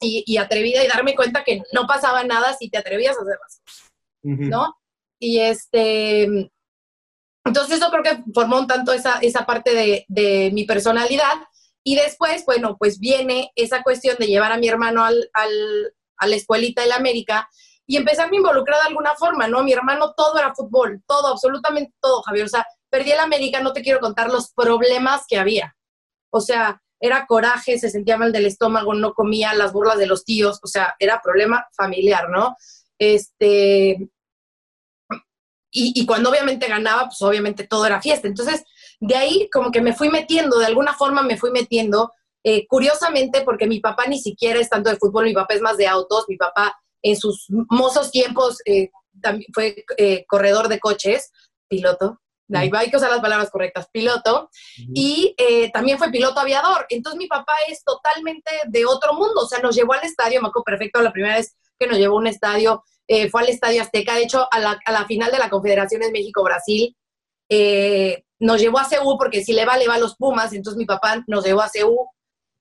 y, 0.00 0.36
atrevida 0.36 0.82
y 0.82 0.88
darme 0.88 1.14
cuenta 1.14 1.44
que 1.44 1.62
no 1.72 1.86
pasaba 1.86 2.24
nada 2.24 2.54
si 2.54 2.68
te 2.68 2.78
atrevías 2.78 3.16
a 3.16 3.20
hacer 3.20 3.36
las 3.40 3.60
cosas, 3.60 3.92
¿no? 4.22 4.74
Y 5.20 5.38
este, 5.38 6.50
entonces 7.44 7.76
eso 7.76 7.90
creo 7.90 8.02
que 8.02 8.24
formó 8.34 8.58
un 8.58 8.66
tanto 8.66 8.92
esa, 8.92 9.18
esa 9.20 9.46
parte 9.46 9.74
de, 9.74 10.04
de, 10.08 10.50
mi 10.52 10.64
personalidad. 10.64 11.34
Y 11.84 11.96
después, 11.96 12.44
bueno, 12.44 12.76
pues 12.78 12.98
viene 12.98 13.52
esa 13.54 13.82
cuestión 13.82 14.16
de 14.18 14.26
llevar 14.26 14.52
a 14.52 14.58
mi 14.58 14.68
hermano 14.68 15.04
al, 15.04 15.30
al, 15.34 15.94
a 16.16 16.26
la 16.26 16.36
escuelita 16.36 16.82
de 16.82 16.88
la 16.88 16.96
América 16.96 17.48
y 17.86 17.96
empezarme 17.96 18.36
a 18.36 18.40
involucrar 18.40 18.80
de 18.80 18.88
alguna 18.88 19.14
forma, 19.16 19.48
¿no? 19.48 19.62
Mi 19.62 19.72
hermano 19.72 20.14
todo 20.16 20.38
era 20.38 20.54
fútbol, 20.54 21.02
todo, 21.06 21.28
absolutamente 21.28 21.92
todo, 22.00 22.22
Javier. 22.22 22.46
O 22.46 22.48
sea, 22.48 22.66
perdí 22.88 23.10
el 23.10 23.18
América, 23.18 23.60
no 23.60 23.72
te 23.72 23.82
quiero 23.82 24.00
contar 24.00 24.30
los 24.30 24.52
problemas 24.52 25.24
que 25.28 25.38
había. 25.38 25.74
O 26.32 26.40
sea, 26.40 26.80
era 26.98 27.26
coraje, 27.26 27.78
se 27.78 27.90
sentía 27.90 28.16
mal 28.16 28.32
del 28.32 28.46
estómago, 28.46 28.94
no 28.94 29.12
comía, 29.12 29.54
las 29.54 29.72
burlas 29.72 29.98
de 29.98 30.06
los 30.06 30.24
tíos, 30.24 30.60
o 30.62 30.66
sea, 30.66 30.94
era 30.98 31.20
problema 31.20 31.66
familiar, 31.76 32.30
¿no? 32.30 32.56
Este, 32.98 34.08
y, 35.74 36.06
cuando 36.06 36.30
obviamente 36.30 36.68
ganaba, 36.68 37.06
pues 37.06 37.20
obviamente 37.22 37.66
todo 37.66 37.86
era 37.86 38.00
fiesta. 38.00 38.28
Entonces, 38.28 38.62
de 39.00 39.16
ahí 39.16 39.48
como 39.52 39.70
que 39.72 39.80
me 39.80 39.94
fui 39.94 40.10
metiendo, 40.10 40.58
de 40.58 40.66
alguna 40.66 40.92
forma 40.92 41.22
me 41.22 41.38
fui 41.38 41.50
metiendo, 41.50 42.12
eh, 42.44 42.66
curiosamente, 42.66 43.42
porque 43.42 43.66
mi 43.66 43.80
papá 43.80 44.06
ni 44.06 44.20
siquiera 44.20 44.60
es 44.60 44.68
tanto 44.68 44.90
de 44.90 44.96
fútbol, 44.96 45.24
mi 45.24 45.32
papá 45.32 45.54
es 45.54 45.62
más 45.62 45.76
de 45.78 45.88
autos, 45.88 46.26
mi 46.28 46.36
papá 46.36 46.76
en 47.02 47.16
sus 47.16 47.46
mozos 47.48 48.10
tiempos 48.10 48.58
eh, 48.66 48.90
fue 49.52 49.84
eh, 49.96 50.24
corredor 50.28 50.68
de 50.68 50.78
coches, 50.78 51.32
piloto, 51.68 52.20
hay 52.54 52.90
que 52.90 52.96
usar 52.96 53.10
las 53.10 53.20
palabras 53.20 53.50
correctas, 53.50 53.88
piloto, 53.92 54.50
y 54.94 55.34
eh, 55.38 55.70
también 55.70 55.98
fue 55.98 56.10
piloto 56.10 56.40
aviador. 56.40 56.86
Entonces 56.88 57.18
mi 57.18 57.26
papá 57.26 57.54
es 57.68 57.82
totalmente 57.84 58.50
de 58.66 58.84
otro 58.84 59.14
mundo, 59.14 59.42
o 59.42 59.46
sea, 59.46 59.60
nos 59.60 59.74
llevó 59.74 59.94
al 59.94 60.04
estadio, 60.04 60.40
me 60.40 60.48
acuerdo 60.48 60.64
perfecto, 60.64 61.02
la 61.02 61.12
primera 61.12 61.36
vez 61.36 61.56
que 61.78 61.86
nos 61.86 61.98
llevó 61.98 62.16
a 62.16 62.20
un 62.20 62.26
estadio, 62.26 62.82
eh, 63.08 63.28
fue 63.28 63.42
al 63.42 63.48
Estadio 63.48 63.82
Azteca, 63.82 64.14
de 64.14 64.22
hecho, 64.22 64.46
a 64.50 64.58
la, 64.58 65.06
final 65.06 65.30
de 65.30 65.38
la 65.38 65.50
Confederación 65.50 66.02
en 66.02 66.12
México-Brasil, 66.12 66.96
eh, 67.48 68.24
nos 68.38 68.60
llevó 68.60 68.78
a 68.78 68.84
CEU 68.84 69.18
porque 69.18 69.44
si 69.44 69.52
le 69.52 69.64
va, 69.64 69.76
le 69.76 69.88
va 69.88 69.94
a 69.94 69.98
los 69.98 70.16
Pumas, 70.16 70.52
entonces 70.52 70.78
mi 70.78 70.86
papá 70.86 71.22
nos 71.26 71.44
llevó 71.44 71.62
a 71.62 71.68
CEU. 71.68 72.08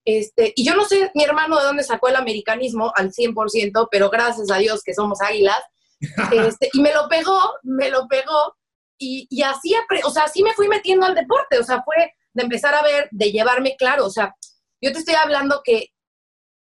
Este, 0.04 0.52
y 0.56 0.65
yo 0.65 0.76
no 0.76 0.84
sé 0.84 1.12
mi 1.13 1.24
hermano 1.24 1.60
de 1.60 1.65
dónde 1.65 1.84
sacó 1.84 2.10
el 2.10 2.15
americanismo 2.15 2.91
al 2.96 3.12
100%, 3.12 3.88
pero 3.91 4.10
gracias 4.10 4.50
a 4.50 4.58
Dios 4.58 4.82
que 4.84 4.94
somos 4.94 5.22
águilas. 5.22 5.60
Este, 6.34 6.70
y 6.74 6.82
me 6.82 6.91
lo 6.94 7.08
pegó, 7.08 7.39
me 7.62 7.91
lo 7.91 8.08
pegó 8.08 8.56
y, 9.02 9.42
así, 9.42 9.74
o 10.04 10.10
sea, 10.12 10.24
así 10.24 10.44
me 10.44 10.54
fui 10.54 10.68
metiendo 10.68 11.06
al 11.06 11.16
deporte, 11.16 11.58
o 11.58 11.64
sea, 11.64 11.82
fue 11.84 12.14
de 12.34 12.44
empezar 12.44 12.76
a 12.76 12.84
ver, 12.84 13.10
de 13.12 13.32
llevarme 13.32 13.76
claro, 13.76 14.06
o 14.06 14.10
sea, 14.12 14.36
yo 14.80 14.92
te 14.92 15.00
estoy 15.00 15.16
hablando 15.16 15.62
que 15.64 15.88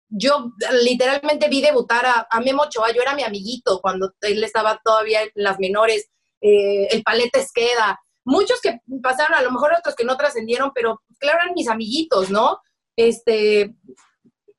yo 0.09 0.53
literalmente 0.83 1.49
vi 1.49 1.61
debutar 1.61 2.05
a, 2.07 2.27
a 2.31 2.41
Memo 2.41 2.63
Ochoa, 2.63 2.93
yo 2.93 3.03
era 3.03 3.15
mi 3.15 3.23
amiguito 3.23 3.81
cuando 3.81 4.13
él 4.23 4.43
estaba 4.45 4.81
todavía 4.83 5.23
en 5.23 5.31
las 5.35 5.59
menores, 5.59 6.09
eh, 6.41 6.89
el 6.91 7.03
Paleta 7.03 7.39
Esqueda, 7.39 7.99
muchos 8.25 8.61
que 8.61 8.81
pasaron, 9.03 9.35
a 9.35 9.43
lo 9.43 9.51
mejor 9.51 9.73
otros 9.79 9.95
que 9.95 10.05
no 10.05 10.17
trascendieron, 10.17 10.73
pero 10.75 11.03
claro, 11.19 11.39
eran 11.43 11.55
mis 11.55 11.69
amiguitos, 11.69 12.31
¿no? 12.31 12.61
Este, 12.97 13.75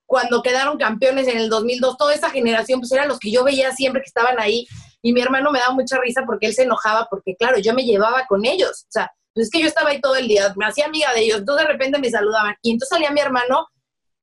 cuando 0.05 0.41
quedaron 0.41 0.77
campeones 0.77 1.27
en 1.27 1.38
el 1.38 1.49
2002, 1.49 1.97
toda 1.97 2.13
esa 2.13 2.29
generación, 2.29 2.79
pues 2.79 2.91
eran 2.91 3.07
los 3.07 3.19
que 3.19 3.31
yo 3.31 3.43
veía 3.43 3.71
siempre 3.71 4.01
que 4.01 4.07
estaban 4.07 4.39
ahí 4.39 4.67
y 5.05 5.11
mi 5.11 5.21
hermano 5.21 5.51
me 5.51 5.59
daba 5.59 5.73
mucha 5.73 5.99
risa 5.99 6.23
porque 6.25 6.47
él 6.47 6.53
se 6.53 6.63
enojaba 6.63 7.07
porque, 7.11 7.35
claro, 7.35 7.59
yo 7.59 7.73
me 7.73 7.83
llevaba 7.83 8.25
con 8.25 8.45
ellos. 8.45 8.85
O 8.87 8.91
sea, 8.91 9.11
pues 9.33 9.47
es 9.47 9.51
que 9.51 9.59
yo 9.59 9.67
estaba 9.67 9.89
ahí 9.89 9.99
todo 9.99 10.15
el 10.15 10.29
día, 10.29 10.53
me 10.55 10.65
hacía 10.65 10.85
amiga 10.85 11.13
de 11.13 11.21
ellos, 11.21 11.39
entonces 11.39 11.67
de 11.67 11.73
repente 11.73 11.99
me 11.99 12.09
saludaban. 12.09 12.55
Y 12.61 12.71
entonces 12.71 12.89
salía 12.89 13.11
mi 13.11 13.19
hermano 13.19 13.67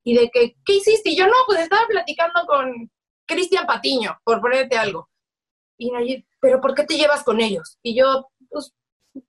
y 0.03 0.15
de 0.17 0.29
que, 0.31 0.55
¿qué 0.65 0.73
hiciste? 0.73 1.11
Y 1.11 1.15
yo 1.15 1.27
no, 1.27 1.33
pues 1.45 1.59
estaba 1.59 1.85
platicando 1.87 2.45
con 2.47 2.91
Cristian 3.27 3.67
Patiño, 3.67 4.19
por 4.23 4.41
ponerte 4.41 4.75
algo. 4.75 5.07
Y 5.77 5.91
nadie, 5.91 6.25
¿pero 6.39 6.59
por 6.59 6.73
qué 6.73 6.83
te 6.83 6.97
llevas 6.97 7.23
con 7.23 7.39
ellos? 7.39 7.77
Y 7.83 7.95
yo, 7.95 8.29
pues, 8.49 8.73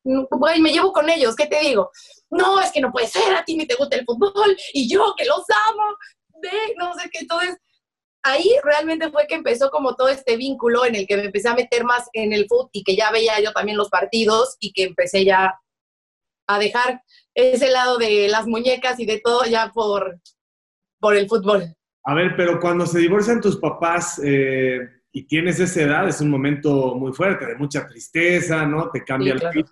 güey, 0.03 0.59
me 0.59 0.73
llevo 0.73 0.91
con 0.91 1.11
ellos, 1.11 1.37
¿qué 1.37 1.47
te 1.47 1.61
digo? 1.61 1.91
No, 2.31 2.63
es 2.63 2.73
que 2.73 2.81
no 2.81 2.91
puede 2.91 3.09
ser, 3.09 3.35
a 3.35 3.45
ti 3.45 3.59
ni 3.59 3.67
te 3.67 3.75
gusta 3.75 3.97
el 3.97 4.07
fútbol, 4.07 4.57
y 4.73 4.89
yo 4.89 5.15
que 5.19 5.27
los 5.27 5.45
amo. 5.69 5.97
de 6.41 6.51
no 6.79 6.95
sé 6.95 7.11
qué. 7.11 7.19
Entonces, 7.21 7.59
ahí 8.23 8.49
realmente 8.63 9.11
fue 9.11 9.27
que 9.27 9.35
empezó 9.35 9.71
como 9.71 9.95
todo 9.95 10.09
este 10.09 10.37
vínculo 10.37 10.85
en 10.85 10.95
el 10.95 11.07
que 11.07 11.17
me 11.17 11.25
empecé 11.25 11.49
a 11.49 11.55
meter 11.55 11.85
más 11.85 12.09
en 12.13 12.33
el 12.33 12.47
fútbol 12.49 12.71
y 12.73 12.85
que 12.85 12.97
ya 12.97 13.11
veía 13.11 13.41
yo 13.41 13.53
también 13.53 13.77
los 13.77 13.89
partidos 13.89 14.57
y 14.61 14.73
que 14.73 14.85
empecé 14.85 15.25
ya 15.25 15.55
a 16.47 16.59
dejar 16.59 17.03
ese 17.35 17.71
lado 17.71 17.99
de 17.99 18.29
las 18.29 18.47
muñecas 18.47 18.99
y 19.01 19.07
de 19.07 19.21
todo 19.21 19.45
ya 19.45 19.71
por, 19.73 20.19
por 21.01 21.17
el 21.17 21.29
fútbol. 21.29 21.75
A 22.05 22.15
ver, 22.15 22.35
pero 22.37 22.61
cuando 22.61 22.87
se 22.87 22.99
divorcian 22.99 23.41
tus 23.41 23.59
papás 23.59 24.21
eh, 24.25 24.81
y 25.13 25.25
tienes 25.25 25.61
esa 25.61 25.83
edad, 25.83 26.09
es 26.09 26.21
un 26.21 26.31
momento 26.31 26.95
muy 26.97 27.13
fuerte, 27.13 27.47
de 27.47 27.57
mucha 27.57 27.87
tristeza, 27.87 28.67
¿no? 28.67 28.91
Te 28.91 29.05
cambia 29.05 29.37
la 29.37 29.51
vida. 29.51 29.69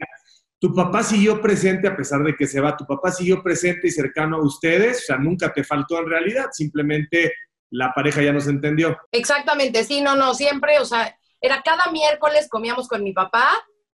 ¿Tu 0.61 0.75
papá 0.75 1.03
siguió 1.03 1.41
presente 1.41 1.89
a 1.89 1.97
pesar 1.97 2.23
de 2.23 2.37
que 2.37 2.47
se 2.47 2.61
va? 2.61 2.77
¿Tu 2.77 2.87
papá 2.87 3.11
siguió 3.11 3.43
presente 3.43 3.89
y 3.89 3.91
cercano 3.91 4.37
a 4.37 4.45
ustedes? 4.45 4.99
O 4.99 5.07
sea, 5.07 5.17
nunca 5.17 5.53
te 5.53 5.65
faltó 5.65 5.99
en 5.99 6.09
realidad, 6.09 6.47
simplemente 6.53 7.33
la 7.71 7.93
pareja 7.95 8.23
ya 8.23 8.33
no 8.33 8.41
se 8.41 8.51
entendió. 8.51 8.99
Exactamente, 9.13 9.85
sí, 9.85 10.01
no, 10.01 10.17
no, 10.17 10.35
siempre, 10.35 10.79
o 10.79 10.85
sea, 10.85 11.17
era 11.41 11.63
cada 11.63 11.91
miércoles 11.91 12.49
comíamos 12.51 12.89
con 12.89 13.03
mi 13.03 13.13
papá 13.13 13.51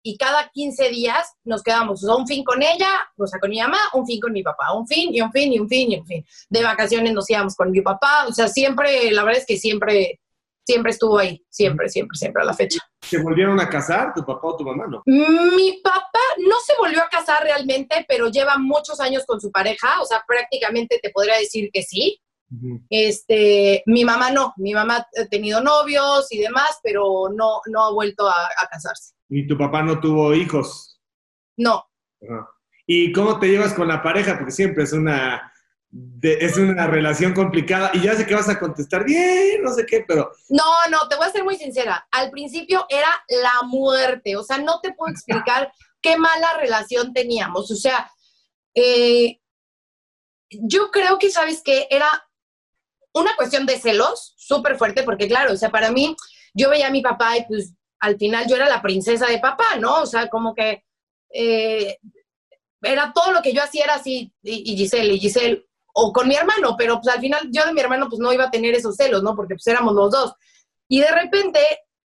y 0.03 0.17
cada 0.17 0.49
15 0.49 0.89
días 0.91 1.35
nos 1.45 1.63
quedamos, 1.63 2.03
o 2.03 2.07
sea, 2.07 2.17
un 2.17 2.27
fin 2.27 2.45
con 2.45 2.63
ella, 2.63 2.91
o 3.17 3.27
sea, 3.27 3.39
con 3.39 3.51
mi 3.51 3.61
mamá, 3.61 3.79
un 3.95 4.07
fin 4.07 4.21
con 4.21 4.33
mi 4.33 4.43
papá, 4.43 4.73
un 4.75 4.87
fin 4.87 5.15
y 5.15 5.21
un 5.21 5.31
fin 5.33 5.53
y 5.53 5.59
un 5.59 5.69
fin 5.69 5.93
y 5.93 5.97
un 5.97 6.07
fin. 6.07 6.25
De 6.49 6.63
vacaciones 6.63 7.13
nos 7.13 7.29
íbamos 7.31 7.55
con 7.55 7.71
mi 7.71 7.81
papá, 7.81 8.27
o 8.29 8.33
sea, 8.33 8.49
siempre, 8.49 9.11
la 9.13 9.23
verdad 9.23 9.41
es 9.41 9.47
que 9.47 9.57
siempre, 9.57 10.21
siempre 10.65 10.91
estuvo 10.91 11.19
ahí, 11.19 11.45
siempre, 11.49 11.89
siempre, 11.89 12.17
siempre 12.17 12.43
a 12.43 12.47
la 12.47 12.55
fecha. 12.55 12.81
¿Se 13.01 13.19
volvieron 13.19 13.61
a 13.61 13.69
casar 13.69 14.13
tu 14.15 14.25
papá 14.25 14.49
o 14.49 14.57
tu 14.57 14.65
mamá, 14.65 14.87
no? 14.89 15.03
Mi 15.07 15.81
papá 15.83 16.21
no 16.39 16.57
se 16.67 16.75
volvió 16.79 17.03
a 17.03 17.09
casar 17.09 17.43
realmente, 17.43 18.05
pero 18.09 18.29
lleva 18.29 18.59
muchos 18.59 19.01
años 19.01 19.25
con 19.25 19.41
su 19.41 19.51
pareja, 19.51 20.01
o 20.01 20.05
sea, 20.05 20.25
prácticamente 20.27 20.99
te 21.01 21.11
podría 21.11 21.37
decir 21.39 21.71
que 21.73 21.83
sí. 21.83 22.21
Este, 22.91 23.83
mi 23.87 24.05
mamá 24.05 24.31
no, 24.31 24.53
mi 24.57 24.75
mamá 24.75 25.07
ha 25.17 25.25
tenido 25.27 25.62
novios 25.62 26.31
y 26.31 26.38
demás, 26.38 26.79
pero 26.83 27.29
no, 27.35 27.61
no 27.67 27.85
ha 27.85 27.93
vuelto 27.93 28.29
a 28.29 28.49
casarse. 28.71 29.15
¿Y 29.29 29.47
tu 29.47 29.57
papá 29.57 29.83
no 29.83 29.99
tuvo 29.99 30.35
hijos? 30.35 31.01
No. 31.57 31.87
¿Y 32.87 33.12
cómo 33.12 33.38
te 33.38 33.49
llevas 33.49 33.73
con 33.73 33.88
la 33.88 34.03
pareja? 34.03 34.37
Porque 34.37 34.53
siempre 34.53 34.85
es 34.85 34.93
una, 34.93 35.53
es 36.21 36.57
una 36.59 36.87
relación 36.87 37.33
complicada. 37.33 37.91
Y 37.95 38.03
ya 38.03 38.15
sé 38.15 38.27
que 38.27 38.35
vas 38.35 38.49
a 38.49 38.59
contestar 38.59 39.05
bien, 39.05 39.62
no 39.62 39.73
sé 39.73 39.87
qué, 39.87 40.05
pero... 40.07 40.33
No, 40.51 40.65
no, 40.91 41.09
te 41.09 41.17
voy 41.17 41.27
a 41.27 41.33
ser 41.33 41.45
muy 41.45 41.57
sincera. 41.57 42.07
Al 42.11 42.31
principio 42.31 42.85
era 42.88 43.09
la 43.29 43.67
muerte. 43.67 44.37
O 44.37 44.43
sea, 44.43 44.59
no 44.59 44.81
te 44.81 44.93
puedo 44.93 45.11
explicar 45.12 45.73
qué 46.01 46.17
mala 46.17 46.59
relación 46.59 47.12
teníamos. 47.12 47.71
O 47.71 47.77
sea, 47.77 48.11
eh, 48.75 49.41
yo 50.51 50.91
creo 50.91 51.19
que, 51.19 51.31
¿sabes 51.31 51.62
qué? 51.65 51.87
Era 51.91 52.09
una 53.14 53.35
cuestión 53.37 53.66
de 53.66 53.79
celos 53.79 54.35
súper 54.37 54.77
fuerte, 54.77 55.03
porque 55.03 55.29
claro, 55.29 55.53
o 55.53 55.57
sea, 55.57 55.70
para 55.70 55.90
mí, 55.90 56.16
yo 56.55 56.70
veía 56.70 56.88
a 56.88 56.92
mi 56.92 57.03
papá 57.03 57.37
y 57.37 57.44
pues 57.46 57.75
al 58.01 58.16
final 58.18 58.46
yo 58.48 58.57
era 58.57 58.68
la 58.68 58.83
princesa 58.83 59.27
de 59.27 59.38
papá, 59.38 59.77
¿no? 59.79 60.03
O 60.03 60.07
sea, 60.07 60.29
como 60.29 60.55
que 60.55 60.85
eh, 61.33 61.98
era 62.83 63.12
todo 63.12 63.33
lo 63.33 63.42
que 63.42 63.53
yo 63.53 63.62
hacía 63.62 63.85
era 63.85 63.94
así, 63.94 64.33
y, 64.42 64.77
Giselle, 64.77 65.14
y 65.14 65.20
Giselle, 65.20 65.66
o 65.94 66.12
con 66.12 66.27
mi 66.27 66.35
hermano, 66.35 66.75
pero 66.77 67.01
pues 67.01 67.14
al 67.14 67.20
final 67.20 67.48
yo 67.53 67.64
de 67.64 67.72
mi 67.72 67.81
hermano 67.81 68.09
pues 68.09 68.18
no 68.18 68.33
iba 68.33 68.44
a 68.44 68.51
tener 68.51 68.75
esos 68.75 68.96
celos, 68.96 69.22
¿no? 69.22 69.37
Porque 69.37 69.55
pues 69.55 69.66
éramos 69.66 69.94
los 69.94 70.11
dos. 70.11 70.33
Y 70.88 71.01
de 71.01 71.11
repente, 71.11 71.61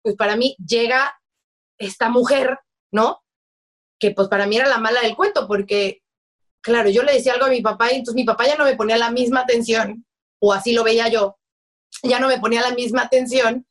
pues 0.01 0.15
para 0.15 0.35
mí 0.35 0.55
llega 0.65 1.13
esta 1.77 2.09
mujer, 2.09 2.59
¿no? 2.91 3.23
Que 3.99 4.11
pues 4.11 4.27
para 4.27 4.45
mí 4.47 4.55
era 4.55 4.69
la 4.69 4.77
mala 4.77 5.01
del 5.01 5.15
cuento, 5.15 5.47
porque, 5.47 6.01
claro, 6.61 6.89
yo 6.89 7.03
le 7.03 7.13
decía 7.13 7.33
algo 7.33 7.47
a 7.47 7.49
mi 7.49 7.61
papá 7.61 7.91
y 7.91 7.95
entonces 7.95 8.15
mi 8.15 8.23
papá 8.23 8.45
ya 8.47 8.55
no 8.55 8.65
me 8.65 8.75
ponía 8.75 8.97
la 8.97 9.11
misma 9.11 9.41
atención, 9.41 10.05
o 10.45 10.51
así 10.51 10.73
lo 10.73 10.83
veía 10.83 11.07
yo, 11.07 11.37
ya 12.03 12.19
no 12.19 12.27
me 12.27 12.37
ponía 12.37 12.59
la 12.59 12.75
misma 12.75 13.03
atención 13.03 13.65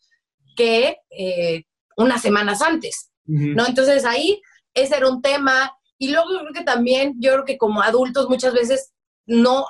que 0.57 0.97
eh, 1.11 1.65
unas 1.99 2.23
semanas 2.23 2.63
antes, 2.63 3.11
¿no? 3.27 3.67
Entonces 3.67 4.07
ahí 4.07 4.41
ese 4.73 4.97
era 4.97 5.09
un 5.09 5.21
tema. 5.21 5.77
Y 5.99 6.09
luego 6.09 6.33
yo 6.33 6.41
creo 6.41 6.53
que 6.55 6.65
también, 6.65 7.15
yo 7.19 7.33
creo 7.35 7.45
que 7.45 7.59
como 7.59 7.83
adultos 7.83 8.31
muchas 8.31 8.55
veces 8.55 8.93
no, 9.27 9.67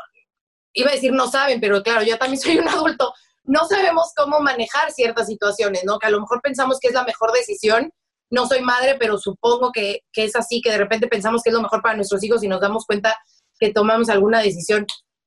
iba 0.74 0.90
a 0.90 0.94
decir 0.94 1.12
no 1.12 1.26
saben, 1.26 1.60
pero 1.60 1.82
claro, 1.82 2.04
yo 2.04 2.16
también 2.18 2.40
soy 2.40 2.58
un 2.58 2.68
adulto, 2.68 3.12
no 3.42 3.66
sabemos 3.66 4.12
cómo 4.16 4.38
manejar 4.38 4.92
ciertas 4.92 5.26
situaciones, 5.26 5.82
¿no? 5.84 5.98
Que 5.98 6.06
a 6.06 6.10
lo 6.10 6.20
mejor 6.20 6.40
pensamos 6.40 6.78
que 6.78 6.86
es 6.86 6.94
la 6.94 7.02
mejor 7.02 7.32
decisión. 7.32 7.90
No 8.30 8.46
soy 8.46 8.62
madre, 8.62 8.94
pero 8.96 9.18
supongo 9.18 9.72
que, 9.72 10.02
que 10.12 10.22
es 10.22 10.36
así, 10.36 10.60
que 10.62 10.70
de 10.70 10.78
repente 10.78 11.08
pensamos 11.08 11.42
que 11.42 11.50
es 11.50 11.54
lo 11.54 11.62
mejor 11.62 11.82
para 11.82 11.96
nuestros 11.96 12.22
hijos 12.22 12.44
y 12.44 12.48
nos 12.48 12.60
damos 12.60 12.86
cuenta 12.86 13.18
que 13.58 13.72
tomamos 13.72 14.08
alguna 14.08 14.40
decisión 14.40 14.86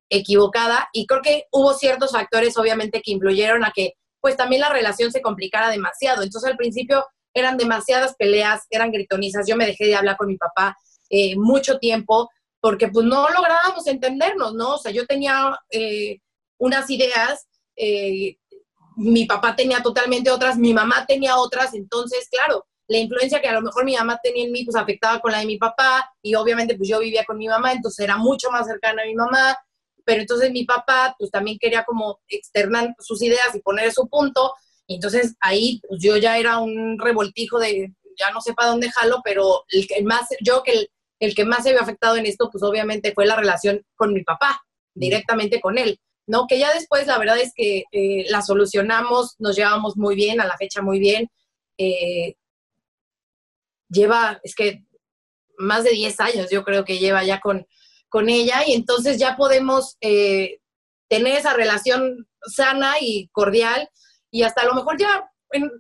equivocada. 0.09 0.89
Y 0.93 1.07
creo 1.07 1.21
que 1.21 1.45
hubo 1.51 1.73
ciertos 1.73 2.11
factores, 2.11 2.57
obviamente, 2.57 3.01
que 3.01 3.11
influyeron 3.11 3.63
a 3.63 3.71
que 3.71 3.93
pues 4.21 4.37
también 4.37 4.61
la 4.61 4.69
relación 4.69 5.11
se 5.11 5.21
complicara 5.21 5.69
demasiado. 5.69 6.23
Entonces 6.23 6.49
al 6.49 6.57
principio 6.57 7.05
eran 7.33 7.57
demasiadas 7.57 8.15
peleas, 8.15 8.63
eran 8.71 8.91
gritonizas, 8.91 9.45
yo 9.47 9.55
me 9.55 9.67
dejé 9.67 9.85
de 9.85 9.95
hablar 9.95 10.17
con 10.17 10.27
mi 10.27 10.37
papá 10.37 10.75
eh, 11.09 11.35
mucho 11.37 11.77
tiempo 11.77 12.31
porque 12.59 12.87
pues 12.87 13.05
no 13.05 13.29
lográbamos 13.29 13.85
entendernos, 13.85 14.55
¿no? 14.55 14.73
O 14.73 14.77
sea, 14.79 14.91
yo 14.91 15.05
tenía 15.05 15.55
eh, 15.69 16.17
unas 16.57 16.89
ideas, 16.89 17.45
eh, 17.75 18.37
mi 18.95 19.25
papá 19.25 19.55
tenía 19.55 19.83
totalmente 19.83 20.31
otras, 20.31 20.57
mi 20.57 20.73
mamá 20.73 21.05
tenía 21.05 21.37
otras, 21.37 21.75
entonces, 21.75 22.27
claro, 22.27 22.65
la 22.87 22.97
influencia 22.97 23.39
que 23.39 23.49
a 23.49 23.53
lo 23.53 23.61
mejor 23.61 23.85
mi 23.85 23.95
mamá 23.95 24.19
tenía 24.23 24.45
en 24.45 24.51
mí, 24.51 24.63
pues 24.65 24.75
afectaba 24.75 25.19
con 25.19 25.31
la 25.31 25.39
de 25.39 25.45
mi 25.45 25.57
papá, 25.57 26.11
y 26.23 26.33
obviamente 26.33 26.75
pues 26.75 26.89
yo 26.89 26.99
vivía 26.99 27.23
con 27.25 27.37
mi 27.37 27.47
mamá, 27.47 27.73
entonces 27.73 28.03
era 28.03 28.17
mucho 28.17 28.49
más 28.49 28.65
cercana 28.65 29.03
a 29.03 29.05
mi 29.05 29.13
mamá, 29.13 29.55
pero 30.05 30.21
entonces 30.21 30.51
mi 30.51 30.65
papá 30.65 31.15
pues 31.17 31.31
también 31.31 31.57
quería 31.59 31.83
como 31.83 32.19
externar 32.27 32.95
sus 32.99 33.21
ideas 33.21 33.53
y 33.53 33.59
poner 33.59 33.91
su 33.91 34.07
punto, 34.07 34.53
y 34.87 34.95
entonces 34.95 35.35
ahí 35.39 35.81
pues, 35.87 36.01
yo 36.01 36.17
ya 36.17 36.37
era 36.37 36.59
un 36.59 36.97
revoltijo 36.99 37.59
de 37.59 37.91
ya 38.17 38.31
no 38.31 38.41
sé 38.41 38.53
para 38.53 38.69
dónde 38.69 38.91
jalo, 38.91 39.21
pero 39.23 39.63
el 39.69 39.87
que 39.87 40.01
más, 40.03 40.27
yo 40.41 40.63
que 40.63 40.87
el, 41.19 41.35
que 41.35 41.45
más 41.45 41.63
se 41.63 41.71
vio 41.71 41.81
afectado 41.81 42.15
en 42.15 42.25
esto, 42.25 42.49
pues 42.51 42.63
obviamente 42.63 43.13
fue 43.13 43.25
la 43.25 43.35
relación 43.35 43.81
con 43.95 44.13
mi 44.13 44.23
papá, 44.23 44.61
mm. 44.95 44.99
directamente 44.99 45.59
con 45.61 45.77
él, 45.77 45.99
¿no? 46.27 46.47
Que 46.47 46.59
ya 46.59 46.73
después 46.73 47.07
la 47.07 47.17
verdad 47.17 47.39
es 47.39 47.51
que 47.55 47.83
eh, 47.91 48.25
la 48.29 48.41
solucionamos, 48.41 49.35
nos 49.39 49.55
llevamos 49.55 49.97
muy 49.97 50.15
bien, 50.15 50.41
a 50.41 50.47
la 50.47 50.57
fecha 50.57 50.81
muy 50.81 50.99
bien. 50.99 51.29
Eh, 51.77 52.35
lleva, 53.89 54.39
es 54.43 54.55
que 54.55 54.83
más 55.57 55.83
de 55.83 55.91
10 55.91 56.19
años 56.19 56.49
yo 56.49 56.63
creo 56.63 56.85
que 56.85 56.97
lleva 56.97 57.23
ya 57.23 57.39
con, 57.39 57.65
con 58.15 58.29
ella 58.29 58.63
y 58.65 58.71
entonces 58.71 59.19
ya 59.19 59.35
podemos 59.35 59.97
eh, 59.99 60.61
tener 61.09 61.35
esa 61.35 61.51
relación 61.51 62.25
sana 62.47 62.93
y 63.01 63.27
cordial. 63.33 63.89
Y 64.31 64.43
hasta 64.43 64.61
a 64.61 64.65
lo 64.65 64.73
mejor 64.73 64.97
ya 64.97 65.29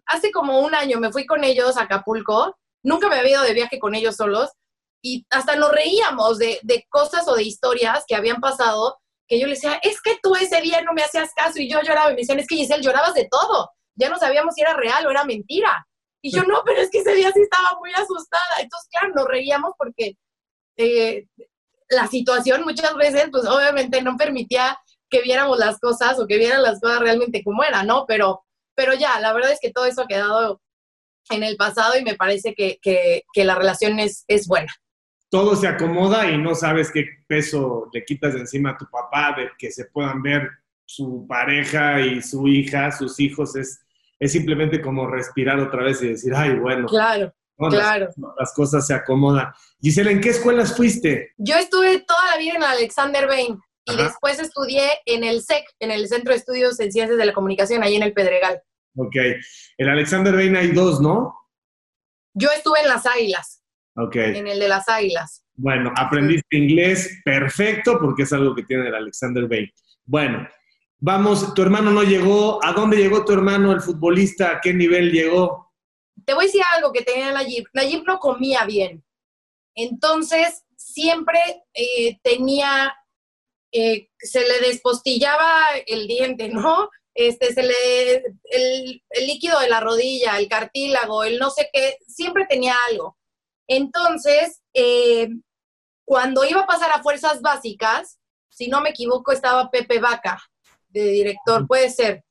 hace 0.05 0.31
como 0.31 0.59
un 0.59 0.75
año 0.75 0.99
me 0.99 1.13
fui 1.13 1.25
con 1.25 1.45
ellos 1.45 1.77
a 1.77 1.83
Acapulco, 1.83 2.57
nunca 2.83 3.07
me 3.07 3.15
había 3.15 3.31
ido 3.31 3.43
de 3.43 3.53
viaje 3.53 3.79
con 3.79 3.95
ellos 3.95 4.17
solos 4.17 4.49
y 5.01 5.25
hasta 5.29 5.55
nos 5.55 5.71
reíamos 5.71 6.37
de, 6.37 6.59
cosas 6.89 7.25
o 7.29 7.35
de 7.35 7.43
historias 7.43 8.03
que 8.05 8.15
habían 8.15 8.41
pasado 8.41 8.97
que 9.29 9.39
yo 9.39 9.47
le 9.47 9.53
decía, 9.53 9.79
es 9.81 10.01
que 10.01 10.19
tú 10.21 10.35
ese 10.35 10.59
día 10.59 10.81
no 10.81 10.91
me 10.91 11.03
hacías 11.03 11.31
caso 11.33 11.61
y 11.61 11.69
yo 11.71 11.81
lloraba 11.83 12.11
y 12.11 12.15
me 12.15 12.19
decían, 12.19 12.39
es 12.39 12.47
que 12.47 12.57
Giselle 12.57 12.83
llorabas 12.83 13.13
de 13.13 13.29
todo, 13.31 13.69
ya 13.95 14.09
no 14.09 14.19
sabíamos 14.19 14.55
si 14.55 14.61
era 14.61 14.73
real 14.73 15.07
o 15.07 15.09
era 15.09 15.23
mentira. 15.23 15.87
Y 16.21 16.31
yo 16.35 16.43
no, 16.43 16.63
pero 16.65 16.81
es 16.81 16.89
que 16.91 16.99
ese 16.99 17.15
día 17.15 17.31
sí 17.31 17.39
estaba 17.39 17.79
muy 17.79 17.91
asustada. 17.93 18.55
Entonces, 18.59 18.89
claro, 18.89 19.13
nos 19.15 19.25
reíamos 19.25 19.71
porque 19.77 20.17
eh, 20.77 21.27
la 21.89 22.07
situación 22.07 22.63
muchas 22.63 22.95
veces, 22.95 23.27
pues 23.31 23.45
obviamente 23.45 24.01
no 24.01 24.17
permitía 24.17 24.77
que 25.09 25.21
viéramos 25.21 25.59
las 25.59 25.79
cosas 25.79 26.19
o 26.19 26.27
que 26.27 26.37
vieran 26.37 26.63
las 26.63 26.79
cosas 26.79 26.99
realmente 26.99 27.43
como 27.43 27.63
eran, 27.63 27.87
¿no? 27.87 28.05
Pero, 28.07 28.43
pero 28.75 28.93
ya, 28.93 29.19
la 29.19 29.33
verdad 29.33 29.51
es 29.51 29.59
que 29.61 29.71
todo 29.71 29.85
eso 29.85 30.01
ha 30.01 30.07
quedado 30.07 30.61
en 31.29 31.43
el 31.43 31.55
pasado 31.57 31.97
y 31.97 32.03
me 32.03 32.15
parece 32.15 32.53
que, 32.53 33.23
la 33.35 33.55
relación 33.55 33.99
es, 33.99 34.25
es 34.27 34.47
buena. 34.47 34.71
Todo 35.29 35.55
se 35.55 35.67
acomoda 35.67 36.29
y 36.29 36.37
no 36.37 36.55
sabes 36.55 36.91
qué 36.91 37.05
peso 37.27 37.89
le 37.93 38.05
quitas 38.05 38.33
de 38.33 38.41
encima 38.41 38.71
a 38.71 38.77
tu 38.77 38.85
papá, 38.89 39.35
de 39.37 39.49
que 39.57 39.71
se 39.71 39.85
puedan 39.85 40.21
ver 40.21 40.49
su 40.85 41.25
pareja 41.27 41.99
y 41.99 42.21
su 42.21 42.47
hija, 42.47 42.91
sus 42.91 43.19
hijos, 43.19 43.55
es, 43.55 43.81
es 44.19 44.31
simplemente 44.31 44.81
como 44.81 45.07
respirar 45.07 45.59
otra 45.59 45.83
vez 45.83 46.01
y 46.03 46.09
decir, 46.09 46.33
ay, 46.35 46.55
bueno. 46.55 46.87
Claro. 46.87 47.33
Claro. 47.57 48.09
Las, 48.37 48.53
cosas 48.53 48.85
se 48.85 48.93
acomodan. 48.93 49.51
Gisela, 49.81 50.11
¿en 50.11 50.19
qué 50.19 50.29
escuelas 50.29 50.75
fuiste? 50.75 51.33
Yo 51.37 51.55
estuve 51.55 52.01
toda 52.01 52.31
la 52.31 52.37
vida 52.37 52.53
en 52.55 52.63
Alexander 52.63 53.27
Bain 53.27 53.59
y 53.85 53.95
después 53.95 54.39
estudié 54.39 54.89
en 55.05 55.23
el 55.23 55.41
SEC, 55.41 55.63
en 55.79 55.91
el 55.91 56.07
Centro 56.07 56.33
de 56.33 56.39
Estudios 56.39 56.79
en 56.79 56.91
Ciencias 56.91 57.17
de 57.17 57.25
la 57.25 57.33
Comunicación, 57.33 57.83
ahí 57.83 57.95
en 57.95 58.03
el 58.03 58.13
Pedregal. 58.13 58.61
Ok. 58.97 59.15
En 59.77 59.89
Alexander 59.89 60.33
Bain 60.33 60.55
hay 60.55 60.71
dos, 60.71 60.99
¿no? 61.01 61.33
Yo 62.33 62.49
estuve 62.51 62.81
en 62.81 62.89
las 62.89 63.05
Águilas. 63.05 63.63
Ok. 63.95 64.15
En 64.15 64.47
el 64.47 64.59
de 64.59 64.67
las 64.67 64.89
Águilas. 64.89 65.45
Bueno, 65.53 65.93
aprendiste 65.95 66.57
inglés 66.57 67.21
perfecto 67.23 67.97
porque 67.99 68.23
es 68.23 68.33
algo 68.33 68.53
que 68.53 68.63
tiene 68.63 68.89
el 68.89 68.95
Alexander 68.95 69.47
Bain. 69.47 69.71
Bueno, 70.03 70.47
vamos, 70.99 71.53
tu 71.53 71.61
hermano 71.61 71.91
no 71.91 72.03
llegó. 72.03 72.63
¿A 72.63 72.73
dónde 72.73 72.97
llegó 72.97 73.23
tu 73.23 73.31
hermano, 73.33 73.71
el 73.71 73.81
futbolista? 73.81 74.51
¿A 74.51 74.61
qué 74.61 74.73
nivel 74.73 75.11
llegó? 75.11 75.64
Te 76.25 76.33
voy 76.33 76.45
a 76.45 76.47
decir 76.47 76.61
algo 76.73 76.91
que 76.91 77.01
tenía 77.01 77.31
Nayib. 77.31 77.65
Nayib 77.73 78.03
no 78.05 78.19
comía 78.19 78.65
bien. 78.65 79.03
Entonces, 79.75 80.63
siempre 80.75 81.39
eh, 81.73 82.19
tenía 82.23 82.93
eh, 83.77 84.09
se 84.17 84.39
le 84.39 84.61
despostillaba 84.61 85.65
el 85.85 86.07
diente, 86.07 86.47
¿no? 86.47 86.89
Este, 87.13 87.53
se 87.53 87.61
le, 87.61 88.15
el, 88.45 89.03
líquido 89.27 89.59
de 89.59 89.69
la 89.69 89.81
rodilla, 89.81 90.37
el 90.37 90.47
cartílago, 90.47 91.25
el 91.25 91.39
no 91.39 91.49
sé 91.49 91.69
qué, 91.73 91.97
siempre 92.07 92.45
tenía 92.47 92.75
algo. 92.89 93.17
Entonces, 93.67 94.61
eh, 94.73 95.27
cuando 96.05 96.45
iba 96.45 96.61
a 96.61 96.67
pasar 96.67 96.89
a 96.91 97.03
fuerzas 97.03 97.41
básicas, 97.41 98.17
si 98.49 98.69
no 98.69 98.79
me 98.79 98.91
equivoco, 98.91 99.33
estaba 99.33 99.69
Pepe 99.69 99.99
Vaca, 99.99 100.41
de 100.87 101.03
director, 101.07 101.67
puede 101.67 101.89
ser. 101.89 102.23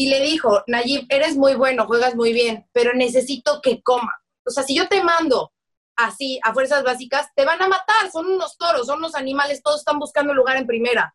Y 0.00 0.06
le 0.06 0.18
dijo, 0.22 0.64
Nayib, 0.66 1.04
eres 1.10 1.36
muy 1.36 1.56
bueno, 1.56 1.86
juegas 1.86 2.14
muy 2.14 2.32
bien, 2.32 2.66
pero 2.72 2.94
necesito 2.94 3.60
que 3.60 3.82
coma. 3.82 4.10
O 4.46 4.50
sea, 4.50 4.62
si 4.62 4.74
yo 4.74 4.88
te 4.88 5.04
mando 5.04 5.52
así 5.94 6.40
a 6.42 6.54
fuerzas 6.54 6.82
básicas, 6.82 7.28
te 7.36 7.44
van 7.44 7.60
a 7.60 7.68
matar, 7.68 8.10
son 8.10 8.24
unos 8.24 8.56
toros, 8.56 8.86
son 8.86 9.00
unos 9.00 9.14
animales, 9.14 9.62
todos 9.62 9.80
están 9.80 9.98
buscando 9.98 10.32
lugar 10.32 10.56
en 10.56 10.66
primera. 10.66 11.14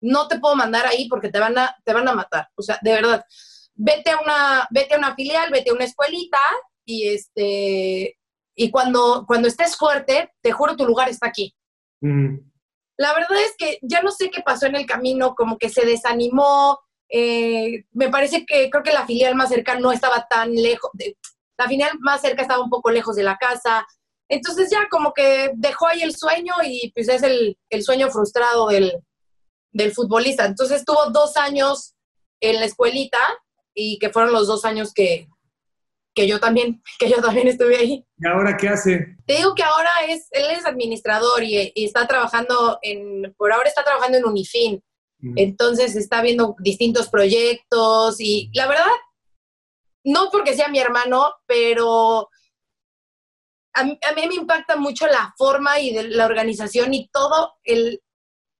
No 0.00 0.28
te 0.28 0.38
puedo 0.38 0.54
mandar 0.54 0.86
ahí 0.86 1.08
porque 1.08 1.30
te 1.30 1.40
van 1.40 1.58
a, 1.58 1.76
te 1.84 1.92
van 1.92 2.06
a 2.06 2.14
matar. 2.14 2.48
O 2.54 2.62
sea, 2.62 2.78
de 2.80 2.92
verdad, 2.92 3.24
vete 3.74 4.12
a 4.12 4.20
una, 4.20 4.68
vete 4.70 4.94
a 4.94 4.98
una 4.98 5.16
filial, 5.16 5.50
vete 5.50 5.70
a 5.70 5.74
una 5.74 5.84
escuelita 5.84 6.38
y 6.84 7.08
este, 7.08 8.20
y 8.54 8.70
cuando, 8.70 9.24
cuando 9.26 9.48
estés 9.48 9.74
fuerte, 9.74 10.32
te 10.40 10.52
juro 10.52 10.76
tu 10.76 10.86
lugar 10.86 11.08
está 11.08 11.26
aquí. 11.26 11.56
La 12.00 13.14
verdad 13.14 13.42
es 13.44 13.56
que 13.58 13.80
ya 13.82 14.00
no 14.00 14.12
sé 14.12 14.30
qué 14.30 14.42
pasó 14.42 14.66
en 14.66 14.76
el 14.76 14.86
camino, 14.86 15.34
como 15.34 15.58
que 15.58 15.70
se 15.70 15.84
desanimó. 15.84 16.78
Eh, 17.12 17.84
me 17.92 18.08
parece 18.08 18.46
que 18.46 18.70
creo 18.70 18.82
que 18.82 18.92
la 18.92 19.06
filial 19.06 19.34
más 19.34 19.48
cercana 19.48 19.80
no 19.80 19.92
estaba 19.92 20.26
tan 20.28 20.54
lejos, 20.54 20.90
de, 20.94 21.16
la 21.60 21.68
final 21.68 21.90
más 22.00 22.22
cerca 22.22 22.42
estaba 22.42 22.64
un 22.64 22.70
poco 22.70 22.90
lejos 22.90 23.16
de 23.16 23.22
la 23.22 23.36
casa. 23.36 23.86
Entonces 24.28 24.70
ya 24.70 24.88
como 24.88 25.12
que 25.12 25.50
dejó 25.56 25.88
ahí 25.88 26.02
el 26.02 26.16
sueño 26.16 26.54
y 26.64 26.90
pues 26.94 27.08
es 27.08 27.22
el, 27.22 27.56
sueño 27.82 28.10
frustrado 28.10 28.68
del, 28.68 28.92
futbolista. 29.92 30.46
Entonces 30.46 30.84
tuvo 30.84 31.10
dos 31.10 31.36
años 31.36 31.94
en 32.40 32.56
la 32.56 32.64
escuelita 32.64 33.18
y 33.74 33.98
que 33.98 34.10
fueron 34.10 34.32
los 34.32 34.46
dos 34.46 34.64
años 34.64 34.94
que, 34.94 35.28
yo 36.16 36.38
también, 36.40 36.82
que 36.98 37.10
yo 37.10 37.20
también 37.20 37.48
estuve 37.48 37.76
ahí. 37.76 38.06
¿Y 38.18 38.26
ahora 38.26 38.56
qué 38.56 38.68
hace? 38.68 39.16
Te 39.26 39.34
digo 39.34 39.54
que 39.54 39.62
ahora 39.62 39.90
es, 40.08 40.28
él 40.30 40.46
es 40.50 40.64
administrador 40.64 41.42
y, 41.42 41.72
está 41.74 42.06
trabajando 42.06 42.78
en, 42.82 43.34
por 43.36 43.52
ahora 43.52 43.68
está 43.68 43.84
trabajando 43.84 44.16
en 44.16 44.24
Unifin. 44.24 44.82
Entonces 45.36 45.96
está 45.96 46.22
viendo 46.22 46.56
distintos 46.60 47.08
proyectos 47.08 48.20
y 48.20 48.50
la 48.54 48.66
verdad 48.66 48.86
no 50.04 50.30
porque 50.30 50.54
sea 50.54 50.68
mi 50.68 50.78
hermano, 50.78 51.34
pero 51.46 52.28
a 53.74 53.84
mí, 53.84 53.98
me 54.28 54.34
impacta 54.34 54.76
mucho 54.76 55.06
la 55.06 55.32
forma 55.36 55.78
y 55.78 55.94
de 55.94 56.08
la 56.08 56.26
organización 56.26 56.92
y 56.92 57.08
todo 57.08 57.54
el, 57.64 58.02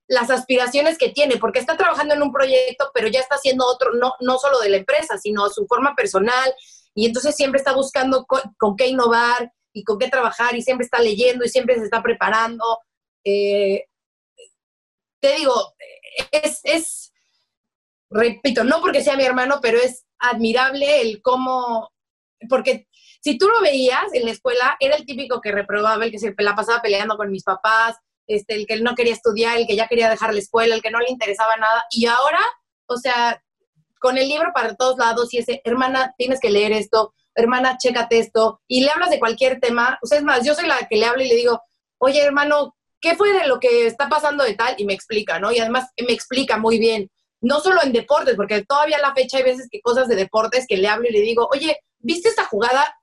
las 0.09 0.31
aspiraciones 0.31 0.99
que 0.99 1.11
tiene, 1.11 1.37
porque 1.37 1.59
está 1.59 1.77
trabajando 1.77 2.15
en 2.15 2.23
un 2.23 2.33
proyecto, 2.33 2.91
pero 2.95 3.09
ya 3.09 3.21
está 3.21 3.37
haciendo 3.37 3.67
otro, 3.67 3.95
no, 3.95 4.15
no 4.21 4.39
solo 4.39 4.61
de 4.61 4.69
la 4.69 4.77
empresa, 4.77 5.19
sino 5.19 5.49
su 5.49 5.67
forma 5.67 5.95
personal, 5.95 6.55
y 6.95 7.07
entonces 7.07 7.35
siempre 7.35 7.59
está 7.59 7.73
buscando 7.73 8.27
con, 8.27 8.77
qué 8.77 8.89
innovar 8.89 9.53
y 9.73 9.85
con 9.85 9.99
qué 9.99 10.09
trabajar, 10.09 10.55
y 10.55 10.63
siempre 10.63 10.85
está 10.85 11.01
leyendo 11.01 11.45
y 11.45 11.49
siempre 11.49 11.77
se 11.77 11.85
está 11.85 12.03
preparando. 12.03 12.65
Eh, 13.25 13.85
te 15.21 15.37
digo, 15.37 15.75
es, 16.31 16.61
es, 16.65 17.13
repito, 18.11 18.65
no 18.65 18.81
porque 18.81 19.03
sea 19.03 19.17
mi 19.17 19.25
hermano, 19.25 19.61
pero 19.63 19.79
es 19.79 20.07
admirable 20.19 21.01
el 21.03 21.23
cómo, 21.23 21.91
porque 22.49 22.89
si 23.23 23.37
tú 23.37 23.49
lo 23.49 23.61
veías 23.61 24.13
en 24.15 24.25
la 24.25 24.31
escuela, 24.31 24.77
era 24.81 24.97
el 24.97 25.05
típico 25.05 25.41
que 25.41 25.53
reprobaba, 25.53 26.05
el 26.05 26.11
que 26.11 26.19
se 26.19 26.35
la 26.39 26.57
pasaba 26.57 26.81
peleando 26.81 27.17
con 27.17 27.31
mis 27.31 27.45
papás, 27.45 27.97
este, 28.27 28.55
el 28.55 28.67
que 28.67 28.81
no 28.81 28.95
quería 28.95 29.13
estudiar, 29.13 29.59
el 29.59 29.67
que 29.67 29.77
ya 29.77 29.89
quería 29.89 30.09
dejar 30.09 30.33
la 30.33 30.41
escuela, 30.41 30.75
el 30.75 30.83
que 30.83 30.91
no 30.91 31.01
le 31.01 31.11
interesaba 31.11 31.57
nada. 31.57 31.85
Y 31.91 32.07
ahora, 32.07 32.41
o 32.87 32.97
sea, 32.97 33.43
con 33.99 34.17
el 34.17 34.29
libro 34.29 34.53
para 34.55 34.75
todos 34.75 34.97
lados 34.99 35.35
y 35.35 35.39
ese, 35.39 35.61
hermana, 35.65 36.15
tienes 36.17 36.41
que 36.41 36.51
leer 36.51 36.73
esto, 36.73 37.13
hermana, 37.35 37.77
chécate 37.77 38.19
esto, 38.19 38.63
y 38.67 38.83
le 38.83 38.91
hablas 38.91 39.11
de 39.11 39.19
cualquier 39.19 39.61
tema. 39.61 39.99
O 40.03 40.07
sea, 40.07 40.19
es 40.19 40.25
más, 40.25 40.45
yo 40.45 40.55
soy 40.55 40.67
la 40.67 40.87
que 40.89 40.97
le 40.97 41.07
hablo 41.07 41.23
y 41.23 41.29
le 41.29 41.35
digo, 41.35 41.61
oye, 41.99 42.23
hermano, 42.23 42.75
¿qué 43.01 43.17
fue 43.17 43.33
de 43.33 43.47
lo 43.47 43.59
que 43.59 43.87
está 43.87 44.09
pasando 44.09 44.45
de 44.45 44.55
tal? 44.55 44.75
Y 44.79 44.85
me 44.85 44.93
explica, 44.93 45.39
¿no? 45.39 45.53
Y 45.53 45.59
además 45.59 45.89
me 46.07 46.13
explica 46.13 46.59
muy 46.59 46.79
bien 46.79 47.11
no 47.41 47.61
solo 47.61 47.83
en 47.83 47.93
deportes, 47.93 48.37
porque 48.37 48.65
todavía 48.65 48.99
a 48.99 49.01
la 49.01 49.15
fecha 49.15 49.39
hay 49.39 49.45
veces 49.45 49.69
que 49.71 49.81
cosas 49.81 50.09
de 50.09 50.17
deportes 50.17 50.67
que 50.69 50.77
le 50.77 50.89
hablo 50.89 51.09
y 51.09 51.13
le 51.13 51.21
digo, 51.21 51.49
oye, 51.53 51.79
¿viste 51.99 52.29
esta 52.29 52.45
jugada? 52.45 52.95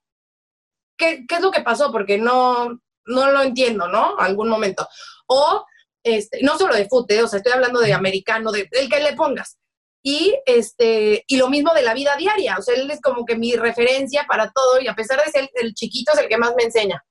¿Qué, 0.96 1.26
es 1.28 1.42
lo 1.42 1.52
que 1.52 1.62
pasó? 1.62 1.92
Porque 1.92 2.18
no, 2.18 2.80
no 3.06 3.32
lo 3.32 3.42
entiendo, 3.42 3.88
¿no? 3.88 4.18
Algún 4.18 4.50
momento. 4.50 4.88
O, 5.28 5.66
este, 6.04 6.42
no 6.44 6.58
solo 6.58 6.76
de 6.76 6.88
fútbol, 6.88 7.24
o 7.24 7.28
sea, 7.28 7.38
estoy 7.38 7.54
hablando 7.54 7.80
de 7.80 7.94
americano, 7.94 8.52
de, 8.52 8.68
del 8.72 8.90
que 8.90 9.00
le 9.00 9.14
pongas. 9.14 9.58
Y, 10.04 10.36
este, 10.46 11.24
y 11.28 11.38
lo 11.38 11.50
mismo 11.50 11.74
de 11.74 11.82
la 11.82 11.94
vida 11.94 12.16
diaria, 12.16 12.58
o 12.58 12.62
sea, 12.62 12.76
él 12.76 12.90
es 12.90 13.02
como 13.02 13.26
que 13.26 13.36
mi 13.36 13.56
referencia 13.56 14.26
para 14.28 14.52
todo 14.52 14.80
y 14.80 14.88
a 14.88 14.96
pesar 14.96 15.22
de 15.24 15.32
ser 15.32 15.50
el 15.56 15.74
chiquito 15.74 16.14
es 16.14 16.20
el 16.20 16.30
que 16.30 16.38
más 16.38 16.54
me 16.56 16.64
enseña. 16.64 17.04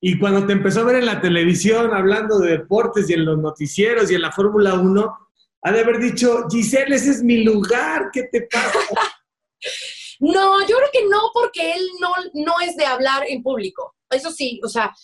Y 0.00 0.18
cuando 0.18 0.46
te 0.46 0.52
empezó 0.52 0.80
a 0.80 0.84
ver 0.84 0.96
en 0.96 1.06
la 1.06 1.20
televisión 1.20 1.94
hablando 1.94 2.38
de 2.38 2.58
deportes 2.58 3.08
y 3.08 3.14
en 3.14 3.24
los 3.24 3.38
noticieros 3.38 4.10
y 4.10 4.14
en 4.14 4.22
la 4.22 4.32
Fórmula 4.32 4.74
1, 4.74 5.18
ha 5.62 5.72
de 5.72 5.80
haber 5.80 5.98
dicho, 5.98 6.46
Giselle, 6.50 6.94
ese 6.94 7.10
es 7.10 7.22
mi 7.22 7.42
lugar, 7.42 8.10
¿qué 8.12 8.24
te 8.24 8.42
pasa? 8.42 8.78
no, 10.20 10.60
yo 10.60 10.76
creo 10.76 10.90
que 10.92 11.06
no, 11.08 11.30
porque 11.32 11.72
él 11.72 11.86
no, 12.00 12.12
no 12.34 12.60
es 12.60 12.76
de 12.76 12.84
hablar 12.84 13.24
en 13.26 13.42
público. 13.42 13.94
Eso 14.10 14.30
sí, 14.30 14.60
o 14.62 14.68
sea, 14.68 14.94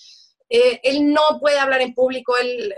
eh, 0.51 0.81
él 0.83 1.13
no 1.13 1.39
puede 1.41 1.59
hablar 1.59 1.81
en 1.81 1.95
público, 1.95 2.37
él 2.37 2.75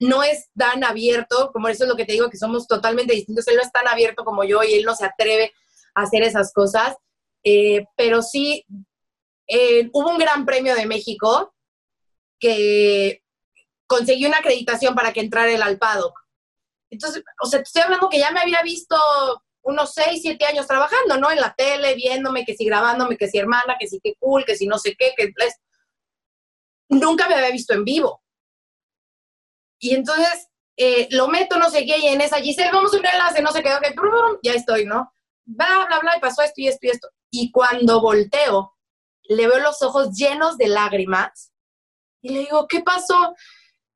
no 0.00 0.22
es 0.22 0.48
tan 0.56 0.84
abierto, 0.84 1.50
como 1.52 1.68
eso 1.68 1.84
es 1.84 1.90
lo 1.90 1.96
que 1.96 2.04
te 2.04 2.12
digo, 2.12 2.30
que 2.30 2.38
somos 2.38 2.66
totalmente 2.66 3.14
distintos, 3.14 3.46
él 3.48 3.56
no 3.56 3.62
es 3.62 3.72
tan 3.72 3.88
abierto 3.88 4.24
como 4.24 4.44
yo 4.44 4.62
y 4.62 4.74
él 4.74 4.84
no 4.84 4.94
se 4.94 5.04
atreve 5.04 5.52
a 5.94 6.02
hacer 6.02 6.22
esas 6.22 6.52
cosas, 6.52 6.96
eh, 7.44 7.84
pero 7.96 8.22
sí, 8.22 8.64
eh, 9.46 9.88
hubo 9.92 10.10
un 10.10 10.18
gran 10.18 10.44
premio 10.44 10.74
de 10.74 10.86
México 10.86 11.54
que 12.38 13.22
consiguió 13.86 14.28
una 14.28 14.38
acreditación 14.38 14.94
para 14.94 15.12
que 15.12 15.20
entrara 15.20 15.50
el 15.50 15.62
al 15.62 15.78
entonces, 16.90 17.22
o 17.42 17.46
sea, 17.46 17.60
te 17.60 17.64
estoy 17.64 17.82
hablando 17.82 18.08
que 18.08 18.18
ya 18.18 18.30
me 18.30 18.40
había 18.40 18.62
visto 18.62 18.96
unos 19.62 19.92
6, 19.94 20.20
7 20.22 20.46
años 20.46 20.66
trabajando, 20.66 21.16
¿no? 21.18 21.30
En 21.30 21.40
la 21.40 21.54
tele, 21.54 21.94
viéndome, 21.94 22.44
que 22.44 22.54
si 22.54 22.64
grabándome, 22.64 23.16
que 23.16 23.28
si 23.28 23.38
hermana, 23.38 23.76
que 23.78 23.88
si 23.88 24.00
qué 24.00 24.14
cool, 24.18 24.44
que 24.44 24.56
si 24.56 24.66
no 24.66 24.78
sé 24.78 24.94
qué, 24.96 25.12
que 25.16 25.32
nunca 26.88 27.28
me 27.28 27.34
había 27.34 27.50
visto 27.50 27.74
en 27.74 27.84
vivo. 27.84 28.22
Y 29.80 29.94
entonces 29.94 30.48
eh, 30.76 31.08
lo 31.10 31.28
meto, 31.28 31.58
no 31.58 31.70
sé 31.70 31.84
qué, 31.84 31.98
y 31.98 32.06
en 32.06 32.20
esa 32.20 32.38
Giselle, 32.38 32.70
vamos 32.70 32.94
a 32.94 32.98
un 32.98 33.06
enlace, 33.06 33.42
no 33.42 33.50
sé 33.50 33.62
qué, 33.62 33.74
ok, 33.74 34.38
ya 34.42 34.52
estoy, 34.52 34.84
¿no? 34.84 35.12
Bla, 35.44 35.86
bla, 35.86 35.98
bla, 35.98 36.16
y 36.16 36.20
pasó 36.20 36.42
esto 36.42 36.60
y 36.60 36.68
esto 36.68 36.86
y 36.86 36.90
esto. 36.90 37.08
Y 37.30 37.50
cuando 37.50 38.00
volteo, 38.00 38.75
le 39.28 39.46
veo 39.46 39.58
los 39.58 39.82
ojos 39.82 40.16
llenos 40.16 40.56
de 40.58 40.68
lágrimas 40.68 41.52
y 42.22 42.30
le 42.30 42.40
digo, 42.40 42.66
¿qué 42.66 42.80
pasó? 42.80 43.34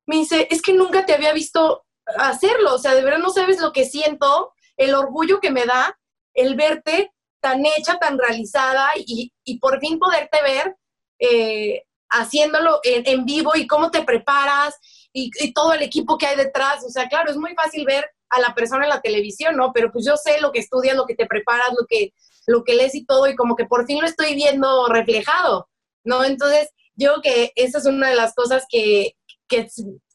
Me 0.06 0.16
dice, 0.16 0.46
es 0.50 0.62
que 0.62 0.72
nunca 0.72 1.06
te 1.06 1.14
había 1.14 1.32
visto 1.32 1.84
hacerlo. 2.18 2.74
O 2.74 2.78
sea, 2.78 2.94
de 2.94 3.02
verdad 3.02 3.18
no 3.18 3.30
sabes 3.30 3.60
lo 3.60 3.72
que 3.72 3.84
siento, 3.84 4.52
el 4.76 4.94
orgullo 4.94 5.40
que 5.40 5.50
me 5.50 5.66
da 5.66 5.98
el 6.34 6.54
verte 6.54 7.12
tan 7.40 7.64
hecha, 7.64 7.98
tan 7.98 8.18
realizada 8.18 8.90
y, 8.96 9.32
por 9.60 9.80
fin 9.80 9.98
poderte 9.98 10.42
ver 10.42 10.76
eh, 11.18 11.84
haciéndolo 12.10 12.80
en, 12.82 13.24
vivo 13.24 13.52
y 13.54 13.66
cómo 13.66 13.90
te 13.90 14.02
preparas 14.02 14.74
y, 15.12 15.30
todo 15.52 15.72
el 15.72 15.82
equipo 15.82 16.18
que 16.18 16.26
hay 16.26 16.36
detrás. 16.36 16.84
O 16.84 16.90
sea, 16.90 17.08
claro, 17.08 17.30
es 17.30 17.36
muy 17.36 17.54
fácil 17.54 17.84
ver 17.84 18.08
a 18.28 18.40
la 18.40 18.54
persona 18.54 18.84
en 18.84 18.90
la 18.90 19.00
televisión, 19.00 19.56
¿no? 19.56 19.72
Pero 19.72 19.90
pues 19.90 20.04
yo 20.06 20.16
sé 20.16 20.40
lo 20.40 20.52
que 20.52 20.60
estudias, 20.60 20.96
lo 20.96 21.06
que 21.06 21.16
te 21.16 21.26
preparas, 21.26 21.70
lo 21.70 21.86
que, 21.88 22.12
lo 22.50 22.64
que 22.64 22.74
lees 22.74 22.94
y 22.94 23.04
todo, 23.04 23.28
y 23.28 23.36
como 23.36 23.54
que 23.56 23.64
por 23.64 23.86
fin 23.86 24.00
lo 24.00 24.06
estoy 24.06 24.34
viendo 24.34 24.86
reflejado, 24.88 25.68
¿no? 26.04 26.24
Entonces, 26.24 26.70
yo 26.94 27.12
creo 27.12 27.22
que 27.22 27.52
esa 27.54 27.78
es 27.78 27.86
una 27.86 28.10
de 28.10 28.16
las 28.16 28.34
cosas 28.34 28.66
que, 28.68 29.16
que 29.48 29.68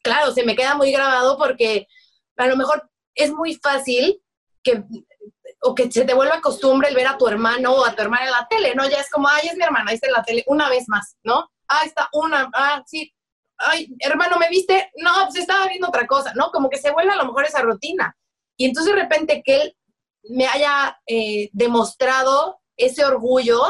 claro, 0.04 0.32
se 0.34 0.44
me 0.44 0.56
queda 0.56 0.76
muy 0.76 0.92
grabado 0.92 1.38
porque 1.38 1.88
a 2.38 2.48
lo 2.48 2.58
mejor 2.58 2.90
es 3.16 3.32
muy 3.32 3.56
fácil 3.56 4.22
que 4.62 4.84
o 5.62 5.74
que 5.74 5.92
se 5.92 6.06
te 6.06 6.14
vuelva 6.14 6.42
costumbre 6.42 6.90
el 6.90 6.96
ver 6.96 7.08
a 7.08 7.18
tu 7.18 7.28
hermano 7.28 7.74
o 7.74 7.86
a 7.86 7.96
tu 7.96 8.02
hermana 8.02 8.26
en 8.26 8.32
la 8.32 8.48
tele, 8.48 8.76
¿no? 8.76 8.88
Ya 8.88 9.00
es 9.00 9.10
como, 9.10 9.28
ay, 9.28 9.48
es 9.48 9.58
mi 9.58 9.64
hermana, 9.64 9.90
ahí 9.90 9.96
está 9.96 10.08
en 10.08 10.14
la 10.14 10.24
tele, 10.24 10.44
una 10.48 10.70
vez 10.70 10.86
más, 10.88 11.16
¿no? 11.24 11.50
Ah, 11.68 11.82
está 11.86 12.10
una, 12.14 12.50
ah, 12.54 12.84
sí, 12.86 13.12
ay, 13.58 13.88
hermano, 14.00 14.38
¿me 14.38 14.50
viste? 14.50 14.92
No, 14.98 15.12
pues 15.24 15.38
estaba 15.38 15.68
viendo 15.68 15.88
otra 15.88 16.06
cosa, 16.06 16.34
¿no? 16.36 16.52
Como 16.52 16.70
que 16.70 16.78
se 16.78 16.92
vuelve 16.92 17.14
a 17.14 17.16
lo 17.16 17.26
mejor 17.26 17.46
esa 17.46 17.62
rutina. 17.62 18.16
Y 18.58 18.66
entonces 18.66 18.94
de 18.94 19.02
repente 19.02 19.42
que 19.44 19.62
él 19.62 19.78
me 20.30 20.48
haya 20.48 20.98
eh, 21.08 21.50
demostrado 21.54 22.60
ese 22.78 23.06
orgullo, 23.06 23.62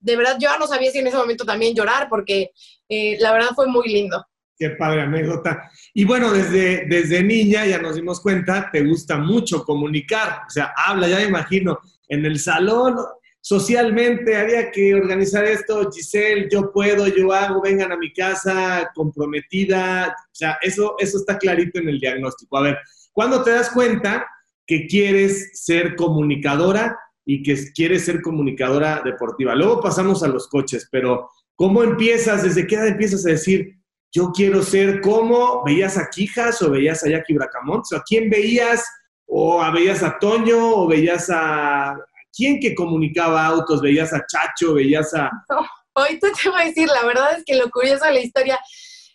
de 0.00 0.16
verdad 0.16 0.36
yo 0.38 0.48
ya 0.50 0.58
no 0.58 0.66
sabía 0.66 0.90
si 0.90 0.98
en 0.98 1.06
ese 1.06 1.16
momento 1.16 1.44
también 1.44 1.74
llorar, 1.74 2.08
porque 2.08 2.52
eh, 2.88 3.16
la 3.20 3.32
verdad 3.32 3.50
fue 3.54 3.66
muy 3.66 3.88
lindo. 3.88 4.24
Qué 4.58 4.70
padre 4.70 5.02
anécdota. 5.02 5.70
Y 5.92 6.04
bueno, 6.04 6.32
desde, 6.32 6.86
desde 6.86 7.22
niña 7.22 7.66
ya 7.66 7.78
nos 7.78 7.96
dimos 7.96 8.20
cuenta, 8.20 8.70
te 8.72 8.82
gusta 8.82 9.18
mucho 9.18 9.64
comunicar, 9.64 10.42
o 10.46 10.50
sea, 10.50 10.72
habla, 10.76 11.08
ya 11.08 11.16
me 11.16 11.24
imagino, 11.24 11.78
en 12.08 12.24
el 12.24 12.38
salón, 12.38 12.96
socialmente 13.40 14.36
había 14.36 14.70
que 14.70 14.94
organizar 14.94 15.44
esto, 15.44 15.90
Giselle, 15.90 16.48
yo 16.50 16.72
puedo, 16.72 17.06
yo 17.06 17.32
hago, 17.32 17.60
vengan 17.60 17.92
a 17.92 17.96
mi 17.96 18.12
casa, 18.12 18.90
comprometida, 18.94 20.16
o 20.18 20.34
sea, 20.34 20.58
eso, 20.62 20.96
eso 20.98 21.18
está 21.18 21.36
clarito 21.36 21.78
en 21.78 21.88
el 21.88 22.00
diagnóstico. 22.00 22.56
A 22.56 22.62
ver, 22.62 22.78
¿cuándo 23.12 23.42
te 23.42 23.50
das 23.50 23.70
cuenta 23.70 24.26
que 24.66 24.86
quieres 24.86 25.50
ser 25.64 25.96
comunicadora 25.96 26.98
y 27.24 27.42
que 27.42 27.56
quieres 27.74 28.04
ser 28.04 28.20
comunicadora 28.22 29.02
deportiva? 29.04 29.54
Luego 29.54 29.80
pasamos 29.80 30.22
a 30.22 30.28
los 30.28 30.48
coches, 30.48 30.88
pero 30.90 31.30
¿cómo 31.54 31.82
empiezas? 31.82 32.42
¿Desde 32.42 32.66
qué 32.66 32.76
edad 32.76 32.88
empiezas 32.88 33.24
a 33.26 33.30
decir, 33.30 33.76
yo 34.12 34.30
quiero 34.32 34.62
ser 34.62 35.00
como, 35.00 35.62
veías 35.64 35.98
a 35.98 36.08
Quijas 36.08 36.60
o 36.62 36.70
veías 36.70 37.04
a 37.04 37.10
Jackie 37.10 37.34
Bracamontes? 37.34 37.92
¿A 37.92 38.02
quién 38.02 38.30
veías? 38.30 38.84
¿O 39.26 39.60
veías 39.72 40.02
a 40.02 40.18
Toño 40.18 40.74
o 40.74 40.86
veías 40.86 41.28
a, 41.30 41.96
¿quién 42.36 42.60
que 42.60 42.74
comunicaba 42.74 43.44
autos? 43.44 43.80
¿Veías 43.80 44.12
a 44.12 44.24
Chacho? 44.26 44.74
¿Veías 44.74 45.12
a...? 45.14 45.30
hoy 45.94 46.18
te 46.18 46.28
voy 46.50 46.60
a 46.60 46.64
decir, 46.66 46.88
la 46.88 47.04
verdad 47.06 47.38
es 47.38 47.44
que 47.44 47.56
lo 47.56 47.70
curioso 47.70 48.04
de 48.04 48.12
la 48.12 48.20
historia 48.20 48.58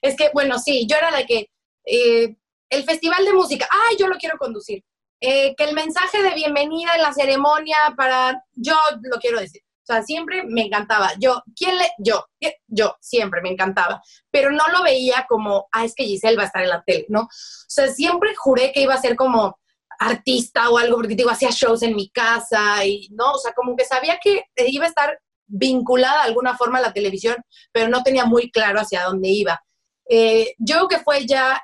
es 0.02 0.16
que, 0.16 0.30
bueno, 0.34 0.58
sí, 0.60 0.88
yo 0.90 0.98
era 0.98 1.12
la 1.12 1.26
que... 1.26 1.48
Eh, 1.86 2.36
el 2.70 2.84
festival 2.86 3.26
de 3.26 3.34
música, 3.34 3.68
ay, 3.70 3.98
yo 4.00 4.08
lo 4.08 4.16
quiero 4.16 4.38
conducir. 4.38 4.82
Eh, 5.22 5.54
que 5.56 5.64
el 5.66 5.76
mensaje 5.76 6.24
de 6.24 6.34
bienvenida 6.34 6.96
en 6.96 7.04
la 7.04 7.14
ceremonia 7.14 7.78
para... 7.96 8.44
Yo 8.54 8.76
lo 9.04 9.20
quiero 9.20 9.40
decir. 9.40 9.62
O 9.84 9.86
sea, 9.86 10.02
siempre 10.02 10.44
me 10.44 10.64
encantaba. 10.64 11.12
Yo, 11.20 11.44
¿quién 11.56 11.78
le...? 11.78 11.92
Yo, 12.00 12.26
yo, 12.68 12.96
siempre 13.00 13.42
me 13.42 13.50
encantaba. 13.50 14.02
Pero 14.32 14.52
no 14.52 14.68
lo 14.70 14.84
veía 14.84 15.26
como, 15.30 15.68
ah, 15.72 15.86
es 15.86 15.94
que 15.94 16.06
Giselle 16.06 16.38
va 16.38 16.44
a 16.44 16.48
estar 16.48 16.64
en 16.64 16.70
la 16.70 16.84
tele, 16.84 17.06
¿no? 17.10 17.22
O 17.22 17.30
sea, 17.68 17.88
siempre 17.88 18.34
juré 18.36 18.72
que 18.74 18.82
iba 18.82 18.96
a 18.96 19.02
ser 19.02 19.16
como 19.16 19.60
artista 20.00 20.70
o 20.72 20.80
algo, 20.80 20.98
porque 20.98 21.16
digo, 21.16 21.30
hacía 21.30 21.50
shows 21.52 21.84
en 21.84 21.96
mi 21.96 22.10
casa 22.10 22.84
y, 22.84 23.08
¿no? 23.12 23.34
O 23.34 23.38
sea, 23.38 23.54
como 23.54 23.76
que 23.76 23.86
sabía 23.86 24.20
que 24.22 24.46
iba 24.68 24.86
a 24.86 24.90
estar 24.90 25.20
vinculada 25.46 26.24
de 26.24 26.30
alguna 26.30 26.58
forma 26.58 26.80
a 26.80 26.82
la 26.82 26.94
televisión, 26.94 27.36
pero 27.72 27.90
no 27.90 28.02
tenía 28.02 28.26
muy 28.26 28.50
claro 28.50 28.80
hacia 28.80 29.04
dónde 29.04 29.30
iba. 29.30 29.62
Eh, 30.10 30.56
yo 30.58 30.76
creo 30.76 30.88
que 30.88 31.00
fue 31.00 31.26
ya 31.28 31.62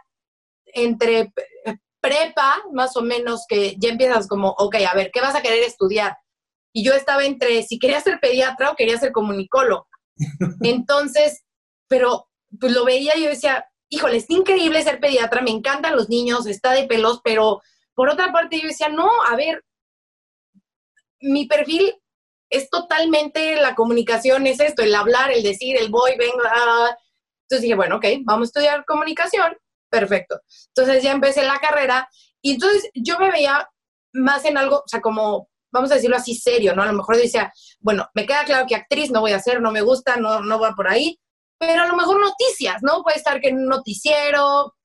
entre 0.65 1.33
prepa, 2.01 2.63
más 2.73 2.95
o 2.97 3.01
menos, 3.01 3.45
que 3.47 3.75
ya 3.77 3.89
empiezas 3.89 4.27
como, 4.27 4.49
ok, 4.57 4.75
a 4.89 4.95
ver, 4.95 5.11
¿qué 5.11 5.21
vas 5.21 5.35
a 5.35 5.41
querer 5.41 5.63
estudiar? 5.63 6.17
Y 6.73 6.83
yo 6.83 6.93
estaba 6.93 7.25
entre 7.25 7.63
si 7.63 7.79
quería 7.79 7.99
ser 8.01 8.19
pediatra 8.19 8.71
o 8.71 8.75
quería 8.75 8.97
ser 8.97 9.11
comunicólogo. 9.11 9.87
Entonces, 10.61 11.43
pero 11.87 12.29
pues 12.59 12.71
lo 12.71 12.85
veía 12.85 13.15
y 13.15 13.23
yo 13.23 13.29
decía, 13.29 13.65
híjole, 13.89 14.17
es 14.17 14.29
increíble 14.29 14.81
ser 14.83 14.99
pediatra, 14.99 15.41
me 15.41 15.51
encantan 15.51 15.95
los 15.95 16.09
niños, 16.09 16.45
está 16.45 16.71
de 16.71 16.85
pelos, 16.87 17.21
pero 17.23 17.61
por 17.95 18.09
otra 18.09 18.31
parte, 18.31 18.59
yo 18.59 18.67
decía, 18.67 18.89
no, 18.89 19.09
a 19.27 19.35
ver, 19.35 19.63
mi 21.19 21.47
perfil 21.47 21.95
es 22.49 22.69
totalmente 22.69 23.55
la 23.55 23.75
comunicación, 23.75 24.45
es 24.47 24.59
esto, 24.59 24.83
el 24.83 24.93
hablar, 24.93 25.31
el 25.31 25.43
decir, 25.43 25.75
el 25.77 25.89
voy, 25.89 26.15
vengo. 26.17 26.37
Entonces 27.43 27.61
dije, 27.61 27.75
bueno, 27.75 27.97
ok, 27.97 28.05
vamos 28.23 28.47
a 28.47 28.49
estudiar 28.49 28.85
comunicación, 28.85 29.57
perfecto. 29.89 30.39
Entonces 30.75 31.03
ya 31.03 31.11
empecé 31.11 31.43
la 31.43 31.59
carrera 31.59 32.09
y 32.41 32.53
entonces 32.53 32.89
yo 32.93 33.17
me 33.19 33.31
veía 33.31 33.67
más 34.13 34.45
en 34.45 34.57
algo, 34.57 34.77
o 34.77 34.87
sea, 34.87 35.01
como, 35.01 35.49
vamos 35.71 35.91
a 35.91 35.95
decirlo 35.95 36.17
así, 36.17 36.35
serio, 36.35 36.75
¿no? 36.75 36.83
A 36.83 36.87
lo 36.87 36.93
mejor 36.93 37.17
decía, 37.17 37.51
bueno, 37.79 38.07
me 38.13 38.25
queda 38.25 38.45
claro 38.45 38.65
que 38.67 38.75
actriz 38.75 39.11
no 39.11 39.21
voy 39.21 39.31
a 39.31 39.39
ser, 39.39 39.61
no 39.61 39.71
me 39.71 39.81
gusta, 39.81 40.17
no, 40.17 40.41
no 40.41 40.59
va 40.59 40.73
por 40.73 40.87
ahí, 40.87 41.19
pero 41.59 41.83
a 41.83 41.87
lo 41.87 41.95
mejor 41.95 42.19
noticias, 42.19 42.81
¿no? 42.81 43.03
Puede 43.03 43.17
estar 43.17 43.41
que 43.41 43.49
un 43.49 43.65
noticiero, 43.65 44.75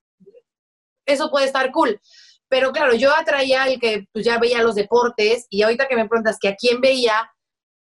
eso 1.07 1.31
puede 1.31 1.47
estar 1.47 1.71
cool. 1.73 2.01
Pero 2.49 2.73
claro, 2.73 2.95
yo 2.95 3.15
atraía 3.15 3.62
al 3.62 3.79
que 3.79 4.07
pues, 4.12 4.25
ya 4.25 4.38
veía 4.38 4.62
los 4.62 4.75
deportes 4.75 5.47
y 5.49 5.62
ahorita 5.62 5.88
que 5.88 5.97
me 5.97 6.09
preguntas 6.09 6.38
que 6.41 6.49
a 6.49 6.57
quién 6.57 6.81
veía, 6.81 7.31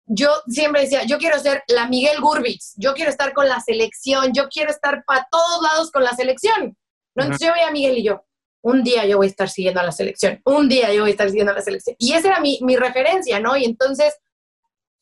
yo 0.06 0.30
siempre 0.48 0.82
decía, 0.82 1.04
yo 1.04 1.18
quiero 1.20 1.40
ser 1.40 1.64
la 1.68 1.88
Miguel 1.88 2.20
Gurbitz, 2.20 2.74
yo 2.78 2.94
quiero 2.94 3.12
estar 3.12 3.34
con 3.34 3.48
la 3.48 3.60
selección, 3.60 4.34
yo 4.34 4.48
quiero 4.50 4.72
estar 4.72 5.04
para 5.06 5.28
todos 5.32 5.62
lados 5.62 5.92
con 5.92 6.04
la 6.04 6.16
selección. 6.16 6.76
¿No? 7.16 7.24
Entonces 7.24 7.48
yo 7.48 7.54
veía 7.54 7.68
a 7.68 7.72
Miguel 7.72 7.98
y 7.98 8.04
yo, 8.04 8.26
un 8.62 8.84
día 8.84 9.06
yo 9.06 9.18
voy 9.18 9.28
a 9.28 9.30
estar 9.30 9.50
siguiendo 9.50 9.80
a 9.80 9.84
la 9.84 9.92
selección, 9.92 10.42
un 10.46 10.68
día 10.68 10.94
yo 10.94 11.02
voy 11.02 11.12
a 11.12 11.14
estar 11.14 11.30
siguiendo 11.30 11.52
a 11.52 11.56
la 11.56 11.62
selección. 11.62 11.96
Y 12.00 12.14
esa 12.14 12.30
era 12.30 12.40
mi, 12.40 12.60
mi 12.62 12.76
referencia, 12.76 13.40
¿no? 13.40 13.56
Y 13.56 13.66
entonces 13.66 14.16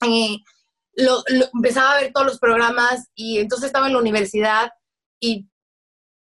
eh, 0.05 0.37
lo, 0.93 1.23
empezaba 1.53 1.93
a 1.93 2.01
ver 2.01 2.11
todos 2.11 2.25
los 2.25 2.39
programas 2.39 3.07
y 3.15 3.39
entonces 3.39 3.67
estaba 3.67 3.87
en 3.87 3.93
la 3.93 3.99
universidad 3.99 4.71
y 5.19 5.47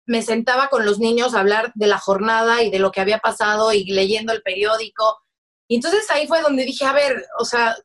me 0.06 0.22
sentaba 0.22 0.68
con 0.68 0.86
los 0.86 0.98
niños 0.98 1.34
a 1.34 1.40
hablar 1.40 1.72
de 1.74 1.88
la 1.88 1.98
jornada 1.98 2.62
y 2.62 2.70
de 2.70 2.78
lo 2.78 2.92
que 2.92 3.00
había 3.00 3.18
pasado 3.18 3.72
y 3.72 3.84
leyendo 3.84 4.32
el 4.32 4.42
periódico. 4.42 5.20
Y 5.68 5.76
entonces 5.76 6.08
ahí 6.10 6.28
fue 6.28 6.42
donde 6.42 6.64
dije, 6.64 6.84
a 6.84 6.92
ver, 6.92 7.26
o 7.38 7.44
sea, 7.44 7.76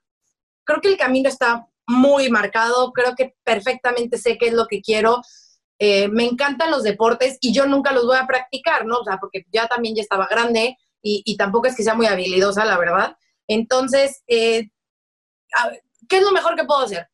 creo 0.63 0.81
que 0.81 0.89
el 0.89 0.97
camino 0.97 1.29
está 1.29 1.67
muy 1.87 2.29
marcado, 2.29 2.91
creo 2.93 3.15
que 3.15 3.35
perfectamente 3.43 4.17
sé 4.17 4.37
qué 4.37 4.47
es 4.47 4.53
lo 4.53 4.67
que 4.67 4.81
quiero. 4.81 5.21
Eh, 5.83 6.07
me 6.09 6.25
encantan 6.25 6.69
los 6.69 6.83
deportes 6.83 7.39
y 7.41 7.53
yo 7.53 7.65
nunca 7.65 7.91
los 7.91 8.05
voy 8.05 8.17
a 8.17 8.27
practicar, 8.27 8.85
¿no? 8.85 8.99
O 8.99 9.03
sea, 9.03 9.17
porque 9.17 9.45
ya 9.51 9.67
también 9.67 9.95
ya 9.95 10.03
estaba 10.03 10.27
grande 10.29 10.77
y, 11.01 11.35
tampoco 11.37 11.65
es 11.65 11.75
que 11.75 11.81
sea 11.81 11.95
muy 11.95 12.05
habilidosa, 12.05 12.65
la 12.65 12.77
verdad. 12.77 13.17
Entonces, 13.47 14.21
eh, 14.27 14.69
¿qué 16.07 16.17
es 16.17 16.23
lo 16.23 16.31
mejor 16.31 16.55
que 16.55 16.65
puedo 16.65 16.81
hacer? 16.81 17.07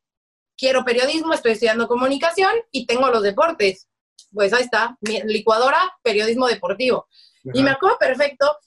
Quiero 0.58 0.84
periodismo, 0.84 1.34
estoy 1.34 1.54
estudiando 1.54 1.88
comunicación 1.88 2.52
y 2.72 2.86
tengo 2.86 3.08
los 3.10 3.24
deportes 3.24 3.88
pues 4.34 4.54
ahí 4.54 4.64
está, 4.64 4.98
mi 5.02 5.22
licuadora, 5.24 5.78
periodismo 6.04 6.48
deportivo. 6.48 7.08
Y 7.54 7.64
me 7.64 7.72
acuerdo 7.72 7.98
perfecto, 7.98 8.58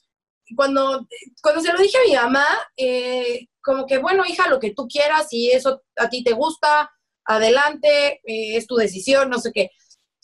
cuando, 0.55 1.05
cuando 1.41 1.61
se 1.61 1.71
lo 1.71 1.79
dije 1.79 1.97
a 1.97 2.07
mi 2.07 2.15
mamá, 2.15 2.45
eh, 2.75 3.47
como 3.61 3.85
que, 3.85 3.99
bueno, 3.99 4.23
hija, 4.25 4.49
lo 4.49 4.59
que 4.59 4.73
tú 4.73 4.87
quieras, 4.87 5.29
si 5.29 5.51
eso 5.51 5.83
a 5.97 6.09
ti 6.09 6.23
te 6.23 6.33
gusta, 6.33 6.91
adelante, 7.25 8.21
eh, 8.25 8.57
es 8.57 8.65
tu 8.65 8.75
decisión, 8.75 9.29
no 9.29 9.39
sé 9.39 9.51
qué. 9.53 9.69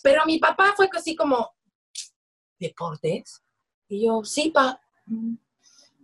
Pero 0.08 0.26
mi 0.26 0.40
papá 0.40 0.74
fue 0.74 0.88
así 0.94 1.18
como, 1.18 1.54
¿deportes? 2.58 3.44
Y 3.90 4.06
yo, 4.06 4.24
sí, 4.24 4.52
pa. 4.52 4.80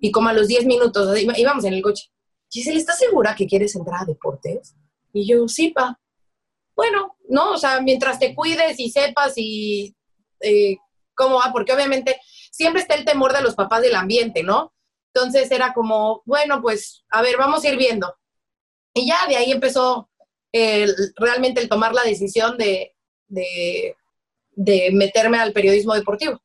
Y 0.02 0.12
como 0.12 0.28
a 0.28 0.34
los 0.34 0.50
10 0.50 0.66
minutos, 0.66 1.18
íbamos 1.18 1.63
en 1.63 1.74
el 1.74 1.82
coche. 1.82 2.12
Giselle, 2.50 2.80
¿estás 2.80 3.00
segura 3.00 3.34
que 3.34 3.48
quieres 3.48 3.74
entrar 3.78 4.02
a 4.02 4.06
deportes? 4.06 4.76
Y 5.13 5.26
yo, 5.26 5.48
sí, 5.48 5.70
pa 5.70 5.98
bueno, 6.76 7.16
¿no? 7.30 7.52
O 7.52 7.58
sea, 7.58 7.80
mientras 7.80 8.20
te 8.20 8.36
cuides 8.36 8.78
y 8.78 8.92
sepas 8.92 9.34
y 9.38 9.96
eh, 10.42 10.76
cómo 11.16 11.36
va, 11.36 11.54
porque 11.54 11.72
obviamente 11.72 12.20
siempre 12.52 12.82
está 12.82 12.96
el 12.96 13.06
temor 13.06 13.32
de 13.32 13.42
los 13.42 13.56
papás 13.56 13.82
del 13.84 13.96
ambiente, 13.96 14.44
¿no? 14.44 14.74
Entonces 15.13 15.50
era 15.50 15.74
como, 15.74 16.24
bueno, 16.26 16.62
pues, 16.62 17.06
a 17.10 17.22
ver, 17.22 17.38
vamos 17.38 17.63
a 17.63 17.70
ir 17.70 17.78
viendo. 17.78 18.13
Y 18.94 19.08
ya 19.08 19.28
de 19.30 19.38
ahí 19.38 19.52
empezó 19.54 20.10
realmente 21.16 21.62
el 21.62 21.70
tomar 21.70 21.94
la 21.94 22.04
decisión 22.04 22.58
de, 22.58 22.92
de, 23.34 23.96
meterme 24.91 25.39
al 25.39 25.54
periodismo 25.54 25.93
deportivo. 25.93 26.41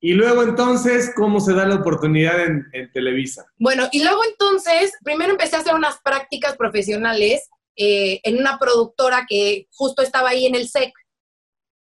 Y 0.00 0.12
luego 0.12 0.42
entonces, 0.42 1.12
¿cómo 1.16 1.40
se 1.40 1.54
da 1.54 1.66
la 1.66 1.76
oportunidad 1.76 2.40
en, 2.40 2.66
en, 2.72 2.92
Televisa? 2.92 3.46
Bueno, 3.58 3.88
y 3.90 4.02
luego 4.02 4.22
entonces, 4.28 4.92
primero 5.02 5.32
empecé 5.32 5.56
a 5.56 5.60
hacer 5.60 5.74
unas 5.74 6.00
prácticas 6.02 6.56
profesionales 6.56 7.48
eh, 7.76 8.20
en 8.22 8.38
una 8.38 8.58
productora 8.58 9.26
que 9.28 9.66
justo 9.72 10.02
estaba 10.02 10.30
ahí 10.30 10.46
en 10.46 10.54
el 10.54 10.68
SEC. 10.68 10.92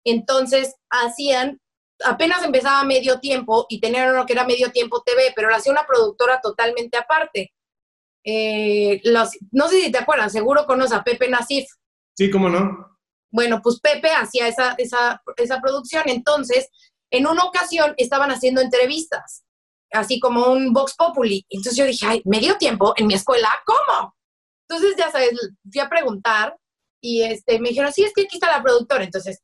Entonces 0.03 0.75
hacían, 0.89 1.61
apenas 2.03 2.43
empezaba 2.43 2.83
medio 2.83 3.19
tiempo 3.19 3.67
y 3.69 3.79
tenían 3.79 4.09
uno 4.09 4.25
que 4.25 4.33
era 4.33 4.45
medio 4.45 4.71
tiempo 4.71 5.03
TV, 5.05 5.33
pero 5.35 5.49
lo 5.49 5.55
hacía 5.55 5.71
una 5.71 5.85
productora 5.85 6.41
totalmente 6.41 6.97
aparte. 6.97 7.53
Eh, 8.23 9.01
no 9.51 9.67
sé 9.67 9.81
si 9.81 9.91
te 9.91 9.99
acuerdas, 9.99 10.31
seguro 10.31 10.65
conoces 10.65 10.93
a 10.93 11.03
Pepe 11.03 11.29
Nasif. 11.29 11.65
Sí, 12.15 12.31
cómo 12.31 12.49
no. 12.49 12.92
Bueno, 13.33 13.61
pues 13.63 13.79
Pepe 13.79 14.11
hacía 14.11 14.47
esa, 14.47 14.75
esa, 14.77 15.21
esa 15.37 15.59
producción. 15.59 16.03
Entonces, 16.05 16.69
en 17.09 17.25
una 17.25 17.43
ocasión 17.45 17.95
estaban 17.97 18.29
haciendo 18.29 18.61
entrevistas, 18.61 19.43
así 19.91 20.19
como 20.19 20.51
un 20.51 20.71
Vox 20.71 20.95
Populi. 20.95 21.43
Entonces 21.49 21.75
yo 21.75 21.85
dije, 21.85 22.05
ay, 22.07 22.21
medio 22.25 22.57
tiempo 22.57 22.93
en 22.95 23.07
mi 23.07 23.15
escuela, 23.15 23.49
¿cómo? 23.65 24.15
Entonces, 24.69 24.95
ya 24.97 25.09
sabes, 25.09 25.31
fui 25.71 25.81
a 25.81 25.89
preguntar 25.89 26.55
y 27.01 27.23
este, 27.23 27.59
me 27.59 27.69
dijeron, 27.69 27.91
sí, 27.91 28.03
es 28.03 28.13
que 28.13 28.21
aquí 28.21 28.35
está 28.35 28.55
la 28.55 28.61
productora. 28.61 29.03
Entonces, 29.03 29.41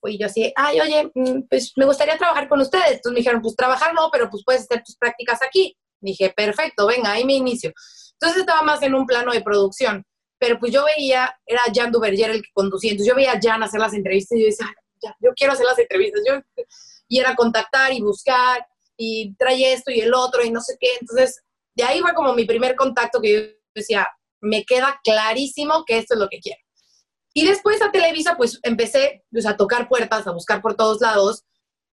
fui 0.00 0.18
yo 0.18 0.26
así, 0.26 0.52
ay, 0.56 0.80
oye, 0.80 1.10
mm, 1.14 1.42
pues 1.48 1.72
me 1.76 1.86
gustaría 1.86 2.18
trabajar 2.18 2.48
con 2.48 2.60
ustedes. 2.60 2.94
Entonces 2.94 3.12
me 3.12 3.20
dijeron, 3.20 3.42
pues 3.42 3.54
trabajar 3.54 3.94
no, 3.94 4.10
pero 4.10 4.28
pues 4.28 4.42
puedes 4.44 4.62
hacer 4.62 4.82
tus 4.84 4.96
prácticas 4.96 5.40
aquí. 5.40 5.76
Dije, 6.00 6.34
perfecto, 6.36 6.88
venga, 6.88 7.12
ahí 7.12 7.24
me 7.24 7.34
inicio. 7.34 7.72
Entonces 8.14 8.40
estaba 8.40 8.62
más 8.62 8.82
en 8.82 8.94
un 8.94 9.06
plano 9.06 9.32
de 9.32 9.40
producción, 9.40 10.04
pero 10.44 10.60
pues 10.60 10.72
yo 10.72 10.84
veía, 10.84 11.34
era 11.46 11.62
Jan 11.74 11.90
Duverger 11.90 12.28
el 12.28 12.42
que 12.42 12.50
conducía, 12.52 12.90
entonces 12.90 13.10
yo 13.10 13.16
veía 13.16 13.32
a 13.32 13.40
Jan 13.42 13.62
hacer 13.62 13.80
las 13.80 13.94
entrevistas 13.94 14.36
y 14.36 14.42
yo 14.42 14.46
decía, 14.46 14.66
yo 15.20 15.32
quiero 15.34 15.54
hacer 15.54 15.64
las 15.64 15.78
entrevistas. 15.78 16.20
Yo, 16.28 16.34
y 17.08 17.18
era 17.18 17.34
contactar 17.34 17.92
y 17.92 18.00
buscar 18.00 18.66
y 18.96 19.34
trae 19.36 19.72
esto 19.72 19.90
y 19.90 20.00
el 20.00 20.12
otro 20.14 20.44
y 20.44 20.50
no 20.50 20.60
sé 20.60 20.76
qué. 20.78 20.88
Entonces, 21.00 21.42
de 21.74 21.84
ahí 21.84 22.00
fue 22.00 22.12
como 22.12 22.34
mi 22.34 22.44
primer 22.44 22.76
contacto 22.76 23.20
que 23.20 23.32
yo 23.32 23.40
decía, 23.74 24.06
me 24.40 24.64
queda 24.64 25.00
clarísimo 25.02 25.84
que 25.86 25.98
esto 25.98 26.14
es 26.14 26.20
lo 26.20 26.28
que 26.28 26.40
quiero. 26.40 26.60
Y 27.32 27.46
después 27.46 27.80
a 27.82 27.90
Televisa, 27.90 28.36
pues 28.36 28.60
empecé 28.62 29.24
pues, 29.30 29.46
a 29.46 29.56
tocar 29.56 29.88
puertas, 29.88 30.26
a 30.26 30.32
buscar 30.32 30.60
por 30.60 30.76
todos 30.76 31.00
lados. 31.00 31.44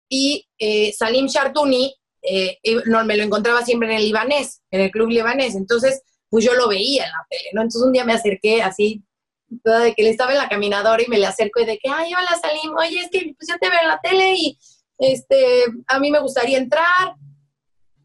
Y 0.08 0.48
eh, 0.58 0.92
Salim 0.92 1.26
Shartuni, 1.26 1.94
eh, 2.22 2.58
no, 2.86 3.04
me 3.04 3.16
lo 3.16 3.22
encontraba 3.22 3.64
siempre 3.64 3.88
en 3.90 3.98
el 3.98 4.04
libanés, 4.04 4.60
en 4.70 4.82
el 4.82 4.90
club 4.90 5.08
libanés. 5.08 5.54
Entonces 5.54 6.02
pues 6.30 6.44
yo 6.44 6.54
lo 6.54 6.68
veía 6.68 7.04
en 7.04 7.10
la 7.10 7.26
tele, 7.28 7.50
¿no? 7.52 7.62
Entonces 7.62 7.82
un 7.82 7.92
día 7.92 8.04
me 8.04 8.12
acerqué 8.12 8.62
así, 8.62 9.02
de 9.48 9.94
que 9.94 10.02
él 10.02 10.08
estaba 10.08 10.32
en 10.32 10.38
la 10.38 10.48
caminadora 10.48 11.02
y 11.02 11.08
me 11.08 11.18
le 11.18 11.26
acerco 11.26 11.60
y 11.60 11.66
de 11.66 11.78
que, 11.78 11.90
ay, 11.90 12.14
hola 12.14 12.38
Salim, 12.40 12.74
oye, 12.76 13.00
es 13.00 13.10
que 13.10 13.34
pues 13.36 13.48
yo 13.48 13.58
te 13.58 13.68
veo 13.68 13.80
en 13.82 13.88
la 13.88 14.00
tele 14.00 14.34
y 14.36 14.58
este, 14.98 15.64
a 15.88 15.98
mí 15.98 16.10
me 16.10 16.20
gustaría 16.20 16.58
entrar. 16.58 17.14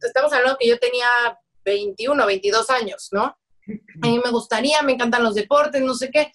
Estamos 0.01 0.33
hablando 0.33 0.57
que 0.59 0.67
yo 0.67 0.79
tenía 0.79 1.07
21, 1.63 2.25
22 2.25 2.69
años, 2.71 3.09
¿no? 3.11 3.23
A 4.01 4.07
mí 4.07 4.19
me 4.23 4.31
gustaría, 4.31 4.81
me 4.81 4.93
encantan 4.93 5.23
los 5.23 5.35
deportes, 5.35 5.81
no 5.81 5.93
sé 5.93 6.09
qué. 6.09 6.31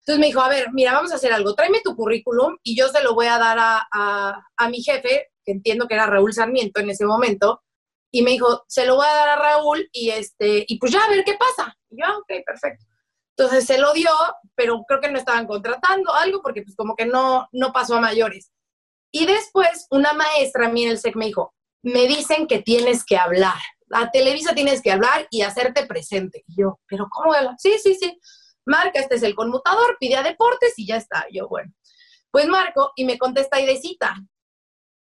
Entonces 0.00 0.18
me 0.18 0.26
dijo, 0.26 0.40
a 0.40 0.48
ver, 0.48 0.72
mira, 0.72 0.92
vamos 0.92 1.12
a 1.12 1.14
hacer 1.14 1.32
algo, 1.32 1.54
tráeme 1.54 1.80
tu 1.82 1.94
currículum 1.94 2.56
y 2.62 2.76
yo 2.76 2.88
se 2.88 3.02
lo 3.02 3.14
voy 3.14 3.26
a 3.26 3.38
dar 3.38 3.56
a, 3.60 4.46
a, 4.56 4.68
mi 4.68 4.82
jefe, 4.82 5.30
que 5.44 5.52
entiendo 5.52 5.86
que 5.86 5.94
era 5.94 6.06
Raúl 6.06 6.32
Sarmiento 6.34 6.80
en 6.80 6.90
ese 6.90 7.04
momento, 7.04 7.62
y 8.12 8.22
me 8.22 8.30
dijo, 8.30 8.64
se 8.68 8.86
lo 8.86 8.96
voy 8.96 9.06
a 9.06 9.14
dar 9.14 9.28
a 9.30 9.36
Raúl 9.36 9.88
y, 9.90 10.10
este, 10.10 10.64
y 10.68 10.78
pues 10.78 10.92
ya 10.92 11.02
a 11.02 11.08
ver 11.08 11.24
qué 11.24 11.34
pasa. 11.34 11.76
Y 11.90 12.00
yo, 12.00 12.06
ah, 12.06 12.18
ok, 12.18 12.44
perfecto. 12.46 12.84
Entonces 13.36 13.64
se 13.66 13.78
lo 13.78 13.92
dio, 13.92 14.10
pero 14.54 14.84
creo 14.86 15.00
que 15.00 15.10
no 15.10 15.18
estaban 15.18 15.46
contratando 15.46 16.12
algo 16.12 16.42
porque 16.42 16.62
pues 16.62 16.76
como 16.76 16.94
que 16.94 17.06
no, 17.06 17.48
no 17.50 17.72
pasó 17.72 17.96
a 17.96 18.00
mayores. 18.00 18.52
Y 19.10 19.26
después 19.26 19.86
una 19.90 20.12
maestra 20.12 20.66
a 20.66 20.70
mí 20.70 20.84
en 20.84 20.90
el 20.90 20.98
SEC 20.98 21.16
me 21.16 21.26
dijo, 21.26 21.54
me 21.82 22.06
dicen 22.06 22.46
que 22.46 22.60
tienes 22.62 23.04
que 23.04 23.16
hablar. 23.16 23.58
A 23.90 24.10
Televisa 24.10 24.54
tienes 24.54 24.80
que 24.80 24.92
hablar 24.92 25.26
y 25.30 25.42
hacerte 25.42 25.86
presente. 25.86 26.44
Y 26.46 26.62
yo, 26.62 26.78
¿pero 26.86 27.08
cómo? 27.10 27.32
Sí, 27.58 27.78
sí, 27.82 27.94
sí 27.94 28.20
marca, 28.64 29.00
este 29.00 29.16
es 29.16 29.22
el 29.22 29.34
conmutador, 29.34 29.96
pide 29.98 30.16
a 30.16 30.22
deportes 30.22 30.74
y 30.76 30.86
ya 30.86 30.96
está. 30.96 31.26
Yo, 31.30 31.48
bueno, 31.48 31.72
pues 32.30 32.46
marco 32.48 32.92
y 32.96 33.04
me 33.04 33.18
contesta 33.18 33.60
Idecita. 33.60 34.16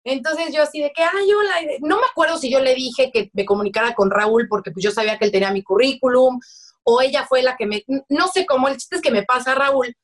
Entonces 0.05 0.55
yo 0.55 0.63
así 0.63 0.81
de 0.81 0.91
que, 0.95 1.03
ay, 1.03 1.33
hola, 1.33 1.55
no 1.81 1.97
me 1.97 2.07
acuerdo 2.07 2.39
si 2.39 2.51
yo 2.51 2.61
le 2.61 2.75
dije 2.75 3.11
que 3.13 3.31
me 3.33 3.45
comunicara 3.45 3.95
con 3.95 4.11
Raúl 4.11 4.47
porque 4.49 4.71
pues 4.71 4.85
yo 4.85 4.91
sabía 4.91 5.19
que 5.19 5.27
él 5.27 5.33
tenía 5.33 5.53
mi 5.53 5.63
currículum 5.63 6.41
o 6.85 7.03
ella 7.03 7.27
fue 7.27 7.43
la 7.43 7.57
que 7.57 7.67
me, 7.67 7.85
no 8.09 8.29
sé 8.29 8.47
cómo, 8.47 8.69
el 8.69 8.77
chiste 8.77 8.97
es 8.97 9.03
que 9.03 9.11
me 9.11 9.25
pasa 9.25 9.55
Raúl 9.55 9.95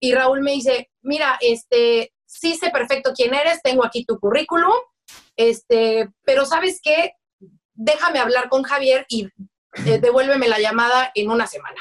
y 0.00 0.14
Raúl 0.14 0.40
me 0.40 0.52
dice, 0.52 0.90
mira, 1.02 1.36
este, 1.40 2.12
sí 2.24 2.54
sé 2.54 2.70
perfecto 2.70 3.12
quién 3.14 3.34
eres, 3.34 3.60
tengo 3.62 3.84
aquí 3.84 4.04
tu 4.04 4.18
currículum, 4.18 4.72
este, 5.36 6.08
pero 6.24 6.46
¿sabes 6.46 6.80
qué? 6.82 7.12
Déjame 7.74 8.18
hablar 8.18 8.48
con 8.48 8.62
Javier 8.62 9.04
y 9.08 9.28
eh, 9.86 9.98
devuélveme 10.00 10.48
la 10.48 10.58
llamada 10.58 11.12
en 11.14 11.30
una 11.30 11.46
semana. 11.46 11.80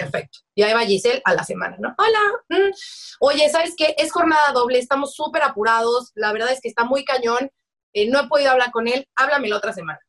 Perfecto. 0.00 0.38
Y 0.54 0.62
ahí 0.62 0.72
va 0.72 0.80
Giselle 0.80 1.22
a 1.24 1.34
la 1.34 1.44
semana, 1.44 1.76
¿no? 1.78 1.94
Hola. 1.98 2.20
Mm. 2.48 2.72
Oye, 3.20 3.48
¿sabes 3.48 3.74
qué? 3.76 3.94
Es 3.98 4.12
jornada 4.12 4.52
doble, 4.52 4.78
estamos 4.78 5.14
súper 5.14 5.42
apurados. 5.42 6.12
La 6.14 6.32
verdad 6.32 6.52
es 6.52 6.60
que 6.60 6.68
está 6.68 6.84
muy 6.84 7.04
cañón. 7.04 7.50
Eh, 7.92 8.08
no 8.08 8.20
he 8.20 8.28
podido 8.28 8.50
hablar 8.50 8.70
con 8.70 8.88
él. 8.88 9.08
Háblame 9.16 9.48
la 9.48 9.56
otra 9.56 9.72
semana. 9.72 10.00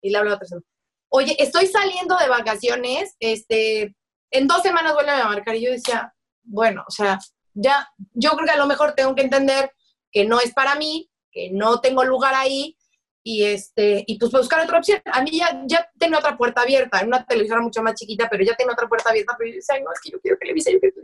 Y 0.00 0.10
le 0.10 0.18
hablo 0.18 0.30
la 0.30 0.36
otra 0.36 0.48
semana. 0.48 0.66
Oye, 1.08 1.36
estoy 1.38 1.66
saliendo 1.66 2.16
de 2.16 2.28
vacaciones. 2.28 3.16
Este, 3.20 3.94
en 4.30 4.46
dos 4.48 4.62
semanas 4.62 4.94
vuelve 4.94 5.10
a 5.10 5.28
marcar. 5.28 5.54
Y 5.56 5.64
yo 5.64 5.72
decía, 5.72 6.14
bueno, 6.42 6.84
o 6.86 6.90
sea, 6.90 7.18
ya, 7.54 7.88
yo 8.14 8.30
creo 8.30 8.46
que 8.46 8.52
a 8.52 8.56
lo 8.56 8.66
mejor 8.66 8.94
tengo 8.94 9.14
que 9.14 9.22
entender 9.22 9.72
que 10.10 10.24
no 10.24 10.40
es 10.40 10.52
para 10.52 10.74
mí, 10.74 11.10
que 11.30 11.50
no 11.50 11.80
tengo 11.80 12.04
lugar 12.04 12.34
ahí 12.34 12.76
y 13.24 13.44
este 13.44 14.04
y 14.06 14.18
pues 14.18 14.32
buscar 14.32 14.64
otra 14.64 14.78
opción. 14.78 15.00
A 15.06 15.22
mí 15.22 15.30
ya, 15.32 15.62
ya 15.66 15.88
tenía 15.98 16.18
otra 16.18 16.36
puerta 16.36 16.62
abierta, 16.62 17.00
en 17.00 17.08
una 17.08 17.24
televisora 17.24 17.60
mucho 17.60 17.82
más 17.82 17.94
chiquita, 17.94 18.28
pero 18.30 18.44
ya 18.44 18.54
tenía 18.54 18.72
otra 18.72 18.88
puerta 18.88 19.10
abierta, 19.10 19.34
pero 19.38 19.50
yo 19.50 19.56
decía, 19.56 19.80
no, 19.82 19.92
es 19.92 20.00
que 20.00 20.10
yo 20.10 20.20
quiero 20.20 20.38
televisa, 20.38 20.70
yo 20.70 20.80
quiero... 20.80 20.96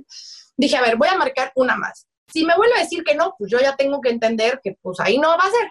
Dije, 0.57 0.77
a 0.77 0.83
ver, 0.83 0.97
voy 0.97 1.09
a 1.09 1.16
marcar 1.16 1.53
una 1.55 1.77
más. 1.77 2.07
Si 2.33 2.45
me 2.45 2.57
vuelve 2.57 2.77
a 2.77 2.83
decir 2.83 3.05
que 3.05 3.14
no, 3.14 3.35
pues 3.39 3.51
yo 3.51 3.59
ya 3.61 3.77
tengo 3.77 4.01
que 4.01 4.11
entender 4.11 4.61
que 4.62 4.77
pues 4.83 5.01
ahí 5.01 5.19
no 5.19 5.29
va 5.29 5.45
a 5.45 5.51
ser. 5.51 5.71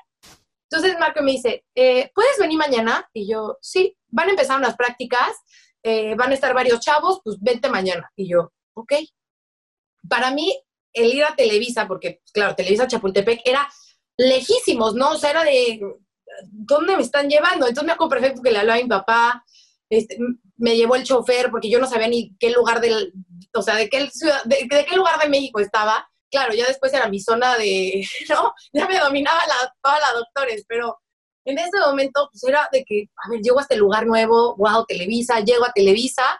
Entonces 0.70 1.00
Marco 1.00 1.22
me 1.22 1.32
dice, 1.32 1.66
eh, 1.76 2.12
¿puedes 2.14 2.38
venir 2.40 2.58
mañana? 2.58 3.10
Y 3.14 3.30
yo, 3.30 3.58
sí, 3.62 3.98
van 4.10 4.28
a 4.28 4.32
empezar 4.32 4.58
unas 4.58 4.76
prácticas, 4.76 5.32
eh, 5.84 6.16
van 6.16 6.32
a 6.32 6.34
estar 6.34 6.54
varios 6.54 6.80
chavos, 6.80 7.22
pues 7.24 7.38
vente 7.40 7.70
mañana. 7.70 8.12
Y 8.16 8.30
yo, 8.30 8.52
ok. 8.74 8.94
Para 10.10 10.32
mí, 10.32 10.58
el 10.94 11.14
ir 11.14 11.24
a 11.24 11.36
Televisa, 11.36 11.88
porque, 11.88 12.20
pues, 12.22 12.32
claro, 12.32 12.56
Televisa 12.56 12.88
Chapultepec 12.88 13.42
era 13.46 13.68
lejísimos, 14.18 14.96
¿no? 14.96 15.12
O 15.12 15.18
sea, 15.18 15.32
era 15.32 15.44
de 15.44 15.80
¿dónde 16.44 16.96
me 16.96 17.04
están 17.04 17.30
llevando? 17.30 17.68
Entonces 17.68 17.86
me 17.86 17.94
acuerdo 17.94 18.12
perfecto 18.12 18.42
que 18.42 18.52
le 18.52 18.60
hablaba 18.60 18.80
a 18.80 18.84
mi 18.84 18.90
papá, 18.90 19.44
este, 19.90 20.18
me 20.58 20.76
llevó 20.76 20.96
el 20.96 21.04
chofer 21.04 21.50
porque 21.50 21.70
yo 21.70 21.80
no 21.80 21.88
sabía 21.88 22.08
ni 22.08 22.36
qué 22.38 22.50
lugar 22.50 22.82
del, 22.82 23.14
o 23.54 23.62
sea, 23.62 23.76
de 23.76 23.90
qué, 23.90 24.10
ciudad, 24.10 24.44
de, 24.46 24.68
qué 24.68 24.96
lugar 24.96 25.20
de 25.20 25.30
México 25.30 25.60
estaba. 25.60 26.08
Claro, 26.30 26.54
ya 26.54 26.68
después 26.68 26.94
era 26.94 27.08
mi 27.08 27.20
zona 27.22 27.58
de, 27.58 28.06
¿no? 28.30 28.54
Ya 28.74 28.88
me 28.88 29.00
dominaba 29.00 29.40
la, 29.48 29.74
toda 29.82 30.00
la 30.00 30.14
doctores, 30.14 30.66
pero 30.68 31.00
en 31.46 31.58
ese 31.58 31.80
momento 31.80 32.30
pues 32.32 32.44
era 32.44 32.68
de 32.72 32.84
que, 32.84 33.06
a 33.24 33.30
ver, 33.30 33.42
llego 33.42 33.60
a 33.60 33.62
este 33.62 33.78
lugar 33.78 34.06
nuevo, 34.06 34.56
wow, 34.58 34.86
Televisa, 34.86 35.40
llego 35.40 35.66
a 35.66 35.72
Televisa 35.72 36.40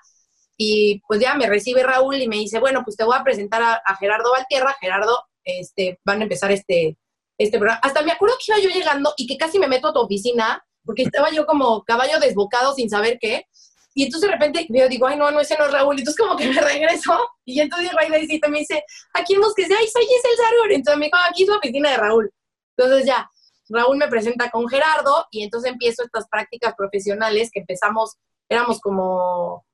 y 0.58 1.02
pues 1.08 1.22
ya 1.22 1.36
me 1.36 1.48
recibe 1.48 1.84
Raúl 1.84 2.16
y 2.16 2.28
me 2.28 2.38
dice, 2.38 2.60
bueno, 2.60 2.82
pues 2.84 2.98
te 2.98 3.06
voy 3.06 3.16
a 3.18 3.24
presentar 3.24 3.62
a, 3.62 3.82
a 3.86 3.96
Gerardo 3.96 4.32
Valtierra, 4.32 4.76
Gerardo, 4.82 5.24
este, 5.44 6.00
van 6.04 6.20
a 6.20 6.24
empezar 6.24 6.52
este, 6.52 6.98
este 7.38 7.58
programa. 7.58 7.80
Hasta 7.84 8.02
me 8.02 8.12
acuerdo 8.12 8.36
que 8.38 8.52
iba 8.52 8.62
yo 8.62 8.70
llegando 8.70 9.14
y 9.18 9.28
que 9.28 9.38
casi 9.38 9.60
me 9.60 9.68
meto 9.68 9.90
a 9.90 9.94
tu 9.94 10.00
oficina, 10.00 10.64
porque 10.86 11.04
estaba 11.04 11.30
yo 11.32 11.46
como 11.46 11.84
caballo 11.84 12.20
desbocado 12.20 12.74
sin 12.74 12.90
saber 12.90 13.18
qué. 13.20 13.46
Y 13.94 14.04
entonces 14.04 14.30
de 14.30 14.36
repente 14.36 14.68
yo 14.70 14.88
digo, 14.88 15.08
ay, 15.08 15.18
no, 15.18 15.30
no, 15.32 15.40
ese 15.40 15.58
no 15.58 15.66
es 15.66 15.72
Raúl. 15.72 15.98
Y 15.98 16.00
entonces 16.00 16.24
como 16.24 16.38
que 16.38 16.48
me 16.48 16.62
regreso. 16.62 17.30
Y 17.46 17.60
entonces 17.60 17.92
Raidecito 17.94 18.50
me 18.50 18.60
dice, 18.60 18.84
aquí 19.14 19.34
en 19.34 19.40
Mosques, 19.40 19.68
ay, 19.72 19.88
soy 19.88 20.04
Giselle 20.04 20.38
Sarur. 20.38 20.72
Entonces 20.72 21.00
me 21.00 21.06
dijo, 21.06 21.18
aquí 21.30 21.44
es 21.44 21.50
la 21.50 21.58
oficina 21.58 21.92
de 21.92 21.98
Raúl. 21.98 22.32
Entonces 22.78 23.06
ya, 23.06 23.30
Raúl 23.70 23.98
me 23.98 24.08
presenta 24.08 24.50
con 24.50 24.68
Gerardo 24.68 25.28
y 25.32 25.44
entonces 25.44 25.72
empiezo 25.72 26.04
estas 26.04 26.28
prácticas 26.30 26.74
profesionales 26.76 27.50
que 27.52 27.60
empezamos, 27.60 28.16
éramos 28.48 28.80
como 28.80 29.66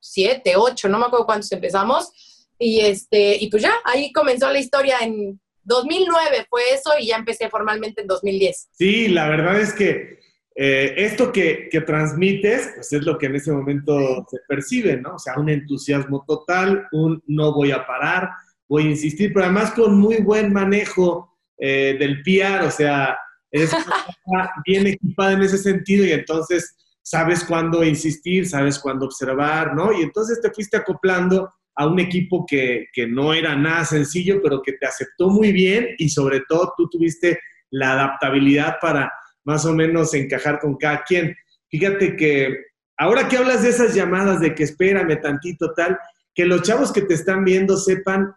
siete, 0.00 0.56
ocho, 0.56 0.88
no 0.88 0.98
me 0.98 1.06
acuerdo 1.06 1.26
cuántos 1.26 1.52
empezamos. 1.52 2.48
Y, 2.58 2.80
este, 2.80 3.36
y 3.36 3.50
pues 3.50 3.62
ya, 3.62 3.74
ahí 3.84 4.12
comenzó 4.12 4.50
la 4.50 4.58
historia 4.58 4.98
en 5.00 5.40
2009 5.64 6.46
fue 6.48 6.62
eso 6.72 6.92
y 6.98 7.08
ya 7.08 7.16
empecé 7.16 7.48
formalmente 7.48 8.02
en 8.02 8.06
2010. 8.06 8.68
Sí, 8.72 9.08
la 9.08 9.28
verdad 9.28 9.60
es 9.60 9.72
que 9.72 10.20
eh, 10.56 10.94
esto 10.96 11.32
que, 11.32 11.68
que, 11.70 11.80
transmites, 11.80 12.72
pues 12.76 12.92
es 12.92 13.02
lo 13.04 13.18
que 13.18 13.26
en 13.26 13.36
ese 13.36 13.50
momento 13.50 14.24
se 14.30 14.38
percibe, 14.46 14.96
¿no? 14.96 15.16
O 15.16 15.18
sea, 15.18 15.34
un 15.36 15.48
entusiasmo 15.48 16.24
total, 16.26 16.86
un 16.92 17.22
no 17.26 17.52
voy 17.52 17.72
a 17.72 17.86
parar, 17.86 18.30
voy 18.68 18.84
a 18.84 18.90
insistir, 18.90 19.32
pero 19.32 19.46
además 19.46 19.72
con 19.72 19.98
muy 19.98 20.18
buen 20.18 20.52
manejo 20.52 21.36
eh, 21.58 21.96
del 21.98 22.22
PR, 22.22 22.66
o 22.66 22.70
sea, 22.70 23.16
eres 23.50 23.70
bien 24.66 24.86
equipada 24.86 25.32
en 25.32 25.42
ese 25.42 25.58
sentido 25.58 26.04
y 26.04 26.12
entonces 26.12 26.76
sabes 27.02 27.44
cuándo 27.44 27.84
insistir, 27.84 28.48
sabes 28.48 28.78
cuándo 28.78 29.06
observar, 29.06 29.74
¿no? 29.74 29.92
Y 29.92 30.02
entonces 30.02 30.40
te 30.40 30.50
fuiste 30.50 30.76
acoplando 30.76 31.52
a 31.76 31.86
un 31.86 31.98
equipo 31.98 32.46
que, 32.46 32.88
no 33.08 33.34
era 33.34 33.56
nada 33.56 33.84
sencillo, 33.84 34.40
pero 34.42 34.62
que 34.62 34.72
te 34.72 34.86
aceptó 34.86 35.28
muy 35.28 35.52
bien 35.52 35.88
y 35.98 36.08
sobre 36.08 36.42
todo 36.48 36.72
tú 36.76 36.88
tuviste 36.88 37.38
la 37.70 37.92
adaptabilidad 37.92 38.76
para 38.80 39.12
más 39.44 39.64
o 39.66 39.72
menos 39.72 40.14
encajar 40.14 40.60
con 40.60 40.76
cada 40.76 41.02
quien. 41.02 41.36
Fíjate 41.68 42.16
que 42.16 42.56
ahora 42.96 43.28
que 43.28 43.36
hablas 43.36 43.62
de 43.62 43.70
esas 43.70 43.94
llamadas 43.94 44.40
de 44.40 44.54
que 44.54 44.64
espérame 44.64 45.20
tantito 45.20 45.72
tal, 45.74 45.98
que 46.34 46.46
los 46.46 46.62
chavos 46.62 46.92
que 46.92 47.02
te 47.02 47.14
están 47.14 47.44
viendo 47.44 47.76
sepan 47.76 48.34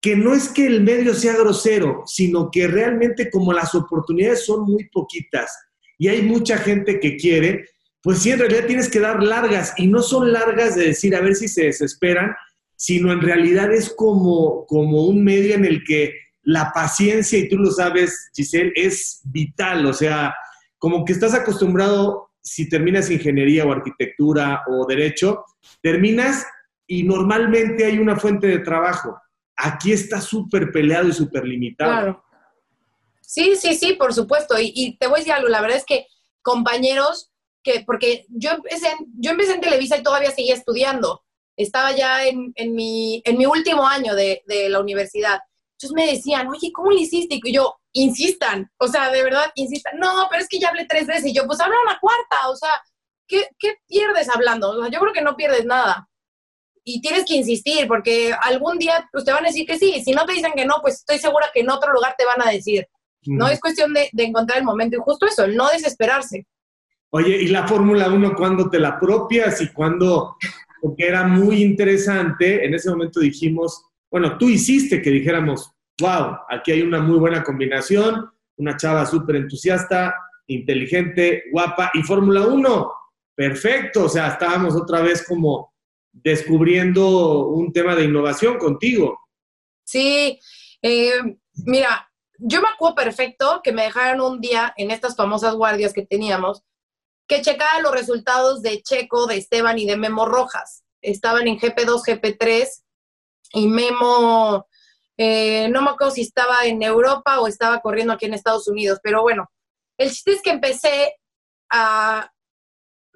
que 0.00 0.14
no 0.14 0.32
es 0.32 0.48
que 0.48 0.66
el 0.66 0.82
medio 0.82 1.12
sea 1.14 1.36
grosero, 1.36 2.04
sino 2.06 2.50
que 2.50 2.68
realmente 2.68 3.30
como 3.30 3.52
las 3.52 3.74
oportunidades 3.74 4.46
son 4.46 4.62
muy 4.62 4.88
poquitas 4.90 5.52
y 5.98 6.06
hay 6.06 6.22
mucha 6.22 6.56
gente 6.56 7.00
que 7.00 7.16
quiere, 7.16 7.68
pues 8.02 8.20
sí, 8.20 8.30
en 8.30 8.38
realidad 8.38 8.66
tienes 8.66 8.88
que 8.88 9.00
dar 9.00 9.22
largas 9.22 9.74
y 9.76 9.86
no 9.86 10.02
son 10.02 10.32
largas 10.32 10.76
de 10.76 10.86
decir 10.86 11.14
a 11.16 11.20
ver 11.20 11.34
si 11.34 11.48
se 11.48 11.64
desesperan, 11.64 12.34
sino 12.76 13.12
en 13.12 13.20
realidad 13.20 13.72
es 13.72 13.92
como, 13.92 14.64
como 14.66 15.06
un 15.06 15.24
medio 15.24 15.54
en 15.54 15.64
el 15.64 15.82
que 15.84 16.14
la 16.42 16.70
paciencia, 16.72 17.38
y 17.38 17.48
tú 17.48 17.58
lo 17.58 17.70
sabes, 17.70 18.30
Giselle, 18.34 18.72
es 18.74 19.20
vital, 19.24 19.84
o 19.84 19.92
sea, 19.92 20.34
como 20.78 21.04
que 21.04 21.12
estás 21.12 21.34
acostumbrado, 21.34 22.30
si 22.40 22.68
terminas 22.68 23.10
ingeniería 23.10 23.66
o 23.66 23.72
arquitectura 23.72 24.62
o 24.68 24.86
derecho, 24.86 25.44
terminas 25.82 26.46
y 26.86 27.02
normalmente 27.02 27.84
hay 27.84 27.98
una 27.98 28.16
fuente 28.16 28.46
de 28.46 28.60
trabajo. 28.60 29.14
Aquí 29.56 29.92
está 29.92 30.20
súper 30.20 30.70
peleado 30.70 31.08
y 31.08 31.12
súper 31.12 31.44
limitado. 31.44 31.90
Claro. 31.90 32.24
Sí, 33.20 33.56
sí, 33.56 33.74
sí, 33.74 33.94
por 33.94 34.14
supuesto. 34.14 34.58
Y, 34.58 34.72
y, 34.74 34.96
te 34.96 35.06
voy 35.06 35.16
a 35.16 35.18
decir 35.18 35.32
algo, 35.34 35.48
la 35.48 35.60
verdad 35.60 35.76
es 35.76 35.84
que 35.84 36.06
compañeros 36.40 37.30
porque 37.86 38.26
yo 38.28 38.50
empecé, 38.52 38.88
yo 39.18 39.30
empecé 39.30 39.54
en 39.54 39.60
Televisa 39.60 39.96
y 39.96 40.02
todavía 40.02 40.30
seguía 40.30 40.54
estudiando. 40.54 41.22
Estaba 41.56 41.92
ya 41.92 42.24
en, 42.24 42.52
en, 42.54 42.74
mi, 42.74 43.20
en 43.24 43.36
mi 43.36 43.46
último 43.46 43.86
año 43.86 44.14
de, 44.14 44.42
de, 44.46 44.68
la 44.68 44.80
universidad. 44.80 45.40
Entonces 45.72 45.94
me 45.94 46.12
decían, 46.12 46.48
oye, 46.48 46.70
¿cómo 46.72 46.90
lo 46.90 46.98
hiciste? 46.98 47.40
Y 47.42 47.52
yo, 47.52 47.78
insistan, 47.92 48.70
o 48.78 48.88
sea, 48.88 49.10
de 49.10 49.22
verdad, 49.22 49.50
insistan. 49.54 49.98
No, 49.98 50.28
pero 50.30 50.42
es 50.42 50.48
que 50.48 50.58
ya 50.58 50.68
hablé 50.68 50.86
tres 50.86 51.06
veces 51.06 51.26
y 51.26 51.34
yo, 51.34 51.46
pues 51.46 51.60
habla 51.60 51.76
una 51.84 51.98
cuarta, 51.98 52.48
o 52.48 52.56
sea, 52.56 52.70
¿qué, 53.26 53.48
¿qué 53.58 53.76
pierdes 53.86 54.28
hablando? 54.28 54.70
O 54.70 54.80
sea, 54.80 54.90
yo 54.90 55.00
creo 55.00 55.12
que 55.12 55.22
no 55.22 55.36
pierdes 55.36 55.64
nada. 55.64 56.08
Y 56.84 57.00
tienes 57.00 57.24
que 57.26 57.34
insistir, 57.34 57.86
porque 57.86 58.34
algún 58.40 58.78
día 58.78 59.08
pues, 59.12 59.24
te 59.24 59.32
van 59.32 59.44
a 59.44 59.48
decir 59.48 59.66
que 59.66 59.78
sí. 59.78 60.02
Si 60.02 60.12
no 60.12 60.24
te 60.24 60.32
dicen 60.32 60.52
que 60.56 60.64
no, 60.64 60.76
pues 60.80 60.94
estoy 60.96 61.18
segura 61.18 61.50
que 61.52 61.60
en 61.60 61.70
otro 61.70 61.92
lugar 61.92 62.14
te 62.16 62.24
van 62.24 62.40
a 62.40 62.50
decir. 62.50 62.86
No 63.26 63.46
es 63.46 63.60
cuestión 63.60 63.92
de, 63.92 64.08
de 64.12 64.24
encontrar 64.24 64.58
el 64.58 64.64
momento 64.64 64.96
y 64.96 65.00
justo 65.00 65.26
eso, 65.26 65.44
el 65.44 65.54
no 65.54 65.68
desesperarse. 65.68 66.46
Oye, 67.10 67.42
¿y 67.42 67.48
la 67.48 67.66
Fórmula 67.66 68.10
1 68.10 68.34
cuándo 68.34 68.68
te 68.68 68.78
la 68.78 68.90
apropias 68.90 69.60
y 69.62 69.68
cuándo? 69.68 70.36
Porque 70.80 71.06
era 71.06 71.24
muy 71.24 71.62
interesante. 71.62 72.64
En 72.64 72.74
ese 72.74 72.90
momento 72.90 73.20
dijimos, 73.20 73.82
bueno, 74.10 74.36
tú 74.36 74.48
hiciste 74.48 75.00
que 75.00 75.10
dijéramos, 75.10 75.72
wow, 76.00 76.36
aquí 76.48 76.72
hay 76.72 76.82
una 76.82 77.00
muy 77.00 77.18
buena 77.18 77.42
combinación, 77.42 78.30
una 78.56 78.76
chava 78.76 79.06
súper 79.06 79.36
entusiasta, 79.36 80.14
inteligente, 80.46 81.44
guapa 81.50 81.90
y 81.94 82.02
Fórmula 82.02 82.46
1. 82.46 82.92
Perfecto, 83.34 84.04
o 84.04 84.08
sea, 84.08 84.28
estábamos 84.28 84.74
otra 84.74 85.00
vez 85.00 85.24
como 85.26 85.72
descubriendo 86.12 87.46
un 87.46 87.72
tema 87.72 87.94
de 87.94 88.04
innovación 88.04 88.58
contigo. 88.58 89.18
Sí, 89.84 90.38
eh, 90.82 91.38
mira, 91.64 92.10
yo 92.38 92.60
me 92.60 92.68
acuerdo 92.68 92.96
perfecto 92.96 93.60
que 93.62 93.72
me 93.72 93.84
dejaron 93.84 94.20
un 94.20 94.40
día 94.40 94.74
en 94.76 94.90
estas 94.90 95.16
famosas 95.16 95.54
guardias 95.54 95.92
que 95.92 96.04
teníamos, 96.04 96.64
que 97.28 97.42
checaba 97.42 97.80
los 97.80 97.92
resultados 97.92 98.62
de 98.62 98.82
Checo, 98.82 99.26
de 99.26 99.36
Esteban 99.36 99.78
y 99.78 99.86
de 99.86 99.96
Memo 99.96 100.24
Rojas. 100.26 100.82
Estaban 101.02 101.46
en 101.46 101.58
GP2, 101.58 102.02
GP3 102.02 102.66
y 103.52 103.68
Memo, 103.68 104.66
eh, 105.16 105.68
no 105.68 105.82
me 105.82 105.90
acuerdo 105.90 106.14
si 106.14 106.22
estaba 106.22 106.64
en 106.64 106.82
Europa 106.82 107.40
o 107.40 107.46
estaba 107.46 107.80
corriendo 107.80 108.14
aquí 108.14 108.26
en 108.26 108.34
Estados 108.34 108.66
Unidos, 108.66 108.98
pero 109.02 109.22
bueno, 109.22 109.50
el 109.98 110.08
chiste 110.10 110.32
es 110.32 110.42
que 110.42 110.50
empecé 110.50 111.14
a, 111.70 112.30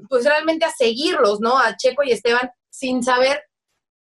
pues 0.09 0.25
realmente 0.25 0.67
a 0.67 0.71
seguirlos, 0.71 1.41
¿no? 1.41 1.59
A 1.59 1.77
Checo 1.77 2.03
y 2.03 2.13
Esteban 2.13 2.51
sin 2.71 3.03
saber, 3.03 3.43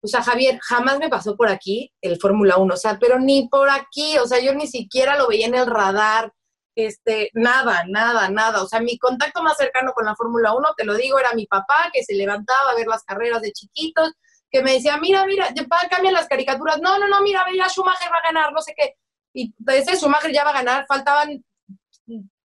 o 0.03 0.09
sea, 0.09 0.23
Javier, 0.23 0.59
jamás 0.61 0.99
me 0.99 1.09
pasó 1.09 1.37
por 1.37 1.49
aquí 1.49 1.93
el 2.01 2.19
Fórmula 2.21 2.57
1, 2.57 2.75
o 2.75 2.77
sea, 2.77 2.99
pero 2.99 3.19
ni 3.19 3.49
por 3.49 3.71
aquí, 3.71 4.19
o 4.19 4.27
sea, 4.27 4.41
yo 4.41 4.55
ni 4.55 4.67
siquiera 4.67 5.17
lo 5.17 5.29
veía 5.29 5.47
en 5.47 5.55
el 5.55 5.67
radar, 5.67 6.33
este, 6.75 7.31
nada, 7.35 7.85
nada, 7.89 8.29
nada. 8.29 8.63
O 8.63 8.69
sea, 8.69 8.81
mi 8.81 8.99
contacto 8.99 9.43
más 9.43 9.57
cercano 9.57 9.93
con 9.93 10.05
la 10.05 10.17
Fórmula 10.17 10.55
1, 10.55 10.75
te 10.77 10.85
lo 10.85 10.95
digo, 10.95 11.19
era 11.19 11.35
mi 11.35 11.47
papá 11.47 11.91
que 11.93 12.03
se 12.03 12.15
levantaba 12.15 12.73
a 12.73 12.75
ver 12.75 12.87
las 12.87 13.05
carreras 13.05 13.43
de 13.43 13.53
chiquitos, 13.53 14.13
que 14.51 14.63
me 14.63 14.75
decía, 14.75 14.97
mira, 14.99 15.27
mira, 15.27 15.49
cambian 15.91 16.15
las 16.15 16.29
caricaturas. 16.29 16.81
No, 16.81 16.99
no, 16.99 17.09
no, 17.09 17.21
mira, 17.23 17.45
ya 17.57 17.69
Schumacher 17.69 18.11
va 18.11 18.19
a 18.19 18.33
ganar, 18.33 18.53
no 18.53 18.61
sé 18.61 18.75
qué. 18.77 18.95
Y 19.33 19.53
ese 19.67 19.97
Schumacher 19.97 20.33
ya 20.33 20.45
va 20.45 20.51
a 20.51 20.63
ganar, 20.63 20.87
faltaban 20.87 21.45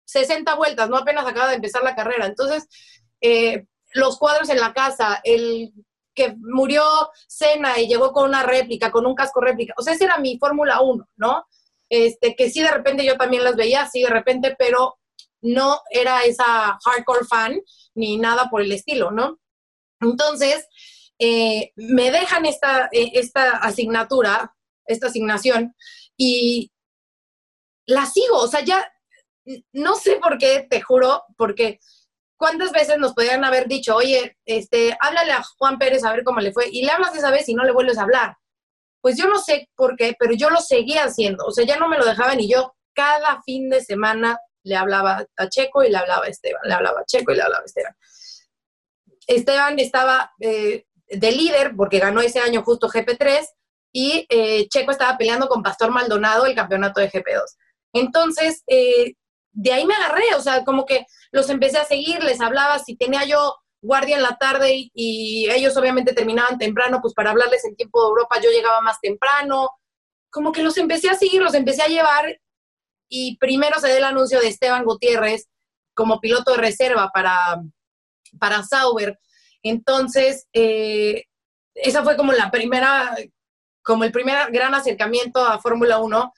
60 0.06 0.56
vueltas, 0.56 0.90
no 0.90 0.98
apenas 0.98 1.26
acaba 1.26 1.50
de 1.50 1.56
empezar 1.56 1.84
la 1.84 1.96
carrera. 1.96 2.26
Entonces, 2.26 2.68
eh, 3.22 3.66
los 3.94 4.18
cuadros 4.18 4.50
en 4.50 4.60
la 4.60 4.74
casa, 4.74 5.22
el 5.24 5.72
que 6.16 6.36
murió 6.38 6.84
Senna 7.28 7.80
y 7.80 7.88
llegó 7.88 8.12
con 8.12 8.28
una 8.28 8.44
réplica, 8.44 8.92
con 8.92 9.06
un 9.06 9.16
casco 9.16 9.40
réplica. 9.40 9.74
O 9.78 9.82
sea, 9.82 9.94
esa 9.94 10.06
era 10.06 10.18
mi 10.18 10.38
Fórmula 10.38 10.82
1, 10.82 11.08
¿no? 11.18 11.46
Este, 11.90 12.36
que 12.36 12.50
sí 12.50 12.62
de 12.62 12.72
repente 12.72 13.06
yo 13.06 13.18
también 13.18 13.44
las 13.44 13.56
veía, 13.56 13.88
sí 13.88 14.02
de 14.02 14.10
repente, 14.10 14.56
pero 14.58 14.98
no 15.42 15.82
era 15.90 16.22
esa 16.24 16.78
hardcore 16.84 17.26
fan 17.26 17.60
ni 17.96 18.18
nada 18.18 18.50
por 18.50 18.62
el 18.62 18.72
estilo, 18.72 19.12
¿no? 19.12 19.40
Entonces, 20.02 20.68
eh, 21.20 21.72
me 21.76 22.12
dejan 22.12 22.46
esta, 22.46 22.90
eh, 22.92 23.12
esta 23.14 23.58
asignatura, 23.58 24.56
esta 24.86 25.08
asignación, 25.08 25.76
y 26.18 26.72
la 27.86 28.06
sigo, 28.06 28.38
o 28.38 28.48
sea, 28.48 28.62
ya 28.62 28.86
no 29.74 29.96
sé 29.96 30.18
por 30.18 30.38
qué, 30.38 30.68
te 30.70 30.82
juro, 30.82 31.24
porque 31.38 31.80
¿cuántas 32.38 32.72
veces 32.72 32.98
nos 32.98 33.14
podrían 33.14 33.44
haber 33.44 33.68
dicho, 33.68 33.96
oye, 33.96 34.38
este, 34.46 34.96
háblale 35.02 35.34
a 35.34 35.44
Juan 35.58 35.78
Pérez 35.78 36.04
a 36.04 36.14
ver 36.14 36.24
cómo 36.24 36.40
le 36.40 36.54
fue? 36.54 36.70
Y 36.72 36.84
le 36.84 36.92
hablas 36.92 37.16
esa 37.16 37.32
vez 37.32 37.50
y 37.50 37.54
no 37.54 37.64
le 37.64 37.74
vuelves 37.74 37.98
a 37.98 38.04
hablar. 38.04 38.38
Pues 39.02 39.18
yo 39.18 39.28
no 39.28 39.40
sé 39.40 39.70
por 39.76 39.96
qué, 39.96 40.16
pero 40.20 40.34
yo 40.34 40.50
lo 40.50 40.60
seguía 40.60 41.04
haciendo. 41.04 41.46
O 41.46 41.52
sea, 41.52 41.66
ya 41.66 41.78
no 41.78 41.88
me 41.88 41.98
lo 41.98 42.06
dejaban 42.06 42.40
y 42.40 42.50
yo 42.52 42.74
cada 42.94 43.42
fin 43.44 43.70
de 43.70 43.82
semana 43.82 44.38
le 44.64 44.76
hablaba 44.76 45.26
a 45.38 45.50
Checo 45.50 45.84
y 45.84 45.90
le 45.90 45.98
hablaba 45.98 46.26
a 46.26 46.30
Esteban, 46.30 46.62
le 46.66 46.74
hablaba 46.74 47.02
a 47.02 47.06
Checo 47.06 47.32
y 47.32 47.36
le 47.36 47.42
hablaba 47.42 47.62
a 47.62 47.66
Esteban. 47.66 47.96
Esteban 49.28 49.80
estaba 49.80 50.32
eh, 50.40 50.86
de 51.08 51.32
líder 51.32 51.76
porque 51.76 52.00
ganó 52.00 52.22
ese 52.22 52.40
año 52.40 52.64
justo 52.64 52.90
GP3 52.90 53.48
y 53.94 54.26
eh, 54.30 54.68
Checo 54.68 54.92
estaba 54.92 55.18
peleando 55.18 55.48
con 55.48 55.64
Pastor 55.64 55.92
Maldonado 55.92 56.46
el 56.46 56.56
campeonato 56.56 57.00
de 57.00 57.10
GP2. 57.10 57.44
Entonces, 57.94 58.64
eh, 58.68 59.14
de 59.52 59.74
ahí 59.74 59.86
me 59.86 59.96
agarré, 59.96 60.36
o 60.36 60.42
sea, 60.42 60.64
como 60.64 60.86
que 60.86 61.06
los 61.32 61.50
empecé 61.50 61.78
a 61.78 61.86
seguir, 61.86 62.24
les 62.24 62.42
hablaba, 62.42 62.80
si 62.80 62.96
tenía 62.96 63.26
yo 63.26 63.56
guardia 63.82 64.18
en 64.18 64.24
la 64.24 64.38
tarde 64.38 64.90
y, 64.94 65.50
ellos 65.50 65.76
obviamente 65.78 66.14
terminaban 66.14 66.58
temprano, 66.58 67.00
pues 67.02 67.14
para 67.14 67.32
hablarles 67.32 67.66
en 67.66 67.76
tiempo 67.76 68.02
de 68.02 68.10
Europa 68.10 68.40
yo 68.42 68.50
llegaba 68.52 68.82
más 68.82 69.00
temprano, 69.02 69.70
como 70.30 70.52
que 70.52 70.64
los 70.64 70.78
empecé 70.78 71.10
a 71.10 71.16
seguir, 71.16 71.42
los 71.42 71.54
empecé 71.54 71.82
a 71.82 71.88
llevar 71.88 72.40
y 73.10 73.38
primero 73.38 73.80
se 73.80 73.88
dio 73.88 73.98
el 73.98 74.04
anuncio 74.04 74.40
de 74.40 74.48
Esteban 74.48 74.84
Gutiérrez 74.84 75.48
como 75.96 76.20
piloto 76.20 76.52
de 76.52 76.58
reserva 76.60 77.10
para, 77.14 77.62
para 78.40 78.64
Sauber. 78.64 79.20
Entonces, 79.64 80.48
eh, 80.54 81.26
esa 81.74 82.04
fue 82.04 82.16
como 82.16 82.32
la 82.32 82.52
primera, 82.52 83.16
como 83.84 84.04
el 84.04 84.12
primer 84.12 84.52
gran 84.52 84.74
acercamiento 84.76 85.44
a 85.44 85.60
Fórmula 85.60 86.00
1. 86.00 86.34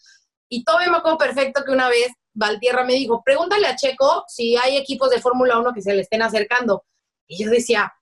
Y 0.49 0.63
todavía 0.63 0.89
me 0.89 0.97
acuerdo 0.97 1.17
perfecto 1.17 1.63
que 1.63 1.71
una 1.71 1.89
vez 1.89 2.11
Valtierra 2.33 2.83
me 2.83 2.93
dijo, 2.93 3.21
pregúntale 3.23 3.67
a 3.67 3.75
Checo 3.75 4.23
si 4.27 4.55
hay 4.55 4.77
equipos 4.77 5.09
de 5.09 5.21
Fórmula 5.21 5.59
1 5.59 5.73
que 5.73 5.81
se 5.81 5.93
le 5.93 6.01
estén 6.01 6.21
acercando. 6.21 6.85
Y 7.31 7.45
yo 7.45 7.49
decía, 7.49 7.93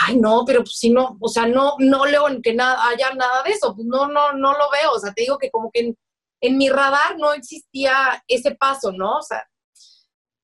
ay, 0.00 0.16
no, 0.16 0.44
pero 0.46 0.60
pues 0.60 0.78
si 0.78 0.88
no, 0.88 1.18
o 1.20 1.28
sea, 1.28 1.46
no, 1.46 1.74
no 1.78 2.06
leo 2.06 2.24
que 2.42 2.54
nada, 2.54 2.88
haya 2.88 3.12
nada 3.14 3.42
de 3.42 3.50
eso, 3.50 3.74
pues 3.74 3.86
no, 3.86 4.08
no, 4.08 4.32
no 4.32 4.52
lo 4.52 4.70
veo. 4.70 4.92
O 4.92 4.98
sea, 4.98 5.12
te 5.12 5.22
digo 5.22 5.36
que 5.36 5.50
como 5.50 5.70
que 5.70 5.94
en, 6.40 6.58
mi 6.58 6.70
radar 6.70 7.18
no 7.18 7.34
existía 7.34 8.22
ese 8.26 8.54
paso, 8.54 8.92
¿no? 8.92 9.18
O 9.18 9.22
sea, 9.22 9.46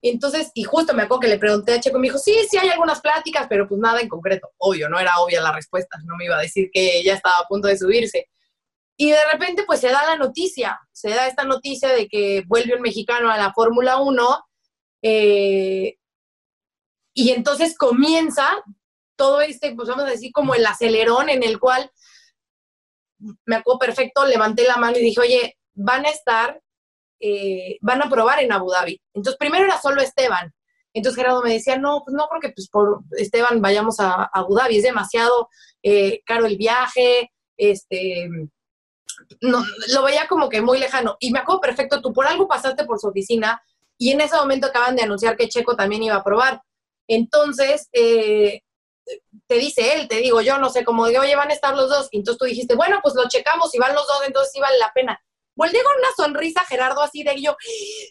entonces, 0.03 0.51
y 0.55 0.65
justo 0.65 0.93
me 0.93 1.05
acuerdo 1.05 1.21
que 1.21 1.29
le 1.29 1.39
pregunté 1.39 1.73
a 1.73 1.81
Checo, 1.81 1.99
me 1.99 2.09
dijo, 2.09 2.19
sí, 2.19 2.37
sí 2.51 2.59
hay 2.59 2.69
algunas 2.69 3.01
pláticas, 3.01 3.47
pero 3.49 3.67
pues 3.67 3.81
nada 3.81 4.03
en 4.03 4.09
concreto. 4.09 4.51
Obvio, 4.59 4.91
no 4.91 4.99
era 4.99 5.19
obvia 5.21 5.41
la 5.41 5.53
respuesta, 5.53 5.99
no 6.05 6.17
me 6.17 6.27
iba 6.27 6.37
a 6.37 6.43
decir 6.43 6.69
que 6.71 7.03
ya 7.03 7.15
estaba 7.15 7.39
a 7.39 7.49
punto 7.49 7.69
de 7.69 7.79
subirse. 7.79 8.29
Y 8.99 9.11
de 9.11 9.25
repente, 9.33 9.65
pues 9.67 9.81
se 9.81 9.89
da 9.89 10.05
la 10.05 10.17
noticia, 10.17 10.79
se 10.93 11.09
da 11.11 11.27
esta 11.27 11.45
noticia 11.45 11.89
de 11.89 12.09
que 12.09 12.45
vuelve 12.47 12.77
un 12.77 12.83
mexicano 12.83 13.31
a 13.31 13.39
la 13.39 13.55
Fórmula 13.55 13.97
1. 13.97 14.45
Eh, 15.03 15.97
y 17.15 17.31
entonces 17.31 17.77
comienza 17.77 18.47
todo 19.17 19.41
este, 19.41 19.75
pues 19.75 19.89
vamos 19.89 20.05
a 20.05 20.11
decir, 20.11 20.33
como 20.33 20.55
el 20.55 20.67
acelerón 20.67 21.31
en 21.31 21.43
el 21.43 21.59
cual, 21.59 21.91
me 23.47 23.57
acuerdo 23.57 23.79
perfecto, 23.79 24.27
levanté 24.27 24.65
la 24.65 24.77
mano 24.77 24.99
y 24.99 25.03
dije, 25.03 25.21
oye, 25.21 25.59
van 25.75 26.05
a 26.05 26.11
estar, 26.11 26.61
eh, 27.21 27.79
van 27.81 28.03
a 28.03 28.11
probar 28.11 28.43
en 28.43 28.53
Abu 28.53 28.71
Dhabi. 28.71 29.01
Entonces, 29.15 29.39
primero 29.39 29.65
era 29.65 29.81
solo 29.81 30.03
Esteban. 30.03 30.53
Entonces 30.93 31.17
Gerardo 31.17 31.43
me 31.43 31.53
decía, 31.53 31.77
no, 31.77 32.03
pues 32.05 32.15
no, 32.15 32.27
porque 32.29 32.51
pues 32.51 32.69
por 32.69 33.01
Esteban 33.13 33.61
vayamos 33.61 33.99
a, 33.99 34.31
Abu 34.33 34.55
Dhabi, 34.55 34.77
es 34.77 34.85
demasiado 34.85 35.49
eh, 35.83 36.23
caro 36.25 36.47
el 36.47 36.57
viaje, 36.57 37.33
este, 37.57 38.29
no, 39.41 39.65
lo 39.93 40.03
veía 40.03 40.27
como 40.29 40.49
que 40.49 40.63
muy 40.63 40.79
lejano. 40.79 41.17
Y 41.19 41.33
me 41.33 41.41
acuerdo 41.41 41.61
perfecto, 41.61 42.01
tú 42.01 42.13
por 42.13 42.27
algo 42.27 42.47
pasaste 42.47 42.85
por 42.85 43.01
su 43.01 43.09
oficina 43.09 43.61
y 43.99 44.11
en 44.11 44.21
ese 44.21 44.37
momento 44.37 44.69
acaban 44.69 44.97
de 44.97 45.03
anunciar 45.03 45.37
que 45.37 45.49
Checo 45.49 45.77
también 45.77 46.03
iba 46.03 46.17
a 46.17 46.25
probar. 46.25 46.63
Entonces, 47.09 47.89
eh, 47.93 48.63
te 49.47 49.57
dice 49.57 49.95
él, 49.95 50.09
te 50.09 50.17
digo 50.17 50.41
yo, 50.41 50.59
no 50.59 50.71
sé, 50.71 50.85
como 50.85 51.07
de, 51.07 51.19
oye, 51.19 51.37
van 51.37 51.51
a 51.51 51.55
estar 51.55 51.77
los 51.77 51.89
dos. 51.89 52.09
Y 52.11 52.19
entonces 52.19 52.39
tú 52.39 52.45
dijiste, 52.47 52.75
bueno, 52.75 53.01
pues 53.03 53.15
lo 53.15 53.29
checamos, 53.29 53.75
y 53.75 53.79
van 53.79 53.95
los 53.95 54.07
dos, 54.07 54.23
entonces 54.27 54.53
sí 54.53 54.61
vale 54.61 54.79
la 54.79 54.93
pena. 54.95 55.21
Volví 55.57 55.79
con 55.83 55.97
una 55.97 56.09
sonrisa, 56.17 56.65
Gerardo, 56.65 57.03
así 57.03 57.23
de 57.23 57.41
yo, 57.41 57.57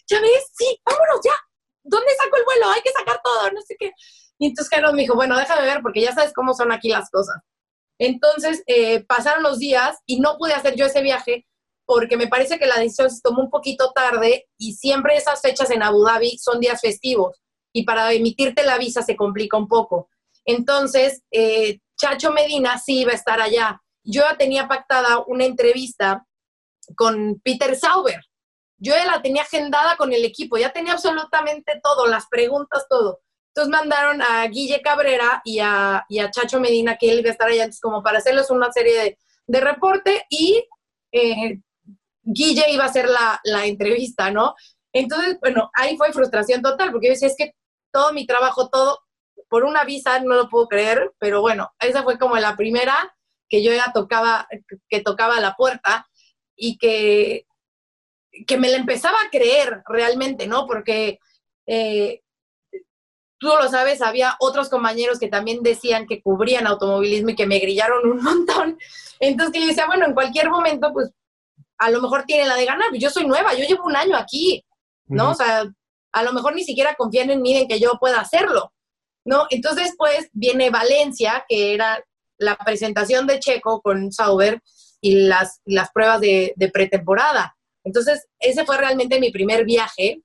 ya 0.08 0.20
ves, 0.20 0.50
sí, 0.56 0.80
vámonos 0.84 1.20
ya. 1.24 1.34
¿Dónde 1.82 2.14
saco 2.16 2.36
el 2.36 2.44
vuelo? 2.44 2.70
Hay 2.70 2.80
que 2.80 2.92
sacar 2.92 3.20
todo, 3.22 3.50
no 3.50 3.60
sé 3.60 3.76
qué. 3.78 3.92
Y 4.38 4.46
entonces 4.46 4.70
Gerardo 4.70 4.94
me 4.94 5.02
dijo, 5.02 5.14
bueno, 5.14 5.36
déjame 5.38 5.62
ver, 5.62 5.82
porque 5.82 6.00
ya 6.00 6.12
sabes 6.12 6.32
cómo 6.32 6.54
son 6.54 6.72
aquí 6.72 6.88
las 6.88 7.10
cosas. 7.10 7.36
Entonces, 7.98 8.62
eh, 8.66 9.04
pasaron 9.04 9.42
los 9.42 9.58
días 9.58 9.98
y 10.06 10.20
no 10.20 10.36
pude 10.38 10.54
hacer 10.54 10.74
yo 10.74 10.86
ese 10.86 11.02
viaje 11.02 11.46
porque 11.86 12.16
me 12.16 12.28
parece 12.28 12.58
que 12.58 12.66
la 12.66 12.78
decisión 12.78 13.10
se 13.10 13.20
tomó 13.20 13.42
un 13.42 13.50
poquito 13.50 13.92
tarde 13.92 14.46
y 14.58 14.72
siempre 14.74 15.16
esas 15.16 15.42
fechas 15.42 15.70
en 15.70 15.82
Abu 15.82 16.02
Dhabi 16.02 16.38
son 16.38 16.58
días 16.58 16.80
festivos 16.80 17.43
y 17.74 17.84
para 17.84 18.12
emitirte 18.12 18.62
la 18.62 18.78
visa 18.78 19.02
se 19.02 19.16
complica 19.16 19.56
un 19.56 19.66
poco. 19.66 20.08
Entonces, 20.46 21.22
eh, 21.30 21.80
Chacho 21.96 22.30
Medina 22.30 22.78
sí 22.78 23.00
iba 23.00 23.12
a 23.12 23.16
estar 23.16 23.40
allá. 23.40 23.82
Yo 24.04 24.22
ya 24.22 24.36
tenía 24.36 24.68
pactada 24.68 25.24
una 25.26 25.44
entrevista 25.44 26.24
con 26.96 27.40
Peter 27.42 27.74
Sauber. 27.76 28.20
Yo 28.78 28.94
ya 28.94 29.04
la 29.06 29.22
tenía 29.22 29.42
agendada 29.42 29.96
con 29.96 30.12
el 30.12 30.24
equipo, 30.24 30.56
ya 30.56 30.72
tenía 30.72 30.92
absolutamente 30.92 31.80
todo, 31.82 32.06
las 32.06 32.26
preguntas, 32.28 32.86
todo. 32.88 33.20
Entonces 33.48 33.70
mandaron 33.70 34.22
a 34.22 34.46
Guille 34.46 34.80
Cabrera 34.80 35.40
y 35.44 35.58
a, 35.58 36.04
Chacho 36.30 36.60
Medina, 36.60 36.96
que 36.96 37.10
él 37.10 37.20
iba 37.20 37.30
a 37.30 37.32
estar 37.32 37.48
allá 37.48 37.64
antes, 37.64 37.80
como 37.80 38.02
para 38.02 38.18
hacerles 38.18 38.50
una 38.50 38.70
serie 38.70 39.16
de, 39.46 39.60
reporte 39.60 40.24
y 40.28 40.64
eh, 41.12 41.60
Guille 42.22 42.70
iba 42.70 42.84
a 42.84 42.88
hacer 42.88 43.08
la, 43.08 43.66
entrevista, 43.66 44.30
¿no? 44.30 44.54
Entonces, 44.92 45.38
bueno, 45.40 45.70
ahí 45.74 45.96
fue 45.96 46.12
frustración 46.12 46.62
total, 46.62 46.92
porque 46.92 47.08
yo 47.08 47.12
decía, 47.12 47.28
es 47.28 47.36
que 47.36 47.54
todo 47.94 48.12
mi 48.12 48.26
trabajo, 48.26 48.68
todo 48.68 48.98
por 49.48 49.62
una 49.64 49.84
visa, 49.84 50.18
no 50.18 50.34
lo 50.34 50.48
puedo 50.48 50.66
creer, 50.66 51.12
pero 51.18 51.40
bueno, 51.40 51.72
esa 51.78 52.02
fue 52.02 52.18
como 52.18 52.36
la 52.36 52.56
primera 52.56 53.14
que 53.48 53.62
yo 53.62 53.72
ya 53.72 53.92
tocaba, 53.94 54.48
que 54.88 55.00
tocaba 55.00 55.38
la 55.38 55.54
puerta 55.54 56.08
y 56.56 56.76
que, 56.76 57.46
que 58.48 58.58
me 58.58 58.68
la 58.68 58.78
empezaba 58.78 59.16
a 59.20 59.30
creer 59.30 59.84
realmente, 59.86 60.48
¿no? 60.48 60.66
Porque 60.66 61.20
eh, 61.66 62.22
tú 63.38 63.46
lo 63.46 63.68
sabes, 63.68 64.02
había 64.02 64.34
otros 64.40 64.68
compañeros 64.68 65.20
que 65.20 65.28
también 65.28 65.62
decían 65.62 66.06
que 66.08 66.20
cubrían 66.20 66.66
automovilismo 66.66 67.30
y 67.30 67.36
que 67.36 67.46
me 67.46 67.60
grillaron 67.60 68.10
un 68.10 68.22
montón. 68.24 68.76
Entonces 69.20 69.52
que 69.52 69.60
yo 69.60 69.68
decía, 69.68 69.86
bueno, 69.86 70.04
en 70.04 70.14
cualquier 70.14 70.50
momento, 70.50 70.92
pues 70.92 71.12
a 71.78 71.90
lo 71.90 72.02
mejor 72.02 72.24
tiene 72.24 72.46
la 72.46 72.56
de 72.56 72.66
ganar. 72.66 72.88
Yo 72.94 73.08
soy 73.08 73.24
nueva, 73.24 73.54
yo 73.54 73.64
llevo 73.64 73.84
un 73.84 73.94
año 73.94 74.16
aquí, 74.16 74.64
¿no? 75.06 75.30
O 75.30 75.34
sea, 75.34 75.64
a 76.14 76.22
lo 76.22 76.32
mejor 76.32 76.54
ni 76.54 76.64
siquiera 76.64 76.94
confían 76.94 77.30
en 77.30 77.42
mí 77.42 77.56
en 77.56 77.66
que 77.66 77.80
yo 77.80 77.98
pueda 77.98 78.20
hacerlo, 78.20 78.72
¿no? 79.24 79.46
Entonces, 79.50 79.94
pues 79.98 80.28
viene 80.32 80.70
Valencia, 80.70 81.44
que 81.48 81.74
era 81.74 82.02
la 82.38 82.56
presentación 82.56 83.26
de 83.26 83.40
Checo 83.40 83.82
con 83.82 84.12
Sauber 84.12 84.62
y 85.00 85.26
las, 85.26 85.60
las 85.64 85.90
pruebas 85.90 86.20
de, 86.20 86.54
pretemporada. 86.72 87.56
Entonces, 87.82 88.28
ese 88.38 88.64
fue 88.64 88.78
realmente 88.78 89.18
mi 89.18 89.32
primer 89.32 89.64
viaje 89.64 90.22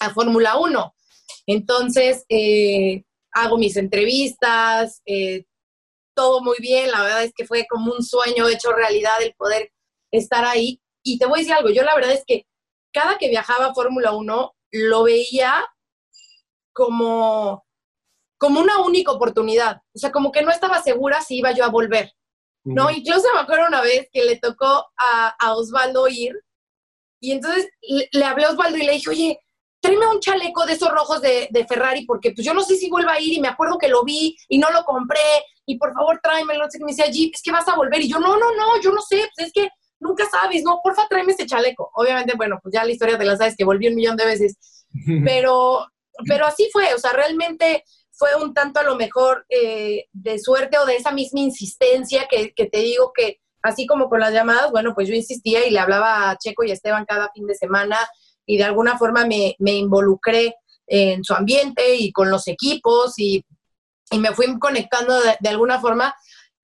a 0.00 0.10
Fórmula 0.10 0.56
1. 0.56 0.94
Entonces, 1.46 2.24
eh, 2.30 3.04
hago 3.32 3.58
mis 3.58 3.76
entrevistas, 3.76 5.02
eh, 5.04 5.44
todo 6.14 6.42
muy 6.42 6.56
bien, 6.58 6.90
la 6.90 7.02
verdad 7.02 7.22
es 7.22 7.32
que 7.34 7.46
fue 7.46 7.66
como 7.68 7.92
un 7.92 8.02
sueño 8.02 8.48
hecho 8.48 8.72
realidad 8.72 9.22
el 9.22 9.34
poder 9.34 9.70
estar 10.10 10.46
ahí. 10.46 10.80
Y 11.04 11.18
te 11.18 11.26
voy 11.26 11.40
a 11.40 11.42
decir 11.42 11.54
algo, 11.54 11.68
yo 11.68 11.82
la 11.82 11.94
verdad 11.94 12.12
es 12.12 12.24
que 12.26 12.46
cada 12.94 13.18
que 13.18 13.28
viajaba 13.28 13.66
a 13.66 13.74
Fórmula 13.74 14.12
1 14.12 14.54
lo 14.72 15.04
veía 15.04 15.64
como, 16.72 17.64
como 18.38 18.60
una 18.60 18.80
única 18.80 19.12
oportunidad, 19.12 19.82
o 19.94 19.98
sea, 19.98 20.10
como 20.10 20.32
que 20.32 20.42
no 20.42 20.50
estaba 20.50 20.82
segura 20.82 21.20
si 21.20 21.38
iba 21.38 21.52
yo 21.52 21.64
a 21.64 21.68
volver. 21.68 22.12
¿no? 22.64 22.90
Incluso 22.90 23.26
me 23.34 23.40
acuerdo 23.40 23.66
una 23.66 23.80
vez 23.80 24.08
que 24.12 24.24
le 24.24 24.38
tocó 24.38 24.86
a, 24.96 25.34
a 25.38 25.54
Osvaldo 25.54 26.06
ir 26.08 26.32
y 27.20 27.32
entonces 27.32 27.68
le, 27.82 28.08
le, 28.12 28.24
hablé 28.24 28.44
a 28.44 28.50
Osvaldo 28.50 28.78
y 28.78 28.84
le 28.84 28.92
dije, 28.92 29.10
oye, 29.10 29.40
tráeme 29.80 30.06
un 30.08 30.20
chaleco 30.20 30.64
de 30.64 30.74
esos 30.74 30.90
rojos 30.90 31.20
de, 31.20 31.48
de, 31.50 31.66
Ferrari, 31.66 32.04
porque 32.04 32.32
pues 32.32 32.46
yo 32.46 32.54
no 32.54 32.62
sé 32.62 32.76
si 32.76 32.88
vuelva 32.88 33.14
a 33.14 33.20
ir 33.20 33.32
y 33.32 33.40
me 33.40 33.48
acuerdo 33.48 33.78
que 33.78 33.88
lo 33.88 34.04
vi 34.04 34.36
y 34.48 34.58
no 34.58 34.70
lo 34.70 34.84
compré, 34.84 35.20
y 35.66 35.76
por 35.78 35.92
favor 35.92 36.20
tráemelo, 36.22 36.64
no 36.64 36.70
sé 36.70 36.78
qué 36.78 36.84
me 36.84 36.92
decía, 36.92 37.10
Jeep, 37.10 37.32
es 37.34 37.42
que 37.42 37.52
vas 37.52 37.68
a 37.68 37.76
volver, 37.76 38.00
y 38.00 38.08
yo, 38.08 38.18
no, 38.18 38.36
no, 38.36 38.54
no, 38.54 38.80
yo 38.80 38.92
no 38.92 39.00
sé, 39.02 39.28
pues 39.36 39.48
es 39.48 39.52
que 39.52 39.68
nunca 40.02 40.28
sabes, 40.28 40.62
no, 40.62 40.80
porfa, 40.82 41.06
tráeme 41.08 41.32
ese 41.32 41.46
chaleco. 41.46 41.90
Obviamente, 41.94 42.34
bueno, 42.36 42.58
pues 42.62 42.74
ya 42.74 42.84
la 42.84 42.92
historia 42.92 43.16
te 43.16 43.24
la 43.24 43.36
sabes, 43.36 43.56
que 43.56 43.64
volví 43.64 43.88
un 43.88 43.94
millón 43.94 44.16
de 44.16 44.26
veces, 44.26 44.56
pero, 45.24 45.86
pero 46.26 46.46
así 46.46 46.68
fue, 46.72 46.92
o 46.94 46.98
sea, 46.98 47.12
realmente 47.12 47.84
fue 48.10 48.34
un 48.40 48.52
tanto 48.52 48.80
a 48.80 48.84
lo 48.84 48.96
mejor 48.96 49.46
eh, 49.48 50.06
de 50.12 50.38
suerte 50.38 50.78
o 50.78 50.84
de 50.84 50.96
esa 50.96 51.12
misma 51.12 51.40
insistencia 51.40 52.28
que, 52.28 52.52
que 52.52 52.66
te 52.66 52.78
digo 52.78 53.12
que, 53.14 53.40
así 53.62 53.86
como 53.86 54.08
con 54.08 54.20
las 54.20 54.32
llamadas, 54.32 54.70
bueno, 54.70 54.92
pues 54.94 55.08
yo 55.08 55.14
insistía 55.14 55.66
y 55.66 55.70
le 55.70 55.78
hablaba 55.78 56.30
a 56.30 56.36
Checo 56.36 56.64
y 56.64 56.70
a 56.70 56.74
Esteban 56.74 57.06
cada 57.06 57.30
fin 57.32 57.46
de 57.46 57.54
semana, 57.54 57.96
y 58.44 58.58
de 58.58 58.64
alguna 58.64 58.98
forma 58.98 59.24
me, 59.24 59.54
me 59.60 59.72
involucré 59.72 60.56
en 60.86 61.22
su 61.22 61.32
ambiente 61.32 61.94
y 61.94 62.12
con 62.12 62.28
los 62.28 62.48
equipos 62.48 63.14
y, 63.18 63.44
y 64.10 64.18
me 64.18 64.32
fui 64.32 64.58
conectando 64.58 65.18
de, 65.20 65.36
de 65.38 65.48
alguna 65.48 65.80
forma 65.80 66.14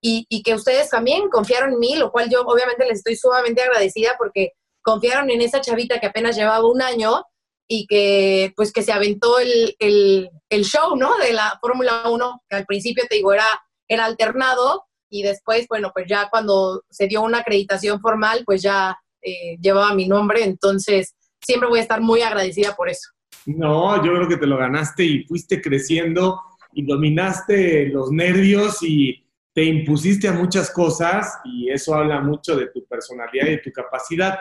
y, 0.02 0.26
y, 0.30 0.44
que 0.44 0.54
ustedes 0.54 0.90
también 0.90 1.30
confiaron 1.30 1.74
en 1.74 1.80
mí, 1.80 1.96
lo 1.96 2.12
cual 2.12 2.30
yo 2.30 2.42
obviamente 2.42 2.86
les 2.86 3.00
estoy 3.00 3.16
sumamente 3.16 3.62
agradecida 3.62 4.16
porque 4.18 4.52
confiaron 4.84 5.30
en 5.30 5.42
esa 5.42 5.60
chavita 5.60 6.00
que 6.00 6.08
apenas 6.08 6.36
llevaba 6.36 6.70
un 6.70 6.82
año 6.82 7.24
y 7.68 7.86
que 7.88 8.54
pues 8.56 8.72
que 8.72 8.84
se 8.84 8.94
aventó 8.94 9.40
el, 9.40 9.76
el, 9.80 10.30
el 10.50 10.64
show, 10.64 10.96
¿no? 10.96 11.18
De 11.18 11.34
la 11.34 11.58
Fórmula 11.60 12.04
1, 12.10 12.44
que 12.50 12.56
al 12.56 12.66
principio 12.66 13.04
te 13.10 13.16
digo 13.16 13.34
era, 13.34 13.48
era 13.88 14.06
alternado 14.06 14.86
y 15.10 15.24
después, 15.24 15.68
bueno, 15.68 15.92
pues 15.94 16.06
ya 16.08 16.30
cuando 16.30 16.84
se 16.90 17.08
dio 17.08 17.22
una 17.22 17.40
acreditación 17.40 18.00
formal, 18.00 18.44
pues 18.46 18.62
ya 18.62 18.98
eh, 19.22 19.58
llevaba 19.60 19.94
mi 19.94 20.08
nombre, 20.08 20.44
entonces 20.44 21.16
siempre 21.42 21.70
voy 21.70 21.80
a 21.80 21.84
estar 21.84 22.02
muy 22.02 22.22
agradecida 22.22 22.76
por 22.76 22.90
eso. 22.90 23.10
No, 23.46 24.04
yo 24.04 24.14
creo 24.14 24.28
que 24.28 24.38
te 24.38 24.48
lo 24.48 24.58
ganaste 24.58 25.04
y 25.04 25.24
fuiste 25.24 25.62
creciendo 25.62 26.42
y 26.74 26.86
dominaste 26.86 27.88
los 27.88 28.12
nervios 28.12 28.84
y 28.84 29.26
te 29.58 29.64
impusiste 29.64 30.28
a 30.28 30.34
muchas 30.34 30.70
cosas 30.70 31.40
y 31.44 31.72
eso 31.72 31.96
habla 31.96 32.22
mucho 32.22 32.56
de 32.56 32.68
tu 32.68 32.86
personalidad 32.86 33.48
y 33.48 33.52
de 33.54 33.58
tu 33.58 33.72
capacidad. 33.72 34.38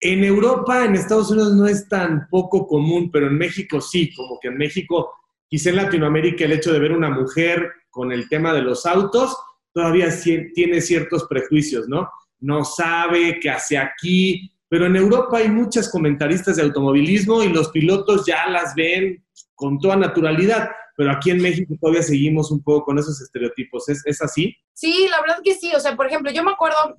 En 0.00 0.24
Europa, 0.24 0.84
en 0.84 0.96
Estados 0.96 1.30
Unidos 1.30 1.54
no 1.54 1.68
es 1.68 1.88
tan 1.88 2.26
poco 2.28 2.66
común, 2.66 3.08
pero 3.12 3.28
en 3.28 3.38
México 3.38 3.80
sí, 3.80 4.12
como 4.12 4.36
que 4.40 4.48
en 4.48 4.56
México, 4.56 5.12
quizá 5.46 5.70
en 5.70 5.76
Latinoamérica 5.76 6.44
el 6.44 6.50
hecho 6.50 6.72
de 6.72 6.80
ver 6.80 6.90
una 6.90 7.08
mujer 7.08 7.70
con 7.88 8.10
el 8.10 8.28
tema 8.28 8.52
de 8.52 8.62
los 8.62 8.84
autos 8.84 9.36
todavía 9.72 10.08
tiene 10.52 10.80
ciertos 10.80 11.28
prejuicios, 11.28 11.88
¿no? 11.88 12.10
No 12.40 12.64
sabe 12.64 13.38
qué 13.38 13.50
hace 13.50 13.78
aquí, 13.78 14.50
pero 14.68 14.86
en 14.86 14.96
Europa 14.96 15.38
hay 15.38 15.50
muchas 15.50 15.88
comentaristas 15.88 16.56
de 16.56 16.64
automovilismo 16.64 17.44
y 17.44 17.50
los 17.50 17.68
pilotos 17.68 18.26
ya 18.26 18.48
las 18.48 18.74
ven 18.74 19.24
con 19.54 19.78
toda 19.78 19.94
naturalidad, 19.94 20.68
pero 20.98 21.12
aquí 21.12 21.30
en 21.30 21.40
México 21.40 21.76
todavía 21.80 22.02
seguimos 22.02 22.50
un 22.50 22.60
poco 22.60 22.86
con 22.86 22.98
esos 22.98 23.20
estereotipos. 23.20 23.88
¿Es, 23.88 24.04
¿Es, 24.04 24.20
así? 24.20 24.56
Sí, 24.72 25.06
la 25.08 25.20
verdad 25.20 25.38
que 25.44 25.54
sí. 25.54 25.72
O 25.72 25.78
sea, 25.78 25.94
por 25.94 26.08
ejemplo, 26.08 26.32
yo 26.32 26.42
me 26.42 26.50
acuerdo 26.50 26.96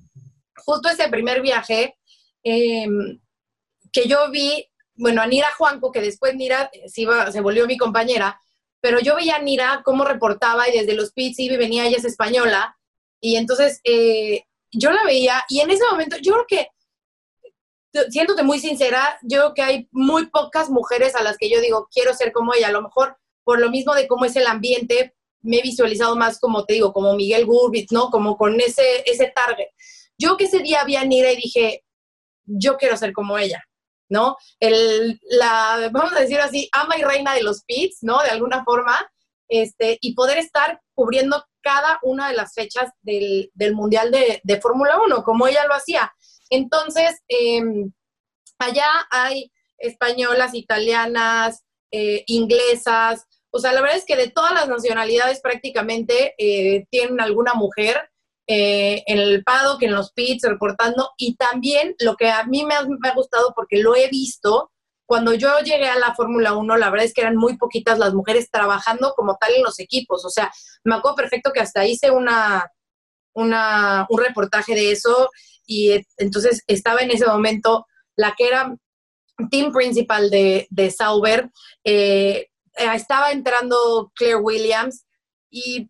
justo 0.56 0.88
ese 0.88 1.06
primer 1.10 1.42
viaje 1.42 1.98
eh, 2.42 2.86
que 3.92 4.08
yo 4.08 4.30
vi, 4.30 4.66
bueno, 4.94 5.20
a 5.20 5.26
Nira 5.26 5.48
Juanco, 5.58 5.92
que 5.92 6.00
después 6.00 6.34
Nira 6.34 6.70
se 6.86 7.40
volvió 7.42 7.66
mi 7.66 7.76
compañera, 7.76 8.40
pero 8.80 9.00
yo 9.00 9.16
veía 9.16 9.36
a 9.36 9.42
Nira 9.42 9.82
cómo 9.84 10.06
reportaba 10.06 10.66
y 10.66 10.72
desde 10.72 10.94
los 10.94 11.12
pits 11.12 11.38
iba 11.38 11.56
y 11.56 11.58
venía, 11.58 11.86
ella 11.86 11.98
es 11.98 12.06
española, 12.06 12.78
y 13.20 13.36
entonces 13.36 13.82
eh, 13.84 14.44
yo 14.72 14.92
la 14.92 15.04
veía 15.04 15.44
y 15.50 15.60
en 15.60 15.68
ese 15.70 15.84
momento 15.90 16.16
yo 16.22 16.32
creo 16.32 16.46
que 16.48 16.68
siéndote 18.08 18.44
muy 18.44 18.60
sincera, 18.60 19.18
yo 19.20 19.40
creo 19.40 19.54
que 19.54 19.62
hay 19.62 19.88
muy 19.90 20.30
pocas 20.30 20.70
mujeres 20.70 21.14
a 21.16 21.22
las 21.22 21.36
que 21.36 21.50
yo 21.50 21.60
digo, 21.60 21.88
quiero 21.92 22.14
ser 22.14 22.32
como 22.32 22.54
ella. 22.54 22.68
A 22.68 22.72
lo 22.72 22.82
mejor 22.82 23.18
por 23.50 23.58
lo 23.58 23.68
mismo 23.68 23.96
de 23.96 24.06
cómo 24.06 24.26
es 24.26 24.36
el 24.36 24.46
ambiente, 24.46 25.12
me 25.40 25.58
he 25.58 25.62
visualizado 25.62 26.14
más 26.14 26.38
como 26.38 26.64
te 26.66 26.74
digo, 26.74 26.92
como 26.92 27.16
Miguel 27.16 27.46
Gurbitz, 27.46 27.90
¿no? 27.90 28.08
Como 28.08 28.36
con 28.36 28.60
ese, 28.60 29.02
ese 29.06 29.32
target. 29.34 29.66
Yo 30.16 30.36
que 30.36 30.44
ese 30.44 30.60
día 30.60 30.84
vi 30.84 30.94
a 30.94 31.02
y 31.02 31.36
dije, 31.36 31.84
yo 32.44 32.76
quiero 32.76 32.96
ser 32.96 33.12
como 33.12 33.38
ella, 33.38 33.60
¿no? 34.08 34.36
El, 34.60 35.18
la, 35.30 35.90
vamos 35.90 36.12
a 36.12 36.20
decir 36.20 36.38
así, 36.38 36.68
ama 36.70 36.96
y 36.96 37.02
reina 37.02 37.34
de 37.34 37.42
los 37.42 37.64
pits, 37.64 37.98
¿no? 38.02 38.22
De 38.22 38.30
alguna 38.30 38.62
forma, 38.62 38.96
este, 39.48 39.98
y 40.00 40.14
poder 40.14 40.38
estar 40.38 40.80
cubriendo 40.94 41.44
cada 41.60 41.98
una 42.02 42.28
de 42.28 42.36
las 42.36 42.54
fechas 42.54 42.92
del, 43.02 43.50
del 43.54 43.74
Mundial 43.74 44.12
de, 44.12 44.40
de 44.44 44.60
Fórmula 44.60 44.96
1, 45.04 45.24
como 45.24 45.48
ella 45.48 45.66
lo 45.66 45.74
hacía. 45.74 46.14
Entonces, 46.50 47.18
eh, 47.26 47.64
allá 48.60 48.88
hay 49.10 49.50
españolas, 49.76 50.54
italianas, 50.54 51.64
eh, 51.92 52.22
inglesas, 52.28 53.26
o 53.50 53.58
sea, 53.58 53.72
la 53.72 53.80
verdad 53.80 53.98
es 53.98 54.04
que 54.04 54.16
de 54.16 54.30
todas 54.30 54.52
las 54.52 54.68
nacionalidades 54.68 55.40
prácticamente 55.40 56.34
eh, 56.38 56.86
tienen 56.90 57.20
alguna 57.20 57.54
mujer 57.54 58.10
eh, 58.46 59.02
en 59.06 59.18
el 59.18 59.44
paddock, 59.44 59.82
en 59.82 59.92
los 59.92 60.12
pits, 60.12 60.42
reportando, 60.42 61.10
y 61.16 61.36
también 61.36 61.94
lo 62.00 62.16
que 62.16 62.30
a 62.30 62.44
mí 62.44 62.64
me 62.64 62.74
ha, 62.74 63.14
gustado 63.14 63.52
porque 63.54 63.78
lo 63.78 63.94
he 63.94 64.08
visto, 64.08 64.72
cuando 65.06 65.34
yo 65.34 65.58
llegué 65.60 65.88
a 65.88 65.98
la 65.98 66.14
Fórmula 66.14 66.54
1, 66.54 66.76
la 66.76 66.90
verdad 66.90 67.06
es 67.06 67.14
que 67.14 67.20
eran 67.20 67.36
muy 67.36 67.56
poquitas 67.56 67.98
las 67.98 68.14
mujeres 68.14 68.50
trabajando 68.50 69.12
como 69.16 69.36
tal 69.36 69.54
en 69.54 69.62
los 69.62 69.78
equipos. 69.80 70.24
O 70.24 70.30
sea, 70.30 70.52
me 70.84 70.94
acuerdo 70.94 71.16
perfecto 71.16 71.52
que 71.52 71.60
hasta 71.60 71.84
hice 71.84 72.10
una, 72.10 72.70
una, 73.34 74.06
un 74.08 74.20
reportaje 74.20 74.74
de 74.74 74.92
eso 74.92 75.30
y 75.66 76.04
entonces 76.16 76.62
estaba 76.66 77.00
en 77.00 77.10
ese 77.10 77.26
momento 77.26 77.86
la 78.16 78.34
que 78.36 78.48
era 78.48 78.76
team 79.48 79.72
principal 79.72 80.28
de, 80.30 80.66
de 80.70 80.90
Sauber, 80.90 81.50
eh, 81.84 82.49
estaba 82.74 83.32
entrando 83.32 84.12
Claire 84.14 84.36
Williams 84.36 85.06
y 85.50 85.88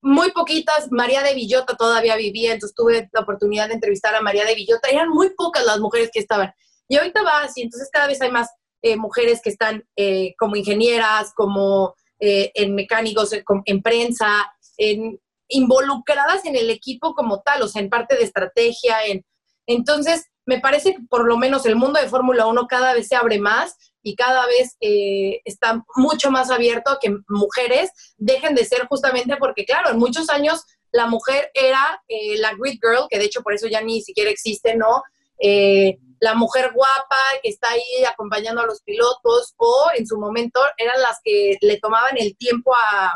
muy 0.00 0.30
poquitas, 0.30 0.88
María 0.90 1.22
de 1.22 1.34
Villota 1.34 1.76
todavía 1.76 2.16
vivía, 2.16 2.52
entonces 2.52 2.74
tuve 2.74 3.08
la 3.12 3.20
oportunidad 3.20 3.68
de 3.68 3.74
entrevistar 3.74 4.14
a 4.14 4.22
María 4.22 4.44
de 4.44 4.54
Villota, 4.54 4.88
eran 4.88 5.08
muy 5.08 5.30
pocas 5.30 5.64
las 5.66 5.80
mujeres 5.80 6.10
que 6.12 6.20
estaban. 6.20 6.52
Y 6.88 6.96
ahorita 6.96 7.22
va 7.22 7.42
así, 7.42 7.62
entonces 7.62 7.90
cada 7.92 8.06
vez 8.06 8.20
hay 8.22 8.30
más 8.30 8.48
eh, 8.82 8.96
mujeres 8.96 9.40
que 9.42 9.50
están 9.50 9.84
eh, 9.96 10.34
como 10.38 10.56
ingenieras, 10.56 11.32
como 11.34 11.94
eh, 12.20 12.52
en 12.54 12.74
mecánicos, 12.74 13.32
en 13.64 13.82
prensa, 13.82 14.52
en, 14.76 15.20
involucradas 15.48 16.44
en 16.44 16.56
el 16.56 16.70
equipo 16.70 17.14
como 17.14 17.40
tal, 17.42 17.62
o 17.62 17.68
sea, 17.68 17.82
en 17.82 17.90
parte 17.90 18.16
de 18.16 18.22
estrategia. 18.22 19.04
En... 19.06 19.24
Entonces, 19.66 20.26
me 20.46 20.60
parece 20.60 20.94
que 20.94 21.00
por 21.10 21.26
lo 21.26 21.36
menos 21.36 21.66
el 21.66 21.76
mundo 21.76 22.00
de 22.00 22.08
Fórmula 22.08 22.46
1 22.46 22.66
cada 22.68 22.94
vez 22.94 23.08
se 23.08 23.16
abre 23.16 23.38
más 23.38 23.76
y 24.02 24.14
cada 24.16 24.46
vez 24.46 24.76
eh, 24.80 25.40
está 25.44 25.84
mucho 25.96 26.30
más 26.30 26.50
abierto 26.50 26.90
a 26.90 26.98
que 26.98 27.16
mujeres 27.28 27.90
dejen 28.16 28.54
de 28.54 28.64
ser 28.64 28.86
justamente 28.86 29.36
porque, 29.36 29.64
claro, 29.64 29.90
en 29.90 29.98
muchos 29.98 30.30
años 30.30 30.64
la 30.92 31.06
mujer 31.06 31.50
era 31.54 32.02
eh, 32.08 32.38
la 32.38 32.52
grid 32.54 32.78
girl, 32.80 33.06
que 33.10 33.18
de 33.18 33.24
hecho 33.24 33.42
por 33.42 33.52
eso 33.52 33.66
ya 33.66 33.80
ni 33.80 34.00
siquiera 34.00 34.30
existe, 34.30 34.76
¿no? 34.76 35.02
Eh, 35.40 35.98
la 36.20 36.34
mujer 36.34 36.72
guapa 36.74 37.16
que 37.42 37.48
está 37.48 37.70
ahí 37.70 38.04
acompañando 38.10 38.60
a 38.60 38.66
los 38.66 38.82
pilotos 38.82 39.54
o 39.56 39.90
en 39.96 40.06
su 40.06 40.18
momento 40.18 40.60
eran 40.76 41.00
las 41.00 41.18
que 41.22 41.58
le 41.60 41.78
tomaban 41.78 42.16
el 42.18 42.36
tiempo 42.36 42.74
a, 42.74 43.12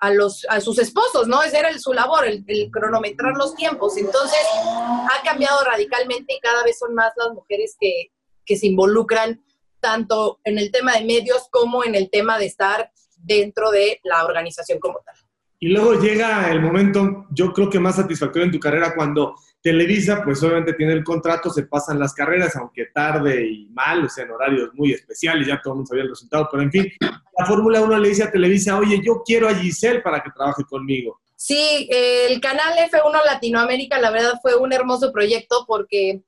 a, 0.00 0.10
los, 0.10 0.44
a 0.50 0.60
sus 0.60 0.78
esposos, 0.78 1.28
¿no? 1.28 1.42
Ese 1.42 1.58
era 1.58 1.70
el, 1.70 1.80
su 1.80 1.94
labor, 1.94 2.26
el, 2.26 2.44
el, 2.46 2.70
cronometrar 2.70 3.34
los 3.34 3.54
tiempos. 3.54 3.96
Entonces, 3.96 4.40
ha 4.58 5.22
cambiado 5.24 5.64
radicalmente 5.64 6.34
y 6.34 6.40
cada 6.40 6.62
vez 6.62 6.78
son 6.78 6.94
más 6.94 7.12
las 7.16 7.32
mujeres 7.32 7.76
que, 7.80 8.10
que 8.44 8.56
se 8.56 8.66
involucran 8.66 9.42
tanto 9.84 10.40
en 10.44 10.58
el 10.58 10.70
tema 10.70 10.92
de 10.94 11.04
medios 11.04 11.46
como 11.50 11.84
en 11.84 11.94
el 11.94 12.08
tema 12.08 12.38
de 12.38 12.46
estar 12.46 12.90
dentro 13.18 13.70
de 13.70 14.00
la 14.02 14.24
organización 14.24 14.78
como 14.78 15.00
tal. 15.04 15.14
Y 15.60 15.68
luego 15.68 16.00
llega 16.00 16.50
el 16.50 16.60
momento, 16.60 17.26
yo 17.30 17.52
creo 17.52 17.68
que 17.68 17.78
más 17.78 17.96
satisfactorio 17.96 18.46
en 18.46 18.52
tu 18.52 18.58
carrera, 18.58 18.94
cuando 18.94 19.34
Televisa, 19.62 20.22
pues 20.24 20.42
obviamente 20.42 20.72
tiene 20.72 20.94
el 20.94 21.04
contrato, 21.04 21.50
se 21.50 21.64
pasan 21.64 21.98
las 21.98 22.14
carreras, 22.14 22.56
aunque 22.56 22.86
tarde 22.86 23.46
y 23.46 23.66
mal, 23.66 24.04
o 24.04 24.08
sea, 24.08 24.24
en 24.24 24.30
horarios 24.30 24.70
muy 24.72 24.92
especiales, 24.92 25.46
ya 25.46 25.60
todo 25.62 25.74
el 25.74 25.76
mundo 25.76 25.88
sabía 25.88 26.04
el 26.04 26.10
resultado, 26.10 26.48
pero 26.50 26.62
en 26.62 26.70
fin, 26.70 26.90
la 27.00 27.46
Fórmula 27.46 27.82
1 27.82 27.98
le 27.98 28.08
dice 28.08 28.24
a 28.24 28.30
Televisa, 28.30 28.78
oye, 28.78 29.00
yo 29.04 29.22
quiero 29.24 29.48
a 29.48 29.54
Giselle 29.54 30.00
para 30.00 30.22
que 30.22 30.30
trabaje 30.30 30.64
conmigo. 30.64 31.20
Sí, 31.36 31.88
el 31.90 32.40
canal 32.40 32.72
F1 32.90 33.24
Latinoamérica, 33.24 33.98
la 33.98 34.10
verdad, 34.10 34.38
fue 34.40 34.56
un 34.56 34.72
hermoso 34.72 35.12
proyecto 35.12 35.64
porque 35.66 36.22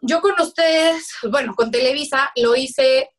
yo 0.00 0.20
con 0.20 0.32
ustedes, 0.40 1.10
bueno, 1.30 1.54
con 1.54 1.70
Televisa 1.70 2.30
lo 2.36 2.56
hice 2.56 3.10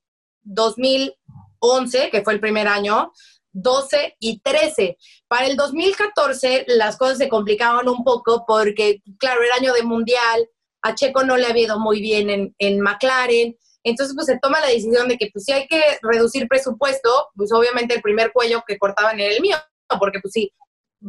2011, 0.43 2.09
que 2.09 2.21
fue 2.23 2.33
el 2.33 2.39
primer 2.39 2.67
año, 2.67 3.11
12 3.53 4.15
y 4.19 4.39
13. 4.39 4.97
Para 5.27 5.47
el 5.47 5.55
2014 5.55 6.65
las 6.67 6.97
cosas 6.97 7.17
se 7.17 7.29
complicaban 7.29 7.87
un 7.87 8.03
poco 8.03 8.45
porque, 8.47 9.01
claro, 9.17 9.41
el 9.41 9.51
año 9.51 9.73
de 9.73 9.83
mundial, 9.83 10.49
a 10.81 10.95
Checo 10.95 11.23
no 11.23 11.37
le 11.37 11.45
ha 11.45 11.57
ido 11.57 11.79
muy 11.79 12.01
bien 12.01 12.29
en, 12.29 12.55
en 12.57 12.79
McLaren, 12.79 13.55
entonces 13.83 14.15
pues 14.15 14.27
se 14.27 14.39
toma 14.39 14.59
la 14.61 14.67
decisión 14.67 15.07
de 15.07 15.17
que 15.17 15.29
pues 15.31 15.45
si 15.45 15.51
hay 15.51 15.67
que 15.67 15.81
reducir 16.01 16.47
presupuesto, 16.47 17.29
pues 17.35 17.51
obviamente 17.51 17.95
el 17.95 18.01
primer 18.01 18.31
cuello 18.31 18.63
que 18.67 18.77
cortaban 18.77 19.19
era 19.19 19.33
el 19.33 19.41
mío, 19.41 19.57
porque 19.99 20.19
pues 20.19 20.33
sí, 20.33 20.51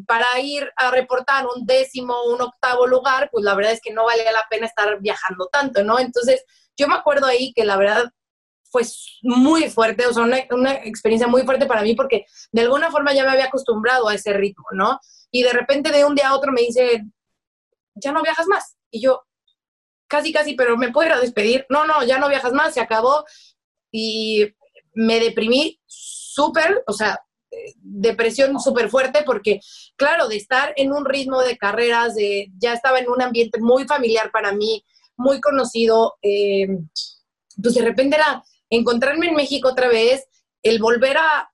para 0.06 0.26
ir 0.40 0.70
a 0.76 0.90
reportar 0.90 1.46
un 1.46 1.66
décimo, 1.66 2.24
un 2.24 2.40
octavo 2.40 2.86
lugar, 2.86 3.28
pues 3.30 3.44
la 3.44 3.54
verdad 3.54 3.72
es 3.72 3.80
que 3.80 3.92
no 3.92 4.04
valía 4.04 4.32
la 4.32 4.46
pena 4.48 4.66
estar 4.66 5.00
viajando 5.00 5.48
tanto, 5.52 5.84
¿no? 5.84 5.98
Entonces, 5.98 6.44
yo 6.76 6.88
me 6.88 6.94
acuerdo 6.94 7.26
ahí 7.26 7.52
que 7.54 7.64
la 7.64 7.76
verdad 7.76 8.10
fue 8.70 8.82
muy 9.22 9.68
fuerte, 9.68 10.06
o 10.06 10.12
sea, 10.14 10.24
una, 10.50 10.72
experiencia 10.84 11.28
muy 11.28 11.42
fuerte 11.42 11.66
para 11.66 11.82
mí 11.82 11.94
porque 11.94 12.24
de 12.50 12.62
alguna 12.62 12.90
forma 12.90 13.12
ya 13.12 13.24
me 13.24 13.30
había 13.30 13.46
acostumbrado 13.46 14.08
a 14.08 14.14
ese 14.14 14.32
ritmo, 14.32 14.64
¿no? 14.72 14.98
Y 15.30 15.42
de 15.42 15.52
repente 15.52 15.92
de 15.92 16.06
un 16.06 16.14
día 16.14 16.30
a 16.30 16.34
otro 16.34 16.52
me 16.52 16.62
dice, 16.62 17.04
ya 17.94 18.12
no 18.12 18.22
viajas 18.22 18.46
más. 18.46 18.76
Y 18.90 19.02
yo, 19.02 19.24
casi, 20.08 20.32
casi, 20.32 20.54
pero 20.54 20.78
me 20.78 20.90
puedo 20.90 21.06
ir 21.06 21.12
a 21.12 21.20
despedir. 21.20 21.66
No, 21.68 21.86
no, 21.86 22.02
ya 22.02 22.18
no 22.18 22.28
viajas 22.28 22.52
más, 22.52 22.72
se 22.72 22.80
acabó. 22.80 23.24
Y 23.90 24.54
me 24.94 25.20
deprimí 25.20 25.80
súper, 25.86 26.82
o 26.86 26.92
sea, 26.92 27.22
depresión 27.76 28.58
súper 28.60 28.88
fuerte 28.88 29.22
porque, 29.24 29.60
claro, 29.96 30.28
de 30.28 30.36
estar 30.36 30.72
en 30.76 30.92
un 30.92 31.04
ritmo 31.04 31.42
de 31.42 31.56
carreras, 31.56 32.14
de, 32.14 32.50
ya 32.58 32.72
estaba 32.72 32.98
en 32.98 33.08
un 33.08 33.22
ambiente 33.22 33.60
muy 33.60 33.84
familiar 33.84 34.30
para 34.30 34.52
mí, 34.52 34.84
muy 35.16 35.40
conocido, 35.40 36.14
eh, 36.22 36.68
pues 37.62 37.74
de 37.74 37.82
repente 37.82 38.16
era 38.16 38.42
encontrarme 38.70 39.28
en 39.28 39.34
México 39.34 39.68
otra 39.68 39.88
vez, 39.88 40.26
el 40.62 40.80
volver 40.80 41.18
a, 41.18 41.50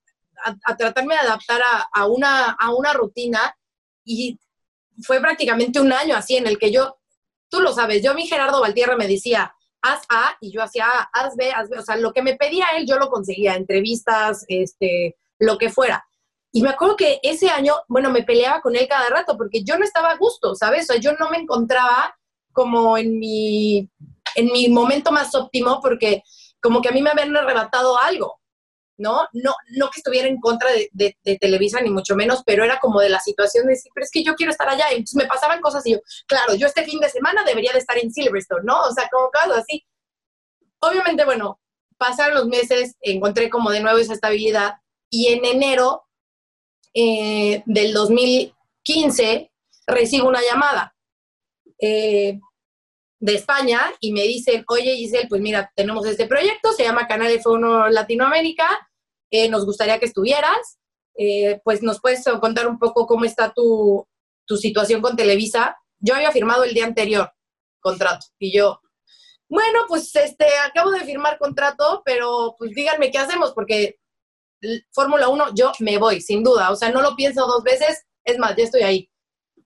a, 0.65 0.77
tratarme 0.77 1.15
de 1.15 1.21
adaptar 1.21 1.61
a, 1.63 1.89
a, 1.93 2.07
una, 2.07 2.51
a 2.53 2.75
una 2.75 2.93
rutina 2.93 3.57
y 4.05 4.39
fue 5.03 5.21
prácticamente 5.21 5.81
un 5.81 5.93
año 5.93 6.17
así 6.17 6.37
en 6.37 6.47
el 6.47 6.59
que 6.59 6.71
yo, 6.71 6.99
tú 7.49 7.61
lo 7.61 7.73
sabes, 7.73 8.03
yo 8.03 8.13
a 8.13 8.15
mi 8.15 8.27
Gerardo 8.27 8.61
Valtierra 8.61 8.97
me 8.97 9.09
decía, 9.09 9.53
haz 9.83 10.03
A 10.09 10.37
y 10.41 10.53
yo 10.53 10.63
hacía 10.63 10.87
A, 10.87 11.09
haz 11.13 11.37
B, 11.37 11.51
haz 11.51 11.69
B, 11.69 11.79
o 11.79 11.83
sea, 11.83 11.97
lo 11.97 12.13
que 12.13 12.23
me 12.23 12.37
pedía 12.37 12.67
él 12.77 12.87
yo 12.87 12.97
lo 12.97 13.09
conseguía, 13.09 13.55
entrevistas, 13.55 14.45
este, 14.49 15.17
lo 15.39 15.59
que 15.59 15.70
fuera. 15.70 16.05
Y 16.51 16.62
me 16.62 16.70
acuerdo 16.70 16.97
que 16.97 17.20
ese 17.22 17.51
año, 17.51 17.74
bueno, 17.89 18.11
me 18.11 18.22
peleaba 18.22 18.61
con 18.61 18.74
él 18.74 18.89
cada 18.89 19.09
rato 19.11 19.36
porque 19.36 19.62
yo 19.64 19.78
no 19.78 19.84
estaba 19.84 20.11
a 20.11 20.16
gusto, 20.16 20.55
¿sabes? 20.55 20.89
O 20.89 20.93
sea, 20.93 21.01
yo 21.01 21.12
no 21.12 21.28
me 21.30 21.39
encontraba 21.39 22.16
como 22.53 22.97
en 22.97 23.18
mi, 23.18 23.89
en 24.34 24.47
mi 24.47 24.68
momento 24.68 25.12
más 25.12 25.34
óptimo 25.34 25.80
porque 25.82 26.22
como 26.61 26.80
que 26.80 26.89
a 26.89 26.93
mí 26.93 27.03
me 27.03 27.11
habían 27.11 27.36
arrebatado 27.36 27.99
algo, 28.01 28.41
¿no? 28.97 29.28
No, 29.32 29.55
no 29.76 29.91
que 29.91 30.01
estuviera 30.01 30.26
en 30.26 30.41
contra 30.41 30.70
de, 30.72 31.16
Televisa, 31.41 31.80
ni 31.80 31.91
mucho 31.91 32.16
menos, 32.16 32.43
pero 32.45 32.64
era 32.64 32.80
como 32.80 33.01
de 33.01 33.11
la 33.11 33.20
situación 33.20 33.66
de 33.66 33.74
decir, 33.74 33.93
pero 33.95 34.05
es 34.05 34.11
que 34.11 34.24
yo 34.24 34.34
quiero 34.34 34.51
estar 34.51 34.68
allá. 34.68 34.86
Y 34.93 35.05
me 35.14 35.26
pasaban 35.26 35.61
cosas 35.61 35.86
y 35.86 35.93
yo, 35.93 35.99
claro, 36.26 36.55
yo 36.55 36.66
este 36.66 36.84
fin 36.84 36.99
de 36.99 37.11
semana 37.11 37.45
debería 37.45 37.72
de 37.72 37.78
estar 37.78 37.99
en 37.99 38.11
Silverstone, 38.11 38.64
¿no? 38.64 38.80
O 38.80 38.93
sea, 38.93 39.09
como 39.11 39.30
cosas 39.30 39.59
así. 39.59 39.86
Obviamente, 40.80 41.24
bueno, 41.24 41.61
pasaron 41.99 42.34
los 42.34 42.47
meses, 42.47 42.97
encontré 43.01 43.51
como 43.51 43.70
de 43.70 43.80
nuevo 43.80 43.99
esa 43.99 44.14
estabilidad 44.14 44.74
y 45.11 45.29
en 45.29 45.45
enero 45.45 46.05
eh, 46.95 47.63
del 47.67 47.93
2015 47.93 49.51
recibo 49.87 50.29
una 50.29 50.41
llamada 50.43 50.95
eh, 51.81 52.39
de 53.21 53.35
España 53.35 53.81
y 54.01 54.13
me 54.13 54.23
dicen, 54.23 54.65
oye 54.69 54.97
Giselle, 54.97 55.29
pues 55.29 55.41
mira, 55.41 55.73
tenemos 55.75 56.07
este 56.07 56.27
proyecto, 56.27 56.73
se 56.73 56.85
llama 56.85 57.09
Canal 57.09 57.33
F1 57.33 57.91
Latinoamérica, 57.91 58.89
eh, 59.31 59.49
nos 59.49 59.65
gustaría 59.65 59.99
que 59.99 60.07
estuvieras, 60.07 60.79
eh, 61.17 61.61
pues 61.65 61.83
nos 61.83 62.01
puedes 62.01 62.25
contar 62.41 62.69
un 62.69 62.79
poco 62.79 63.07
cómo 63.07 63.25
está 63.25 63.53
tu, 63.53 64.07
tu 64.47 64.57
situación 64.57 65.03
con 65.03 65.17
Televisa. 65.17 65.77
Yo 65.99 66.15
había 66.15 66.31
firmado 66.31 66.63
el 66.65 66.75
día 66.75 66.85
anterior 66.85 67.33
contrato 67.81 68.27
y 68.39 68.57
yo, 68.57 68.81
bueno, 69.49 69.81
pues 69.89 70.15
este, 70.15 70.47
acabo 70.65 70.91
de 70.91 71.05
firmar 71.05 71.39
contrato, 71.39 72.03
pero 72.05 72.55
pues 72.59 72.73
díganme 72.73 73.11
qué 73.11 73.19
hacemos, 73.19 73.53
porque 73.53 73.98
Fórmula 74.93 75.29
1, 75.29 75.55
yo 75.55 75.73
me 75.81 75.99
voy, 75.99 76.21
sin 76.21 76.43
duda. 76.43 76.71
O 76.71 76.77
sea, 76.77 76.91
no 76.91 77.03
lo 77.03 77.17
pienso 77.17 77.47
dos 77.47 77.63
veces. 77.63 78.05
Es 78.25 78.39
más, 78.39 78.57
ya 78.57 78.65
estoy 78.65 78.83
ahí. 78.83 79.11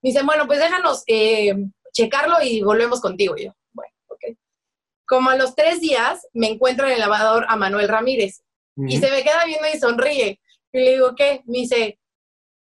Me 0.02 0.10
dicen, 0.10 0.26
bueno, 0.26 0.46
pues 0.46 0.58
déjanos 0.58 1.02
eh, 1.06 1.54
checarlo 1.92 2.42
y 2.42 2.62
volvemos 2.62 3.00
contigo. 3.00 3.36
Y 3.36 3.46
yo, 3.46 3.52
bueno, 3.72 3.92
ok. 4.08 4.36
Como 5.06 5.30
a 5.30 5.36
los 5.36 5.54
tres 5.54 5.80
días, 5.80 6.26
me 6.32 6.48
encuentro 6.48 6.86
en 6.86 6.94
el 6.94 7.00
lavador 7.00 7.46
a 7.48 7.56
Manuel 7.56 7.88
Ramírez. 7.88 8.42
Uh 8.76 8.84
-huh. 8.84 8.92
Y 8.92 8.98
se 8.98 9.10
me 9.10 9.22
queda 9.22 9.44
viendo 9.44 9.66
y 9.72 9.78
sonríe. 9.78 10.40
Y 10.72 10.78
le 10.78 10.90
digo, 10.92 11.14
¿qué? 11.14 11.42
Me 11.46 11.58
dice, 11.58 11.98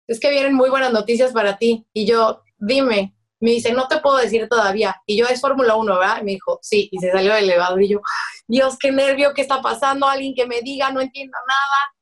es 0.06 0.20
que 0.20 0.30
vienen 0.30 0.54
muy 0.54 0.70
buenas 0.70 0.92
noticias 0.92 1.32
para 1.32 1.56
ti. 1.56 1.86
Y 1.92 2.06
yo, 2.06 2.42
dime. 2.58 3.14
Me 3.40 3.50
dice, 3.50 3.72
no 3.72 3.88
te 3.88 3.98
puedo 3.98 4.16
decir 4.16 4.48
todavía. 4.48 5.02
Y 5.06 5.16
yo, 5.18 5.26
es 5.26 5.40
Fórmula 5.40 5.76
1, 5.76 5.98
¿verdad? 5.98 6.18
Y 6.20 6.24
me 6.24 6.32
dijo, 6.32 6.58
sí. 6.62 6.88
Y 6.90 6.98
se 6.98 7.10
salió 7.10 7.34
del 7.34 7.44
elevador. 7.44 7.82
Y 7.82 7.88
yo, 7.88 8.00
Dios, 8.46 8.78
qué 8.78 8.90
nervio, 8.90 9.34
¿qué 9.34 9.42
está 9.42 9.60
pasando? 9.60 10.06
Alguien 10.06 10.34
que 10.34 10.46
me 10.46 10.60
diga, 10.62 10.90
no 10.90 11.00
entiendo 11.00 11.36
nada. 11.46 11.94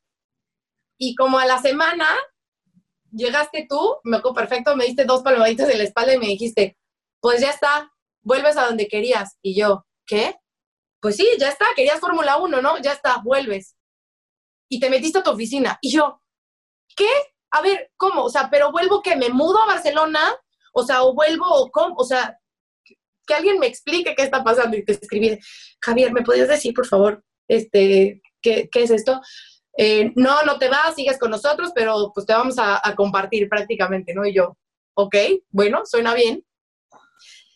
Y 1.05 1.17
como 1.17 1.41
a 1.41 1.47
la 1.47 1.61
semana 1.61 2.07
llegaste 3.11 3.67
tú, 3.69 3.97
me 4.05 4.19
acuerdo 4.19 4.37
perfecto, 4.37 4.77
me 4.77 4.85
diste 4.85 5.05
dos 5.05 5.23
palmaditas 5.23 5.69
en 5.69 5.79
la 5.79 5.83
espalda 5.83 6.15
y 6.15 6.19
me 6.19 6.29
dijiste, 6.29 6.79
pues 7.19 7.41
ya 7.41 7.51
está, 7.51 7.93
vuelves 8.21 8.57
a 8.57 8.67
donde 8.67 8.87
querías. 8.87 9.37
Y 9.43 9.59
yo, 9.59 9.85
¿qué? 10.07 10.37
Pues 11.01 11.17
sí, 11.17 11.27
ya 11.41 11.49
está, 11.49 11.67
querías 11.75 11.99
Fórmula 11.99 12.37
1, 12.37 12.63
¿no? 12.63 12.79
Ya 12.79 12.93
está, 12.93 13.21
vuelves. 13.21 13.75
Y 14.69 14.79
te 14.79 14.91
metiste 14.91 15.19
a 15.19 15.23
tu 15.25 15.33
oficina. 15.33 15.77
Y 15.81 15.91
yo, 15.91 16.23
¿qué? 16.95 17.11
A 17.51 17.63
ver, 17.63 17.91
¿cómo? 17.97 18.23
O 18.23 18.31
sea, 18.31 18.49
pero 18.49 18.71
vuelvo 18.71 19.03
que 19.03 19.17
me 19.17 19.29
mudo 19.29 19.61
a 19.61 19.67
Barcelona, 19.67 20.21
o 20.73 20.85
sea, 20.85 21.03
o 21.03 21.15
vuelvo, 21.15 21.47
o 21.49 21.69
cómo, 21.73 21.97
o 21.97 22.05
sea, 22.05 22.39
que 23.27 23.35
alguien 23.35 23.59
me 23.59 23.67
explique 23.67 24.15
qué 24.15 24.23
está 24.23 24.45
pasando. 24.45 24.77
Y 24.77 24.85
te 24.85 24.93
escribí, 24.93 25.37
Javier, 25.81 26.13
¿me 26.13 26.23
podías 26.23 26.47
decir, 26.47 26.73
por 26.73 26.87
favor, 26.87 27.25
este, 27.49 28.23
qué, 28.41 28.69
qué 28.71 28.85
es 28.85 28.93
esto? 28.93 29.21
Eh, 29.77 30.13
no, 30.17 30.43
no 30.43 30.59
te 30.59 30.69
vas, 30.69 30.95
sigues 30.95 31.19
con 31.19 31.31
nosotros, 31.31 31.73
pero 31.75 32.13
pues 32.15 32.27
te 32.27 32.35
vamos 32.35 32.57
a, 32.59 32.81
compartir 32.95 33.49
prácticamente, 33.49 34.15
¿no? 34.15 34.27
Y 34.27 34.35
yo, 34.35 34.57
ok, 34.95 35.17
bueno, 35.51 35.83
suena 35.85 36.15
bien. 36.15 36.45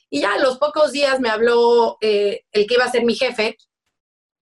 Y 0.08 0.20
ya 0.20 0.34
a 0.34 0.38
los 0.38 0.58
pocos 0.58 0.92
días 0.92 1.20
me 1.20 1.28
habló 1.28 1.98
eh, 2.00 2.44
el 2.52 2.66
que 2.66 2.74
iba 2.74 2.84
a 2.84 2.90
ser 2.90 3.04
mi 3.04 3.14
jefe, 3.14 3.56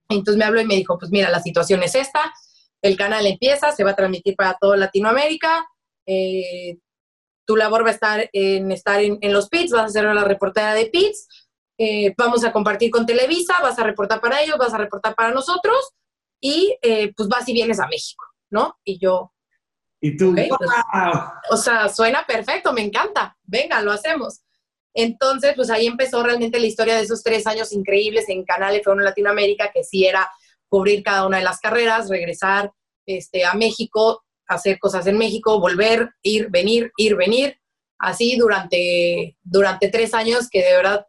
entonces 0.09 0.37
me 0.37 0.45
habló 0.45 0.61
y 0.61 0.67
me 0.67 0.77
dijo, 0.77 0.99
pues 0.99 1.11
mira, 1.11 1.31
la 1.31 1.41
situación 1.41 1.83
es 1.83 1.95
esta, 1.95 2.33
el 2.83 2.97
canal 2.97 3.27
empieza, 3.27 3.73
se 3.73 3.83
va 3.83 3.93
a 3.93 3.97
transmitir 3.97 4.37
para 4.37 4.57
toda 4.61 4.77
Latinoamérica, 4.77 5.67
eh, 6.07 6.79
tu 7.47 7.57
labor 7.57 7.85
va 7.85 7.89
a 7.89 7.95
estar 7.95 8.31
en 8.33 8.71
estar 8.71 9.01
en, 9.01 9.19
los 9.33 9.49
pits, 9.49 9.73
vas 9.73 9.87
a 9.87 9.89
ser 9.89 10.05
la 10.05 10.25
reportera 10.25 10.75
de 10.75 10.87
pits, 10.87 11.29
vamos 12.17 12.45
a 12.45 12.53
compartir 12.53 12.91
con 12.91 13.05
Televisa, 13.05 13.57
vas 13.63 13.79
a 13.79 13.85
reportar 13.85 14.21
para 14.21 14.43
ellos, 14.43 14.59
vas 14.59 14.73
a 14.73 14.79
reportar 14.79 15.15
para 15.15 15.31
nosotros, 15.31 15.95
y 16.45 16.77
eh, 16.83 17.11
pues 17.17 17.27
vas 17.27 17.49
y 17.49 17.55
vienes 17.55 17.81
a 17.81 17.87
México, 17.87 18.23
¿no? 18.51 18.79
Y 18.85 18.99
yo... 18.99 19.33
Y 19.99 20.15
tú, 20.15 20.33
okay, 20.33 20.51
pues, 20.51 20.71
o 21.51 21.57
sea, 21.57 21.89
suena 21.89 22.27
perfecto, 22.27 22.75
me 22.75 22.83
encanta, 22.83 23.35
venga, 23.45 23.81
lo 23.81 23.91
hacemos. 23.91 24.43
Entonces, 24.93 25.55
pues 25.57 25.71
ahí 25.71 25.87
empezó 25.87 26.23
realmente 26.23 26.61
la 26.61 26.67
historia 26.67 26.97
de 26.97 27.05
esos 27.05 27.23
tres 27.23 27.47
años 27.47 27.73
increíbles 27.73 28.29
en 28.29 28.45
Canal 28.45 28.75
F1 28.75 29.03
Latinoamérica, 29.03 29.73
que 29.73 29.85
sí 29.85 30.05
era 30.05 30.31
cubrir 30.69 31.03
cada 31.03 31.27
una 31.27 31.39
de 31.39 31.45
las 31.45 31.61
carreras, 31.61 32.11
regresar 32.11 32.71
este, 33.07 33.47
a 33.47 33.55
México, 33.55 34.23
hacer 34.47 34.79
cosas 34.79 35.07
en 35.07 35.17
México, 35.17 35.59
volver, 35.59 36.11
ir, 36.21 36.51
venir, 36.51 36.93
ir, 36.99 37.17
venir, 37.17 37.59
así 37.99 38.37
durante, 38.37 39.39
durante 39.43 39.89
tres 39.89 40.13
años 40.13 40.51
que 40.51 40.63
de 40.63 40.77
verdad 40.77 41.07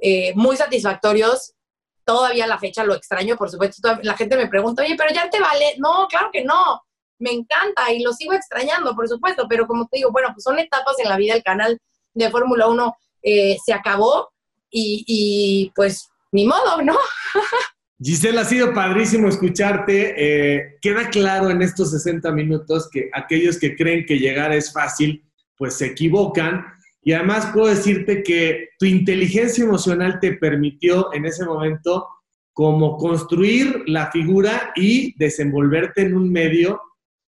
eh, 0.00 0.32
muy 0.36 0.56
satisfactorios 0.56 1.54
todavía 2.04 2.46
la 2.46 2.58
fecha 2.58 2.84
lo 2.84 2.94
extraño, 2.94 3.36
por 3.36 3.50
supuesto. 3.50 3.98
La 4.02 4.16
gente 4.16 4.36
me 4.36 4.48
pregunta, 4.48 4.82
oye, 4.82 4.96
pero 4.96 5.12
ya 5.12 5.28
te 5.30 5.40
vale. 5.40 5.74
No, 5.78 6.06
claro 6.08 6.30
que 6.32 6.44
no. 6.44 6.82
Me 7.18 7.30
encanta 7.30 7.92
y 7.92 8.02
lo 8.02 8.12
sigo 8.12 8.32
extrañando, 8.32 8.94
por 8.94 9.08
supuesto. 9.08 9.46
Pero 9.48 9.66
como 9.66 9.86
te 9.86 9.98
digo, 9.98 10.10
bueno, 10.10 10.28
pues 10.32 10.44
son 10.44 10.58
etapas 10.58 10.98
en 10.98 11.08
la 11.08 11.16
vida. 11.16 11.34
El 11.34 11.42
canal 11.42 11.80
de 12.14 12.30
Fórmula 12.30 12.66
1 12.68 12.96
eh, 13.22 13.56
se 13.64 13.72
acabó 13.72 14.32
y, 14.70 15.04
y, 15.06 15.72
pues 15.74 16.08
ni 16.32 16.46
modo, 16.46 16.82
¿no? 16.82 16.96
Giselle, 18.02 18.40
ha 18.40 18.44
sido 18.44 18.74
padrísimo 18.74 19.28
escucharte. 19.28 20.14
Eh, 20.16 20.78
queda 20.82 21.08
claro 21.08 21.50
en 21.50 21.62
estos 21.62 21.92
60 21.92 22.32
minutos 22.32 22.88
que 22.90 23.10
aquellos 23.12 23.58
que 23.58 23.76
creen 23.76 24.04
que 24.06 24.18
llegar 24.18 24.52
es 24.52 24.72
fácil, 24.72 25.24
pues 25.56 25.74
se 25.74 25.86
equivocan. 25.86 26.64
Y 27.02 27.12
además 27.12 27.50
puedo 27.52 27.66
decirte 27.66 28.22
que 28.22 28.70
tu 28.78 28.86
inteligencia 28.86 29.64
emocional 29.64 30.18
te 30.20 30.34
permitió 30.34 31.12
en 31.12 31.26
ese 31.26 31.44
momento 31.44 32.06
como 32.52 32.96
construir 32.96 33.82
la 33.86 34.10
figura 34.10 34.72
y 34.76 35.16
desenvolverte 35.18 36.02
en 36.02 36.16
un 36.16 36.30
medio 36.30 36.80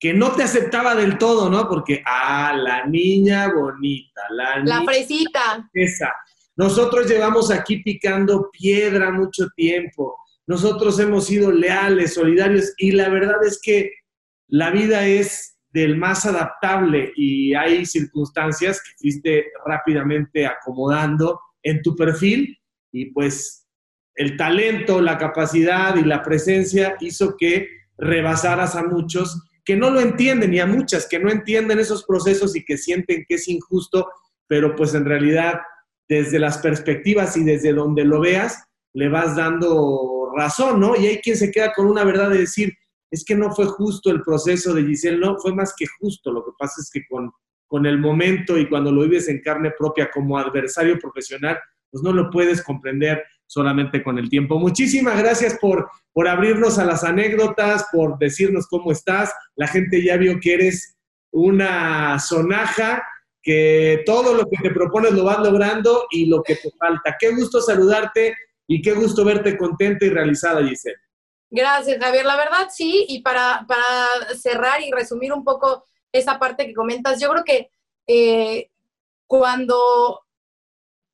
que 0.00 0.12
no 0.12 0.32
te 0.32 0.42
aceptaba 0.42 0.96
del 0.96 1.16
todo, 1.16 1.48
¿no? 1.48 1.68
Porque, 1.68 2.02
ah, 2.04 2.54
la 2.56 2.86
niña 2.86 3.52
bonita, 3.54 4.22
la, 4.30 4.58
la 4.64 4.82
fresita. 4.82 5.68
Esa. 5.72 6.12
Nosotros 6.56 7.08
llevamos 7.08 7.52
aquí 7.52 7.78
picando 7.78 8.50
piedra 8.50 9.12
mucho 9.12 9.46
tiempo 9.54 10.18
nosotros 10.46 10.98
hemos 10.98 11.26
sido 11.26 11.52
leales, 11.52 12.14
solidarios 12.14 12.74
y 12.76 12.92
la 12.92 13.08
verdad 13.08 13.44
es 13.46 13.60
que 13.62 13.92
la 14.48 14.70
vida 14.70 15.06
es 15.06 15.56
del 15.72 15.96
más 15.96 16.26
adaptable 16.26 17.12
y 17.16 17.54
hay 17.54 17.86
circunstancias 17.86 18.80
que 18.82 18.92
fuiste 18.98 19.46
rápidamente 19.64 20.46
acomodando 20.46 21.40
en 21.62 21.80
tu 21.82 21.96
perfil 21.96 22.58
y 22.92 23.06
pues 23.12 23.66
el 24.14 24.36
talento, 24.36 25.00
la 25.00 25.16
capacidad 25.16 25.96
y 25.96 26.04
la 26.04 26.22
presencia 26.22 26.96
hizo 27.00 27.36
que 27.38 27.68
rebasaras 27.96 28.76
a 28.76 28.82
muchos 28.82 29.42
que 29.64 29.76
no 29.76 29.90
lo 29.90 30.00
entienden 30.00 30.52
y 30.52 30.60
a 30.60 30.66
muchas 30.66 31.08
que 31.08 31.18
no 31.18 31.30
entienden 31.30 31.78
esos 31.78 32.04
procesos 32.04 32.56
y 32.56 32.64
que 32.64 32.76
sienten 32.76 33.24
que 33.28 33.36
es 33.36 33.48
injusto, 33.48 34.08
pero 34.46 34.74
pues 34.74 34.94
en 34.94 35.04
realidad 35.04 35.60
desde 36.08 36.38
las 36.38 36.58
perspectivas 36.58 37.36
y 37.36 37.44
desde 37.44 37.72
donde 37.72 38.04
lo 38.04 38.20
veas, 38.20 38.64
le 38.92 39.08
vas 39.08 39.36
dando 39.36 40.30
razón, 40.36 40.80
¿no? 40.80 40.96
Y 40.96 41.06
hay 41.06 41.18
quien 41.18 41.36
se 41.36 41.50
queda 41.50 41.72
con 41.72 41.86
una 41.86 42.04
verdad 42.04 42.30
de 42.30 42.38
decir, 42.38 42.74
es 43.12 43.24
que 43.26 43.36
no 43.36 43.54
fue 43.54 43.66
justo 43.66 44.10
el 44.10 44.22
proceso 44.22 44.72
de 44.72 44.84
Giselle, 44.84 45.18
no, 45.18 45.36
fue 45.38 45.54
más 45.54 45.74
que 45.76 45.84
justo. 46.00 46.32
Lo 46.32 46.42
que 46.42 46.52
pasa 46.58 46.80
es 46.80 46.90
que 46.90 47.04
con, 47.06 47.30
con 47.66 47.84
el 47.84 47.98
momento 47.98 48.56
y 48.56 48.66
cuando 48.66 48.90
lo 48.90 49.02
vives 49.02 49.28
en 49.28 49.42
carne 49.42 49.70
propia 49.78 50.10
como 50.10 50.38
adversario 50.38 50.98
profesional, 50.98 51.58
pues 51.90 52.02
no 52.02 52.10
lo 52.10 52.30
puedes 52.30 52.62
comprender 52.62 53.22
solamente 53.46 54.02
con 54.02 54.18
el 54.18 54.30
tiempo. 54.30 54.58
Muchísimas 54.58 55.18
gracias 55.18 55.58
por, 55.60 55.90
por 56.14 56.26
abrirnos 56.26 56.78
a 56.78 56.86
las 56.86 57.04
anécdotas, 57.04 57.86
por 57.92 58.18
decirnos 58.18 58.66
cómo 58.66 58.90
estás. 58.90 59.30
La 59.56 59.68
gente 59.68 60.02
ya 60.02 60.16
vio 60.16 60.40
que 60.40 60.54
eres 60.54 60.96
una 61.32 62.18
sonaja, 62.18 63.02
que 63.42 64.04
todo 64.06 64.34
lo 64.34 64.46
que 64.46 64.56
te 64.62 64.70
propones 64.70 65.12
lo 65.12 65.24
vas 65.24 65.40
logrando 65.40 66.06
y 66.10 66.26
lo 66.26 66.42
que 66.42 66.54
te 66.54 66.70
falta. 66.78 67.14
Qué 67.20 67.34
gusto 67.34 67.60
saludarte 67.60 68.34
y 68.66 68.80
qué 68.80 68.94
gusto 68.94 69.22
verte 69.22 69.58
contenta 69.58 70.06
y 70.06 70.08
realizada, 70.08 70.66
Giselle. 70.66 70.96
Gracias, 71.54 72.02
Javier. 72.02 72.24
La 72.24 72.36
verdad, 72.36 72.68
sí, 72.70 73.04
y 73.08 73.20
para, 73.20 73.66
para 73.68 73.84
cerrar 74.40 74.80
y 74.80 74.90
resumir 74.90 75.34
un 75.34 75.44
poco 75.44 75.84
esa 76.10 76.38
parte 76.38 76.66
que 76.66 76.72
comentas, 76.72 77.20
yo 77.20 77.28
creo 77.28 77.44
que 77.44 77.70
eh, 78.06 78.70
cuando 79.26 80.22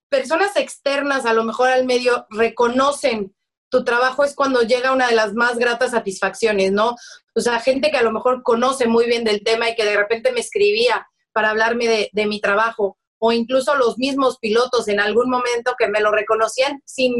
personas 0.09 0.57
externas, 0.57 1.27
a 1.27 1.33
lo 1.33 1.43
mejor 1.43 1.69
al 1.71 1.85
medio, 1.85 2.25
reconocen 2.31 3.35
tu 3.69 3.83
trabajo 3.83 4.25
es 4.25 4.37
cuando 4.37 4.63
llega 4.63 4.93
una 4.93 5.09
de 5.09 5.17
las 5.17 5.35
más 5.35 5.59
gratas 5.59 5.91
satisfacciones, 5.91 6.71
¿no? 6.71 6.95
O 7.35 7.41
sea, 7.41 7.59
gente 7.59 7.91
que 7.91 7.99
a 7.99 8.03
lo 8.03 8.13
mejor 8.13 8.45
conoce 8.45 8.87
muy 8.87 9.07
bien 9.07 9.25
del 9.25 9.43
tema 9.43 9.69
y 9.69 9.75
que 9.75 9.85
de 9.85 9.97
repente 9.97 10.31
me 10.33 10.41
escribía 10.41 11.07
para 11.33 11.51
hablarme 11.51 11.89
de, 11.89 12.11
de 12.13 12.27
mi 12.27 12.41
trabajo, 12.41 12.97
o 13.19 13.33
incluso 13.33 13.75
los 13.75 13.99
mismos 13.99 14.39
pilotos 14.39 14.87
en 14.87 15.01
algún 15.01 15.29
momento 15.29 15.75
que 15.77 15.89
me 15.89 16.01
lo 16.01 16.13
reconocían 16.13 16.81
sin, 16.87 17.17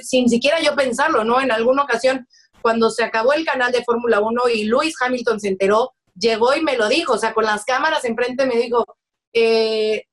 sin 0.00 0.28
siquiera 0.30 0.60
yo 0.60 0.74
pensarlo, 0.74 1.22
¿no? 1.22 1.40
En 1.40 1.52
alguna 1.52 1.82
ocasión, 1.82 2.26
cuando 2.62 2.90
se 2.90 3.04
acabó 3.04 3.32
el 3.32 3.44
canal 3.44 3.72
de 3.72 3.84
Fórmula 3.84 4.20
1 4.20 4.48
y 4.48 4.64
Lewis 4.64 4.94
Hamilton 5.00 5.40
se 5.40 5.48
enteró, 5.48 5.92
llegó 6.14 6.54
y 6.54 6.62
me 6.62 6.76
lo 6.76 6.88
dijo, 6.88 7.14
o 7.14 7.18
sea, 7.18 7.34
con 7.34 7.44
las 7.44 7.64
cámaras 7.64 8.04
enfrente 8.04 8.46
me 8.46 8.56
dijo, 8.56 8.84
eh, 9.32 10.04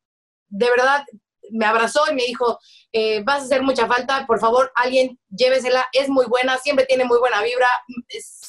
de 0.47 0.69
verdad, 0.69 1.03
me 1.51 1.65
abrazó 1.65 2.01
y 2.09 2.15
me 2.15 2.23
dijo, 2.23 2.59
eh, 2.91 3.21
vas 3.23 3.41
a 3.41 3.45
hacer 3.45 3.63
mucha 3.63 3.87
falta, 3.87 4.25
por 4.27 4.39
favor, 4.39 4.71
alguien 4.75 5.19
llévesela, 5.29 5.85
es 5.93 6.09
muy 6.09 6.25
buena, 6.25 6.57
siempre 6.57 6.85
tiene 6.85 7.05
muy 7.05 7.19
buena 7.19 7.41
vibra, 7.41 7.67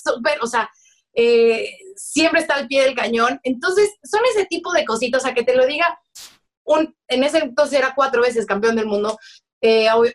súper, 0.02 0.38
o 0.42 0.46
sea, 0.46 0.70
eh, 1.14 1.70
siempre 1.96 2.40
está 2.40 2.54
al 2.54 2.68
pie 2.68 2.82
del 2.82 2.94
cañón. 2.94 3.40
Entonces, 3.42 3.90
son 4.04 4.20
ese 4.30 4.46
tipo 4.46 4.72
de 4.72 4.84
cositas, 4.84 5.24
a 5.24 5.34
que 5.34 5.42
te 5.42 5.56
lo 5.56 5.66
diga, 5.66 5.98
en 7.08 7.24
ese 7.24 7.38
entonces 7.38 7.78
era 7.78 7.94
cuatro 7.96 8.22
veces 8.22 8.46
campeón 8.46 8.76
del 8.76 8.86
mundo, 8.86 9.18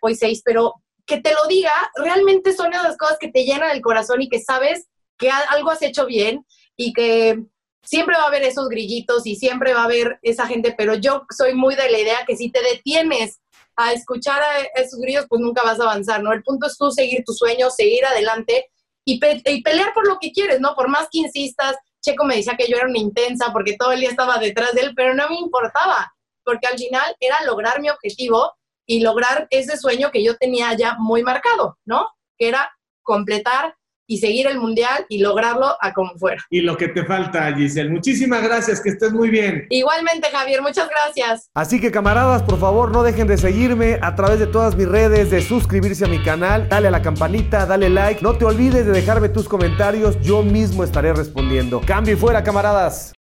hoy 0.02 0.16
seis, 0.16 0.42
pero 0.44 0.74
que 1.06 1.22
te 1.22 1.34
lo 1.34 1.46
diga, 1.48 1.72
realmente 1.96 2.54
son 2.54 2.74
esas 2.74 2.98
cosas 2.98 3.18
que 3.20 3.32
te 3.32 3.44
llenan 3.44 3.72
el 3.72 3.82
corazón 3.82 4.22
y 4.22 4.30
que 4.30 4.40
sabes 4.40 4.88
que 5.18 5.30
algo 5.30 5.72
has 5.72 5.82
hecho 5.82 6.06
bien 6.06 6.46
y 6.76 6.94
que 6.94 7.40
siempre 7.84 8.18
va 8.18 8.24
a 8.24 8.28
haber 8.28 8.44
esos 8.44 8.68
grillitos 8.68 9.26
y 9.26 9.36
siempre 9.36 9.74
va 9.74 9.82
a 9.82 9.86
haber 9.86 10.20
esa 10.24 10.48
gente, 10.48 10.74
pero 10.78 10.96
yo 10.96 11.26
soy 11.36 11.54
muy 11.54 11.76
de 11.76 11.90
la 11.90 12.00
idea 12.00 12.26
que 12.26 12.36
si 12.36 12.52
te 12.52 12.62
detienes 12.62 13.40
a 13.76 13.94
escuchar 13.94 14.42
a 14.42 14.82
esos 14.82 15.00
grillos, 15.00 15.26
pues 15.30 15.42
nunca 15.42 15.64
vas 15.64 15.80
a 15.80 15.84
avanzar, 15.84 16.24
¿no? 16.24 16.34
El 16.34 16.44
punto 16.44 16.68
es 16.68 16.78
tú 16.78 16.90
seguir 16.92 17.24
tus 17.26 17.38
sueños, 17.38 17.76
seguir 17.76 18.06
adelante 18.06 18.72
y, 19.06 19.20
y 19.24 19.62
pelear 19.62 19.94
por 19.94 20.08
lo 20.08 20.18
que 20.20 20.32
quieres, 20.32 20.60
¿no? 20.60 20.76
Por 20.76 20.88
más 20.88 21.08
que 21.12 21.20
insistas, 21.20 21.76
Checo 22.02 22.26
me 22.26 22.38
decía 22.38 22.56
que 22.58 22.68
yo 22.68 22.78
era 22.78 22.88
una 22.88 23.00
intensa 23.00 23.52
porque 23.52 23.76
todo 23.78 23.92
el 23.92 24.00
día 24.00 24.10
estaba 24.10 24.38
detrás 24.38 24.74
de 24.74 24.82
él, 24.82 24.94
pero 24.96 25.14
no 25.14 25.30
me 25.30 25.38
importaba, 25.38 26.14
porque 26.44 26.68
al 26.68 26.78
final 26.78 27.16
era 27.20 27.44
lograr 27.46 27.82
mi 27.82 27.90
objetivo 27.90 28.54
y 28.86 29.02
lograr 29.02 29.48
ese 29.50 29.78
sueño 29.78 30.12
que 30.12 30.24
yo 30.24 30.36
tenía 30.38 30.74
ya 30.74 30.96
muy 31.00 31.24
marcado, 31.24 31.78
¿no? 31.86 32.08
Que 32.38 32.50
era 32.50 32.72
completar 33.04 33.76
y 34.08 34.18
seguir 34.20 34.48
el 34.48 34.60
mundial 34.60 35.06
y 35.10 35.20
lograrlo 35.20 35.76
a 35.82 35.94
como 35.94 36.16
fuera. 36.18 36.42
Y 36.50 36.62
lo 36.62 36.78
que 36.78 36.90
te 36.90 37.06
falta, 37.06 37.52
Giselle. 37.56 37.90
Muchísimas 37.90 38.44
gracias, 38.44 38.82
que 38.82 38.90
estés 38.90 39.12
muy 39.12 39.30
bien. 39.30 39.66
Igualmente, 39.70 40.30
Javier, 40.30 40.62
muchas 40.62 40.90
gracias. 40.90 41.50
Así 41.54 41.82
que 41.82 41.92
camaradas, 41.92 42.44
por 42.44 42.60
favor, 42.60 42.92
no 42.92 43.04
dejen 43.04 43.28
de 43.28 43.38
seguirme 43.38 44.00
a 44.02 44.16
través 44.16 44.40
de 44.40 44.48
todas 44.48 44.76
mis 44.76 44.88
redes, 44.88 45.32
de 45.32 45.42
suscribirse 45.42 46.06
a 46.06 46.08
mi 46.08 46.22
canal, 46.22 46.70
dale 46.70 46.88
a 46.90 46.92
la 46.92 47.02
campanita, 47.02 47.66
dale 47.66 47.90
like. 47.90 48.22
No 48.22 48.38
te 48.38 48.46
olvides 48.46 48.86
de 48.86 48.92
dejarme 48.92 49.30
tus 49.30 49.50
comentarios, 49.50 50.20
yo 50.22 50.44
mismo 50.44 50.84
estaré 50.84 51.14
respondiendo. 51.14 51.82
Cambio 51.82 52.14
y 52.14 52.18
fuera, 52.18 52.44
camaradas. 52.44 53.15